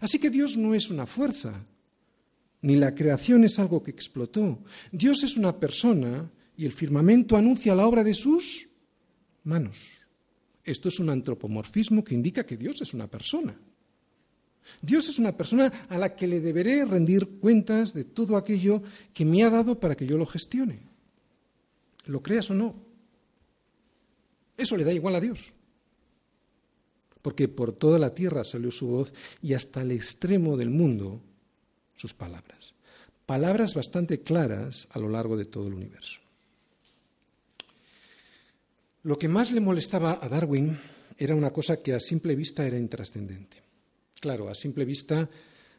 Así 0.00 0.18
que 0.18 0.30
Dios 0.30 0.56
no 0.56 0.74
es 0.74 0.90
una 0.90 1.06
fuerza, 1.06 1.64
ni 2.62 2.76
la 2.76 2.94
creación 2.94 3.44
es 3.44 3.58
algo 3.58 3.82
que 3.82 3.90
explotó. 3.90 4.62
Dios 4.90 5.22
es 5.22 5.36
una 5.36 5.58
persona 5.58 6.30
y 6.56 6.64
el 6.64 6.72
firmamento 6.72 7.36
anuncia 7.36 7.74
la 7.74 7.86
obra 7.86 8.02
de 8.02 8.14
sus 8.14 8.68
manos. 9.44 9.78
Esto 10.64 10.88
es 10.88 10.98
un 10.98 11.10
antropomorfismo 11.10 12.02
que 12.02 12.14
indica 12.14 12.44
que 12.44 12.56
Dios 12.56 12.80
es 12.82 12.92
una 12.92 13.06
persona. 13.06 13.56
Dios 14.82 15.08
es 15.08 15.18
una 15.18 15.36
persona 15.36 15.72
a 15.88 15.98
la 15.98 16.14
que 16.14 16.26
le 16.26 16.40
deberé 16.40 16.84
rendir 16.84 17.38
cuentas 17.38 17.92
de 17.94 18.04
todo 18.04 18.36
aquello 18.36 18.82
que 19.12 19.24
me 19.24 19.42
ha 19.42 19.50
dado 19.50 19.80
para 19.80 19.96
que 19.96 20.06
yo 20.06 20.16
lo 20.16 20.26
gestione. 20.26 20.80
Lo 22.06 22.22
creas 22.22 22.50
o 22.50 22.54
no. 22.54 22.74
Eso 24.56 24.76
le 24.76 24.84
da 24.84 24.92
igual 24.92 25.14
a 25.16 25.20
Dios. 25.20 25.40
Porque 27.22 27.48
por 27.48 27.72
toda 27.72 27.98
la 27.98 28.14
tierra 28.14 28.44
salió 28.44 28.70
su 28.70 28.86
voz 28.86 29.12
y 29.42 29.54
hasta 29.54 29.82
el 29.82 29.90
extremo 29.90 30.56
del 30.56 30.70
mundo 30.70 31.20
sus 31.94 32.14
palabras. 32.14 32.74
Palabras 33.26 33.74
bastante 33.74 34.20
claras 34.20 34.86
a 34.90 34.98
lo 35.00 35.08
largo 35.08 35.36
de 35.36 35.46
todo 35.46 35.66
el 35.66 35.74
universo. 35.74 36.20
Lo 39.02 39.18
que 39.18 39.28
más 39.28 39.50
le 39.50 39.60
molestaba 39.60 40.18
a 40.20 40.28
Darwin 40.28 40.78
era 41.18 41.34
una 41.34 41.52
cosa 41.52 41.82
que 41.82 41.94
a 41.94 42.00
simple 42.00 42.36
vista 42.36 42.66
era 42.66 42.78
intrascendente. 42.78 43.65
Claro, 44.20 44.48
a 44.48 44.54
simple 44.54 44.84
vista, 44.84 45.28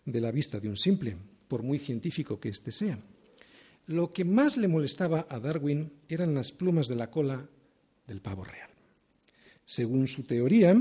de 0.06 0.22
la 0.22 0.32
vista 0.32 0.60
de 0.60 0.70
un 0.70 0.78
simple, 0.78 1.18
por 1.48 1.64
muy 1.64 1.80
científico 1.80 2.40
que 2.40 2.50
éste 2.50 2.72
sea. 2.72 3.00
Lo 3.88 4.12
que 4.12 4.26
más 4.26 4.58
le 4.58 4.68
molestaba 4.68 5.28
a 5.30 5.40
Darwin 5.40 5.92
eran 6.10 6.36
las 6.36 6.52
plumas 6.52 6.88
de 6.88 6.96
la 6.96 7.10
cola 7.10 7.50
del 8.06 8.22
pavo 8.22 8.44
real. 8.44 8.70
Según 9.66 10.08
su 10.08 10.24
teoría, 10.24 10.80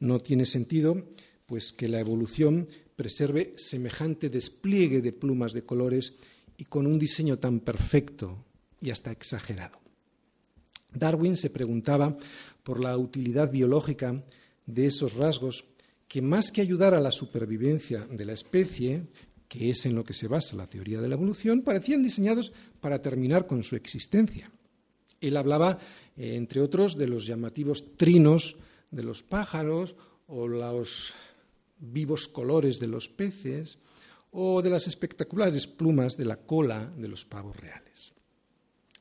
no 0.00 0.18
tiene 0.18 0.46
sentido 0.46 1.08
pues 1.46 1.72
que 1.72 1.88
la 1.88 2.00
evolución 2.00 2.68
preserve 2.96 3.52
semejante 3.56 4.30
despliegue 4.30 5.00
de 5.02 5.12
plumas 5.12 5.52
de 5.52 5.62
colores 5.62 6.14
y 6.56 6.64
con 6.64 6.86
un 6.86 6.98
diseño 6.98 7.38
tan 7.38 7.60
perfecto 7.60 8.44
y 8.80 8.90
hasta 8.90 9.10
exagerado. 9.10 9.80
Darwin 10.92 11.36
se 11.36 11.50
preguntaba 11.50 12.16
por 12.62 12.80
la 12.80 12.96
utilidad 12.96 13.50
biológica 13.50 14.22
de 14.66 14.86
esos 14.86 15.14
rasgos 15.14 15.64
que 16.14 16.22
más 16.22 16.52
que 16.52 16.60
ayudar 16.60 16.94
a 16.94 17.00
la 17.00 17.10
supervivencia 17.10 18.06
de 18.08 18.24
la 18.24 18.34
especie, 18.34 19.02
que 19.48 19.70
es 19.70 19.84
en 19.84 19.96
lo 19.96 20.04
que 20.04 20.14
se 20.14 20.28
basa 20.28 20.54
la 20.54 20.68
teoría 20.68 21.00
de 21.00 21.08
la 21.08 21.16
evolución, 21.16 21.62
parecían 21.62 22.04
diseñados 22.04 22.52
para 22.80 23.02
terminar 23.02 23.48
con 23.48 23.64
su 23.64 23.74
existencia. 23.74 24.48
Él 25.20 25.36
hablaba, 25.36 25.80
eh, 26.16 26.36
entre 26.36 26.60
otros, 26.60 26.96
de 26.96 27.08
los 27.08 27.26
llamativos 27.26 27.96
trinos 27.96 28.54
de 28.92 29.02
los 29.02 29.24
pájaros 29.24 29.96
o 30.28 30.46
los 30.46 31.14
vivos 31.80 32.28
colores 32.28 32.78
de 32.78 32.86
los 32.86 33.08
peces 33.08 33.78
o 34.30 34.62
de 34.62 34.70
las 34.70 34.86
espectaculares 34.86 35.66
plumas 35.66 36.16
de 36.16 36.26
la 36.26 36.36
cola 36.36 36.92
de 36.96 37.08
los 37.08 37.24
pavos 37.24 37.56
reales. 37.56 38.13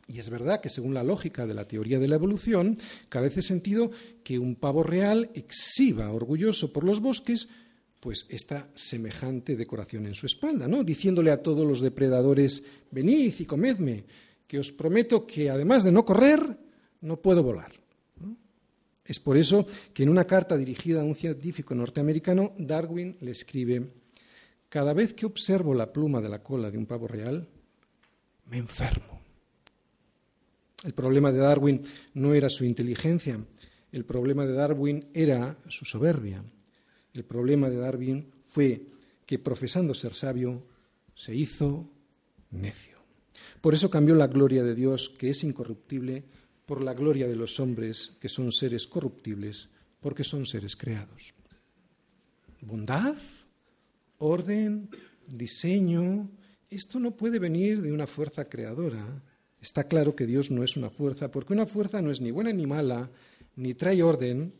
Y 0.07 0.19
es 0.19 0.29
verdad 0.29 0.61
que 0.61 0.69
según 0.69 0.93
la 0.93 1.03
lógica 1.03 1.45
de 1.45 1.53
la 1.53 1.65
teoría 1.65 1.99
de 1.99 2.07
la 2.07 2.15
evolución, 2.15 2.77
carece 3.09 3.41
sentido 3.41 3.91
que 4.23 4.37
un 4.37 4.55
pavo 4.55 4.83
real 4.83 5.29
exhiba 5.33 6.11
orgulloso 6.11 6.73
por 6.73 6.83
los 6.83 6.99
bosques 6.99 7.47
pues 8.03 8.25
esta 8.27 8.67
semejante 8.75 9.55
decoración 9.55 10.05
en 10.07 10.13
su 10.13 10.25
espalda, 10.25 10.67
¿no? 10.67 10.83
Diciéndole 10.83 11.31
a 11.31 11.41
todos 11.41 11.65
los 11.65 11.79
depredadores, 11.79 12.61
venid 12.91 13.33
y 13.39 13.45
comedme, 13.45 14.03
que 14.45 14.59
os 14.59 14.73
prometo 14.73 15.25
que 15.25 15.49
además 15.49 15.85
de 15.85 15.93
no 15.93 16.03
correr, 16.03 16.59
no 16.99 17.15
puedo 17.21 17.41
volar. 17.41 17.71
Es 19.05 19.19
por 19.21 19.37
eso 19.37 19.65
que 19.93 20.03
en 20.03 20.09
una 20.09 20.25
carta 20.25 20.57
dirigida 20.57 20.99
a 20.99 21.05
un 21.05 21.15
científico 21.15 21.73
norteamericano, 21.75 22.51
Darwin 22.57 23.15
le 23.21 23.31
escribe, 23.31 23.87
cada 24.67 24.91
vez 24.91 25.13
que 25.13 25.25
observo 25.25 25.73
la 25.73 25.93
pluma 25.93 26.19
de 26.19 26.27
la 26.27 26.43
cola 26.43 26.69
de 26.69 26.77
un 26.77 26.85
pavo 26.85 27.07
real, 27.07 27.47
me 28.47 28.57
enfermo. 28.57 29.12
El 30.83 30.93
problema 30.93 31.31
de 31.31 31.39
Darwin 31.39 31.81
no 32.13 32.33
era 32.33 32.49
su 32.49 32.65
inteligencia, 32.65 33.39
el 33.91 34.05
problema 34.05 34.45
de 34.45 34.53
Darwin 34.53 35.07
era 35.13 35.57
su 35.69 35.85
soberbia. 35.85 36.43
El 37.13 37.23
problema 37.23 37.69
de 37.69 37.77
Darwin 37.77 38.31
fue 38.43 38.87
que, 39.25 39.37
profesando 39.37 39.93
ser 39.93 40.15
sabio, 40.15 40.65
se 41.13 41.35
hizo 41.35 41.89
necio. 42.49 42.97
Por 43.61 43.73
eso 43.73 43.89
cambió 43.89 44.15
la 44.15 44.27
gloria 44.27 44.63
de 44.63 44.73
Dios, 44.75 45.09
que 45.09 45.29
es 45.29 45.43
incorruptible, 45.43 46.23
por 46.65 46.83
la 46.83 46.93
gloria 46.93 47.27
de 47.27 47.35
los 47.35 47.59
hombres, 47.59 48.17
que 48.19 48.29
son 48.29 48.51
seres 48.51 48.87
corruptibles, 48.87 49.69
porque 49.99 50.23
son 50.23 50.45
seres 50.45 50.75
creados. 50.75 51.33
Bondad, 52.61 53.15
orden, 54.17 54.89
diseño, 55.27 56.31
esto 56.69 56.99
no 56.99 57.15
puede 57.15 57.37
venir 57.37 57.81
de 57.81 57.91
una 57.91 58.07
fuerza 58.07 58.49
creadora, 58.49 59.21
Está 59.63 59.85
claro 59.85 60.13
que 60.13 60.27
Dios 60.27 60.51
no 60.51 60.61
es 60.61 60.75
una 60.75 60.89
fuerza, 60.89 61.31
porque 61.31 61.53
una 61.53 61.65
fuerza 61.65 62.01
no 62.01 62.11
es 62.11 62.19
ni 62.19 62.31
buena 62.31 62.51
ni 62.51 62.67
mala, 62.67 63.09
ni 63.55 63.73
trae 63.73 64.03
orden, 64.03 64.51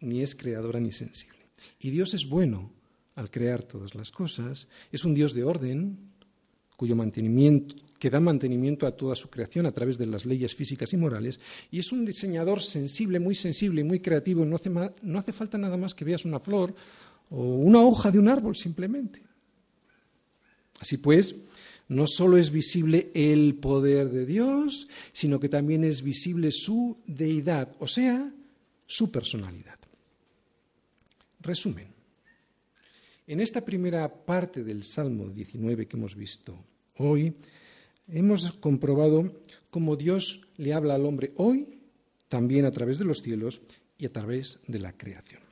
ni 0.00 0.20
es 0.20 0.34
creadora 0.34 0.78
ni 0.78 0.92
sensible. 0.92 1.38
Y 1.80 1.88
Dios 1.88 2.12
es 2.12 2.28
bueno 2.28 2.70
al 3.14 3.30
crear 3.30 3.62
todas 3.62 3.94
las 3.94 4.10
cosas, 4.10 4.68
es 4.92 5.06
un 5.06 5.14
Dios 5.14 5.32
de 5.32 5.44
orden, 5.44 5.96
cuyo 6.76 6.94
mantenimiento, 6.94 7.76
que 7.98 8.10
da 8.10 8.20
mantenimiento 8.20 8.86
a 8.86 8.94
toda 8.94 9.14
su 9.14 9.30
creación 9.30 9.64
a 9.64 9.72
través 9.72 9.96
de 9.96 10.04
las 10.04 10.26
leyes 10.26 10.54
físicas 10.54 10.92
y 10.92 10.98
morales, 10.98 11.40
y 11.70 11.78
es 11.78 11.90
un 11.90 12.04
diseñador 12.04 12.60
sensible, 12.60 13.18
muy 13.20 13.34
sensible 13.34 13.80
y 13.80 13.84
muy 13.84 14.00
creativo. 14.00 14.44
No 14.44 14.56
hace, 14.56 14.68
no 14.68 15.18
hace 15.18 15.32
falta 15.32 15.56
nada 15.56 15.78
más 15.78 15.94
que 15.94 16.04
veas 16.04 16.26
una 16.26 16.40
flor 16.40 16.74
o 17.30 17.42
una 17.42 17.80
hoja 17.80 18.10
de 18.10 18.18
un 18.18 18.28
árbol 18.28 18.54
simplemente. 18.54 19.22
Así 20.78 20.98
pues, 20.98 21.34
no 21.88 22.06
solo 22.06 22.36
es 22.36 22.50
visible 22.50 23.10
el 23.14 23.56
poder 23.56 24.10
de 24.10 24.26
Dios, 24.26 24.88
sino 25.12 25.38
que 25.38 25.48
también 25.48 25.84
es 25.84 26.02
visible 26.02 26.50
su 26.50 26.98
deidad, 27.06 27.74
o 27.78 27.86
sea, 27.86 28.32
su 28.86 29.10
personalidad. 29.10 29.78
Resumen. 31.40 31.88
En 33.26 33.40
esta 33.40 33.64
primera 33.64 34.24
parte 34.24 34.64
del 34.64 34.84
Salmo 34.84 35.28
19 35.28 35.86
que 35.86 35.96
hemos 35.96 36.14
visto 36.14 36.58
hoy, 36.98 37.34
hemos 38.08 38.52
comprobado 38.52 39.40
cómo 39.70 39.96
Dios 39.96 40.42
le 40.56 40.74
habla 40.74 40.94
al 40.94 41.06
hombre 41.06 41.32
hoy, 41.36 41.80
también 42.28 42.64
a 42.64 42.70
través 42.70 42.98
de 42.98 43.04
los 43.04 43.22
cielos 43.22 43.60
y 43.98 44.06
a 44.06 44.12
través 44.12 44.58
de 44.66 44.78
la 44.78 44.96
creación. 44.96 45.42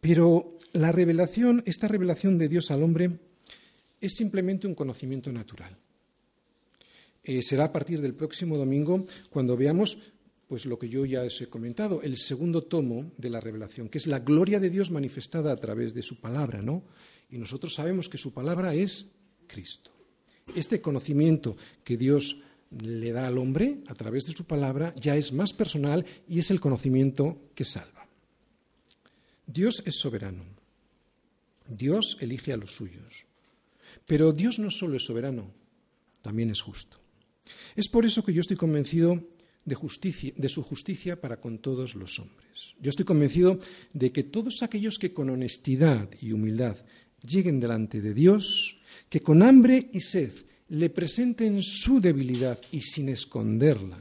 Pero 0.00 0.58
la 0.72 0.92
revelación, 0.92 1.62
esta 1.66 1.88
revelación 1.88 2.36
de 2.36 2.48
Dios 2.48 2.70
al 2.70 2.82
hombre, 2.82 3.18
es 4.04 4.14
simplemente 4.14 4.66
un 4.66 4.74
conocimiento 4.74 5.32
natural. 5.32 5.76
Eh, 7.22 7.42
será 7.42 7.64
a 7.64 7.72
partir 7.72 8.00
del 8.00 8.14
próximo 8.14 8.58
domingo 8.58 9.06
cuando 9.30 9.56
veamos 9.56 9.98
pues 10.46 10.66
lo 10.66 10.78
que 10.78 10.90
yo 10.90 11.06
ya 11.06 11.22
os 11.22 11.40
he 11.40 11.48
comentado, 11.48 12.02
el 12.02 12.18
segundo 12.18 12.62
tomo 12.62 13.10
de 13.16 13.30
la 13.30 13.40
revelación, 13.40 13.88
que 13.88 13.96
es 13.96 14.06
la 14.06 14.20
gloria 14.20 14.60
de 14.60 14.68
Dios 14.68 14.90
manifestada 14.90 15.50
a 15.50 15.56
través 15.56 15.94
de 15.94 16.02
su 16.02 16.20
palabra, 16.20 16.60
¿no? 16.60 16.84
Y 17.30 17.38
nosotros 17.38 17.74
sabemos 17.74 18.10
que 18.10 18.18
su 18.18 18.32
palabra 18.32 18.74
es 18.74 19.06
Cristo. 19.46 19.90
Este 20.54 20.82
conocimiento 20.82 21.56
que 21.82 21.96
Dios 21.96 22.42
le 22.70 23.12
da 23.12 23.26
al 23.26 23.38
hombre 23.38 23.78
a 23.86 23.94
través 23.94 24.26
de 24.26 24.32
su 24.32 24.44
palabra 24.44 24.94
ya 25.00 25.16
es 25.16 25.32
más 25.32 25.54
personal 25.54 26.04
y 26.28 26.38
es 26.38 26.50
el 26.50 26.60
conocimiento 26.60 27.38
que 27.54 27.64
salva. 27.64 28.06
Dios 29.46 29.82
es 29.86 29.96
soberano. 29.98 30.44
Dios 31.66 32.18
elige 32.20 32.52
a 32.52 32.58
los 32.58 32.74
suyos. 32.74 33.26
Pero 34.06 34.32
Dios 34.32 34.58
no 34.58 34.70
solo 34.70 34.96
es 34.96 35.04
soberano, 35.04 35.50
también 36.22 36.50
es 36.50 36.60
justo. 36.60 36.98
Es 37.76 37.88
por 37.88 38.04
eso 38.04 38.24
que 38.24 38.32
yo 38.32 38.40
estoy 38.40 38.56
convencido 38.56 39.22
de, 39.64 39.74
justicia, 39.74 40.32
de 40.36 40.48
su 40.48 40.62
justicia 40.62 41.20
para 41.20 41.40
con 41.40 41.58
todos 41.58 41.94
los 41.94 42.18
hombres. 42.18 42.74
Yo 42.80 42.90
estoy 42.90 43.04
convencido 43.04 43.58
de 43.92 44.12
que 44.12 44.24
todos 44.24 44.62
aquellos 44.62 44.98
que 44.98 45.12
con 45.12 45.30
honestidad 45.30 46.08
y 46.20 46.32
humildad 46.32 46.76
lleguen 47.26 47.60
delante 47.60 48.00
de 48.00 48.14
Dios, 48.14 48.76
que 49.08 49.20
con 49.20 49.42
hambre 49.42 49.88
y 49.92 50.00
sed 50.00 50.32
le 50.68 50.90
presenten 50.90 51.62
su 51.62 52.00
debilidad 52.00 52.58
y 52.72 52.82
sin 52.82 53.08
esconderla, 53.08 53.98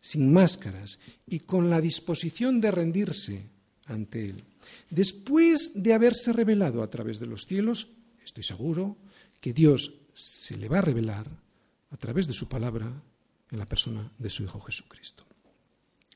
sin 0.00 0.32
máscaras 0.32 0.98
y 1.26 1.40
con 1.40 1.70
la 1.70 1.80
disposición 1.80 2.60
de 2.60 2.70
rendirse 2.70 3.42
ante 3.86 4.30
Él. 4.30 4.44
Después 4.90 5.72
de 5.74 5.92
haberse 5.92 6.32
revelado 6.32 6.82
a 6.82 6.90
través 6.90 7.18
de 7.18 7.26
los 7.26 7.46
cielos, 7.46 7.88
estoy 8.24 8.42
seguro 8.42 8.96
que 9.42 9.52
Dios 9.52 9.92
se 10.14 10.56
le 10.56 10.68
va 10.68 10.78
a 10.78 10.82
revelar 10.82 11.26
a 11.90 11.96
través 11.96 12.28
de 12.28 12.32
su 12.32 12.48
palabra 12.48 13.02
en 13.50 13.58
la 13.58 13.68
persona 13.68 14.10
de 14.16 14.30
su 14.30 14.44
Hijo 14.44 14.60
Jesucristo. 14.60 15.26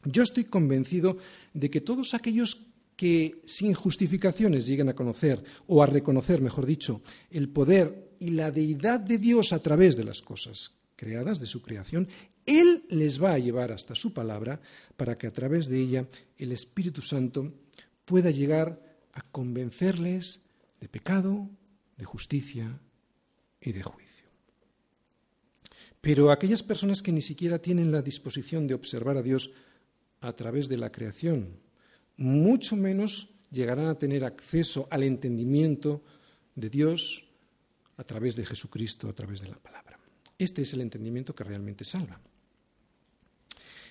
Yo 0.04 0.22
estoy 0.22 0.44
convencido 0.44 1.18
de 1.52 1.68
que 1.68 1.80
todos 1.80 2.14
aquellos 2.14 2.62
que 2.94 3.42
sin 3.44 3.74
justificaciones 3.74 4.68
lleguen 4.68 4.88
a 4.88 4.94
conocer 4.94 5.42
o 5.66 5.82
a 5.82 5.86
reconocer, 5.86 6.40
mejor 6.40 6.66
dicho, 6.66 7.02
el 7.28 7.48
poder 7.48 8.14
y 8.20 8.30
la 8.30 8.52
deidad 8.52 9.00
de 9.00 9.18
Dios 9.18 9.52
a 9.52 9.58
través 9.58 9.96
de 9.96 10.04
las 10.04 10.22
cosas 10.22 10.76
creadas, 10.94 11.40
de 11.40 11.46
su 11.46 11.60
creación, 11.62 12.06
Él 12.46 12.84
les 12.90 13.20
va 13.20 13.32
a 13.32 13.40
llevar 13.40 13.72
hasta 13.72 13.96
su 13.96 14.14
palabra 14.14 14.60
para 14.96 15.18
que 15.18 15.26
a 15.26 15.32
través 15.32 15.66
de 15.66 15.80
ella 15.80 16.06
el 16.38 16.52
Espíritu 16.52 17.02
Santo 17.02 17.52
pueda 18.04 18.30
llegar 18.30 18.80
a 19.12 19.20
convencerles 19.20 20.42
de 20.80 20.88
pecado, 20.88 21.50
de 21.98 22.04
justicia 22.04 22.80
y 23.66 23.72
de 23.72 23.82
juicio. 23.82 24.24
Pero 26.00 26.30
aquellas 26.30 26.62
personas 26.62 27.02
que 27.02 27.12
ni 27.12 27.20
siquiera 27.20 27.58
tienen 27.58 27.90
la 27.90 28.00
disposición 28.00 28.66
de 28.66 28.74
observar 28.74 29.16
a 29.16 29.22
Dios 29.22 29.50
a 30.20 30.32
través 30.34 30.68
de 30.68 30.78
la 30.78 30.92
creación, 30.92 31.58
mucho 32.16 32.76
menos 32.76 33.28
llegarán 33.50 33.86
a 33.86 33.98
tener 33.98 34.24
acceso 34.24 34.86
al 34.90 35.02
entendimiento 35.02 36.04
de 36.54 36.70
Dios 36.70 37.24
a 37.96 38.04
través 38.04 38.36
de 38.36 38.46
Jesucristo, 38.46 39.08
a 39.08 39.12
través 39.12 39.40
de 39.40 39.48
la 39.48 39.58
palabra. 39.58 39.98
Este 40.38 40.62
es 40.62 40.72
el 40.72 40.82
entendimiento 40.82 41.34
que 41.34 41.44
realmente 41.44 41.84
salva. 41.84 42.20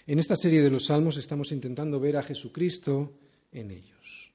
En 0.07 0.19
esta 0.19 0.36
serie 0.36 0.61
de 0.61 0.69
los 0.69 0.86
salmos 0.86 1.17
estamos 1.17 1.51
intentando 1.51 1.99
ver 1.99 2.15
a 2.15 2.23
Jesucristo 2.23 3.17
en 3.51 3.71
ellos. 3.71 4.32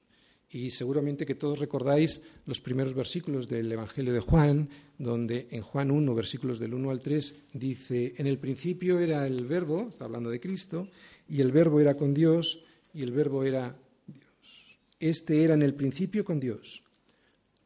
Y 0.53 0.71
seguramente 0.71 1.25
que 1.25 1.35
todos 1.35 1.59
recordáis 1.59 2.21
los 2.45 2.59
primeros 2.59 2.93
versículos 2.93 3.47
del 3.47 3.71
Evangelio 3.71 4.13
de 4.13 4.19
Juan, 4.19 4.69
donde 4.97 5.47
en 5.51 5.61
Juan 5.61 5.91
1, 5.91 6.13
versículos 6.13 6.59
del 6.59 6.73
1 6.73 6.91
al 6.91 6.99
3, 6.99 7.35
dice, 7.53 8.13
en 8.17 8.27
el 8.27 8.37
principio 8.37 8.99
era 8.99 9.25
el 9.25 9.45
verbo, 9.45 9.87
está 9.89 10.05
hablando 10.05 10.29
de 10.29 10.41
Cristo, 10.41 10.89
y 11.29 11.39
el 11.39 11.53
verbo 11.53 11.79
era 11.79 11.95
con 11.95 12.13
Dios, 12.13 12.65
y 12.93 13.01
el 13.01 13.11
verbo 13.11 13.45
era 13.45 13.77
Dios. 14.05 14.77
Este 14.99 15.43
era 15.43 15.53
en 15.53 15.61
el 15.61 15.73
principio 15.73 16.25
con 16.25 16.41
Dios. 16.41 16.83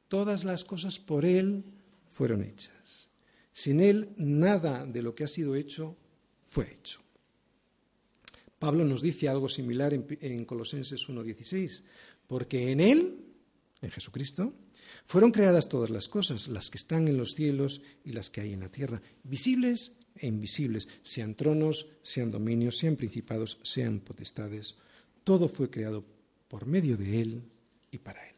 Todas 0.08 0.44
las 0.44 0.64
cosas 0.64 1.00
por 1.00 1.26
Él 1.26 1.64
fueron 2.08 2.44
hechas. 2.44 3.10
Sin 3.52 3.80
Él 3.80 4.10
nada 4.18 4.86
de 4.86 5.02
lo 5.02 5.16
que 5.16 5.24
ha 5.24 5.28
sido 5.28 5.56
hecho 5.56 5.98
fue 6.44 6.72
hecho. 6.72 7.00
Pablo 8.60 8.86
nos 8.86 9.02
dice 9.02 9.28
algo 9.28 9.50
similar 9.50 9.94
en, 9.94 10.06
en 10.22 10.46
Colosenses 10.46 11.10
1.16 11.10 11.84
porque 12.28 12.72
en 12.72 12.80
Él, 12.80 13.20
en 13.82 13.92
Jesucristo, 13.92 14.54
fueron 15.06 15.32
creadas 15.32 15.70
todas 15.70 15.90
las 15.90 16.08
cosas, 16.08 16.48
las 16.48 16.70
que 16.70 16.78
están 16.78 17.08
en 17.08 17.18
los 17.18 17.36
cielos 17.36 17.82
y 18.04 18.14
las 18.14 18.30
que 18.30 18.42
hay 18.42 18.54
en 18.54 18.62
la 18.62 18.70
tierra, 18.70 19.02
visibles 19.24 19.98
e 20.18 20.28
invisibles, 20.28 20.88
sean 21.02 21.36
tronos, 21.36 21.88
sean 22.04 22.32
dominios, 22.32 22.78
sean 22.78 22.96
principados, 22.96 23.60
sean 23.64 24.00
potestades. 24.00 24.76
Todo 25.24 25.48
fue 25.48 25.70
creado 25.70 26.04
por 26.48 26.66
medio 26.66 26.98
de 26.98 27.22
Él 27.22 27.42
y 27.92 27.98
para 27.98 28.28
Él. 28.28 28.36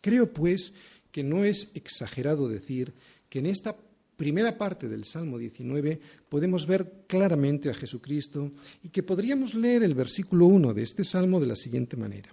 Creo, 0.00 0.32
pues, 0.32 0.74
que 1.10 1.22
no 1.22 1.44
es 1.44 1.74
exagerado 1.74 2.48
decir 2.48 2.92
que 3.28 3.38
en 3.38 3.46
esta 3.46 3.76
primera 4.16 4.56
parte 4.58 4.88
del 4.88 5.04
Salmo 5.04 5.38
19 5.38 6.00
podemos 6.28 6.66
ver 6.66 7.04
claramente 7.06 7.70
a 7.70 7.74
Jesucristo 7.74 8.52
y 8.82 8.88
que 8.88 9.02
podríamos 9.02 9.54
leer 9.54 9.82
el 9.82 9.94
versículo 9.94 10.46
1 10.46 10.74
de 10.74 10.82
este 10.82 11.04
Salmo 11.04 11.40
de 11.40 11.46
la 11.46 11.56
siguiente 11.56 11.96
manera. 11.96 12.30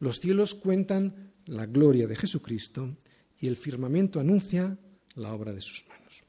Los 0.00 0.20
cielos 0.20 0.54
cuentan 0.54 1.32
la 1.46 1.66
gloria 1.66 2.06
de 2.06 2.16
Jesucristo 2.16 2.96
y 3.40 3.46
el 3.46 3.56
firmamento 3.56 4.20
anuncia 4.20 4.76
la 5.16 5.32
obra 5.32 5.52
de 5.52 5.60
sus 5.60 5.86
manos. 5.88 6.22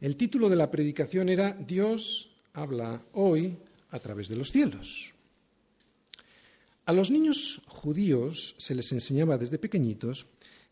El 0.00 0.16
título 0.16 0.48
de 0.48 0.56
la 0.56 0.70
predicación 0.70 1.28
era 1.28 1.52
Dios 1.52 2.30
habla 2.52 3.02
hoy 3.12 3.56
a 3.90 3.98
través 3.98 4.28
de 4.28 4.36
los 4.36 4.50
cielos. 4.50 5.12
A 6.84 6.92
los 6.92 7.10
niños 7.10 7.62
judíos 7.66 8.56
se 8.58 8.74
les 8.74 8.90
enseñaba 8.92 9.38
desde 9.38 9.58
pequeñitos 9.58 10.26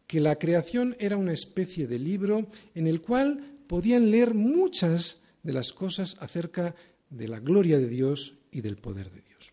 que 0.07 0.19
la 0.19 0.37
creación 0.37 0.97
era 0.99 1.17
una 1.17 1.33
especie 1.33 1.87
de 1.87 2.01
libro 2.01 2.49
en 2.75 2.89
el 2.89 3.01
cual 3.01 3.59
podían 3.69 4.11
leer 4.11 4.35
muchas 4.35 5.21
de 5.45 5.53
las 5.53 5.73
cosas 5.73 6.17
acerca 6.19 6.75
de 7.11 7.29
la 7.29 7.39
gloria 7.39 7.79
de 7.79 7.89
Dios 7.89 8.35
y 8.51 8.61
del 8.61 8.77
poder 8.77 9.11
de 9.13 9.21
Dios. 9.21 9.53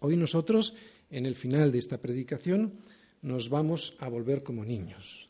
Hoy 0.00 0.16
nosotros, 0.16 0.74
en 1.10 1.26
el 1.26 1.34
final 1.34 1.72
de 1.72 1.78
esta 1.78 1.98
predicación, 1.98 2.80
nos 3.22 3.48
vamos 3.48 3.94
a 3.98 4.08
volver 4.08 4.42
como 4.42 4.64
niños. 4.64 5.28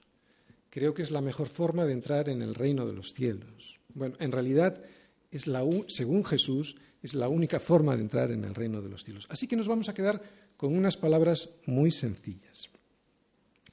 Creo 0.71 0.93
que 0.93 1.03
es 1.03 1.11
la 1.11 1.21
mejor 1.21 1.49
forma 1.49 1.85
de 1.85 1.93
entrar 1.93 2.29
en 2.29 2.43
el 2.43 2.55
reino 2.55 2.87
de 2.87 2.93
los 2.93 3.13
cielos. 3.15 3.79
Bueno, 3.95 4.17
en 4.21 4.33
realidad, 4.33 4.83
es 5.31 5.47
la, 5.47 5.65
según 5.89 6.25
Jesús, 6.25 6.77
es 7.03 7.15
la 7.15 7.29
única 7.29 7.61
forma 7.61 7.97
de 7.97 8.03
entrar 8.03 8.31
en 8.31 8.45
el 8.45 8.55
reino 8.55 8.83
de 8.83 8.89
los 8.89 9.05
cielos. 9.05 9.27
Así 9.31 9.47
que 9.47 9.57
nos 9.57 9.69
vamos 9.69 9.89
a 9.89 9.95
quedar 9.95 10.23
con 10.57 10.77
unas 10.77 10.97
palabras 10.97 11.51
muy 11.67 11.91
sencillas. 11.91 12.69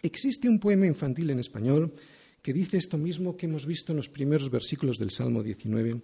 Existe 0.02 0.50
un 0.50 0.60
poema 0.60 0.86
infantil 0.86 1.30
en 1.30 1.39
español 1.39 1.94
que 2.41 2.54
dice 2.54 2.78
esto 2.78 2.98
mismo 2.98 3.38
que 3.38 3.46
hemos 3.46 3.66
visto 3.66 3.94
en 3.94 3.98
los 3.98 4.10
primeros 4.10 4.50
versículos 4.50 4.98
del 4.98 5.12
Salmo 5.12 5.41
19 5.41 6.02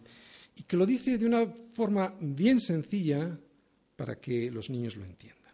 y 0.56 0.64
que 0.64 0.78
lo 0.78 0.86
dice 0.86 1.18
de 1.18 1.26
una 1.26 1.46
forma 1.74 2.16
bien 2.20 2.60
sencilla 2.60 3.38
para 4.00 4.16
que 4.16 4.50
los 4.50 4.70
niños 4.70 4.96
lo 4.96 5.04
entiendan. 5.04 5.52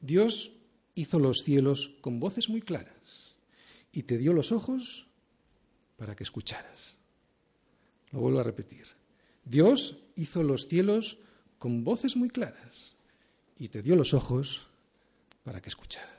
Dios 0.00 0.50
hizo 0.96 1.20
los 1.20 1.44
cielos 1.44 1.92
con 2.00 2.18
voces 2.18 2.48
muy 2.48 2.60
claras 2.60 3.36
y 3.92 4.02
te 4.02 4.18
dio 4.18 4.32
los 4.32 4.50
ojos 4.50 5.06
para 5.96 6.16
que 6.16 6.24
escucharas. 6.24 6.96
Lo 8.10 8.18
vuelvo 8.18 8.40
a 8.40 8.42
repetir. 8.42 8.86
Dios 9.44 9.98
hizo 10.16 10.42
los 10.42 10.66
cielos 10.66 11.18
con 11.58 11.84
voces 11.84 12.16
muy 12.16 12.28
claras 12.28 12.96
y 13.56 13.68
te 13.68 13.82
dio 13.82 13.94
los 13.94 14.14
ojos 14.14 14.66
para 15.44 15.62
que 15.62 15.68
escucharas. 15.68 16.13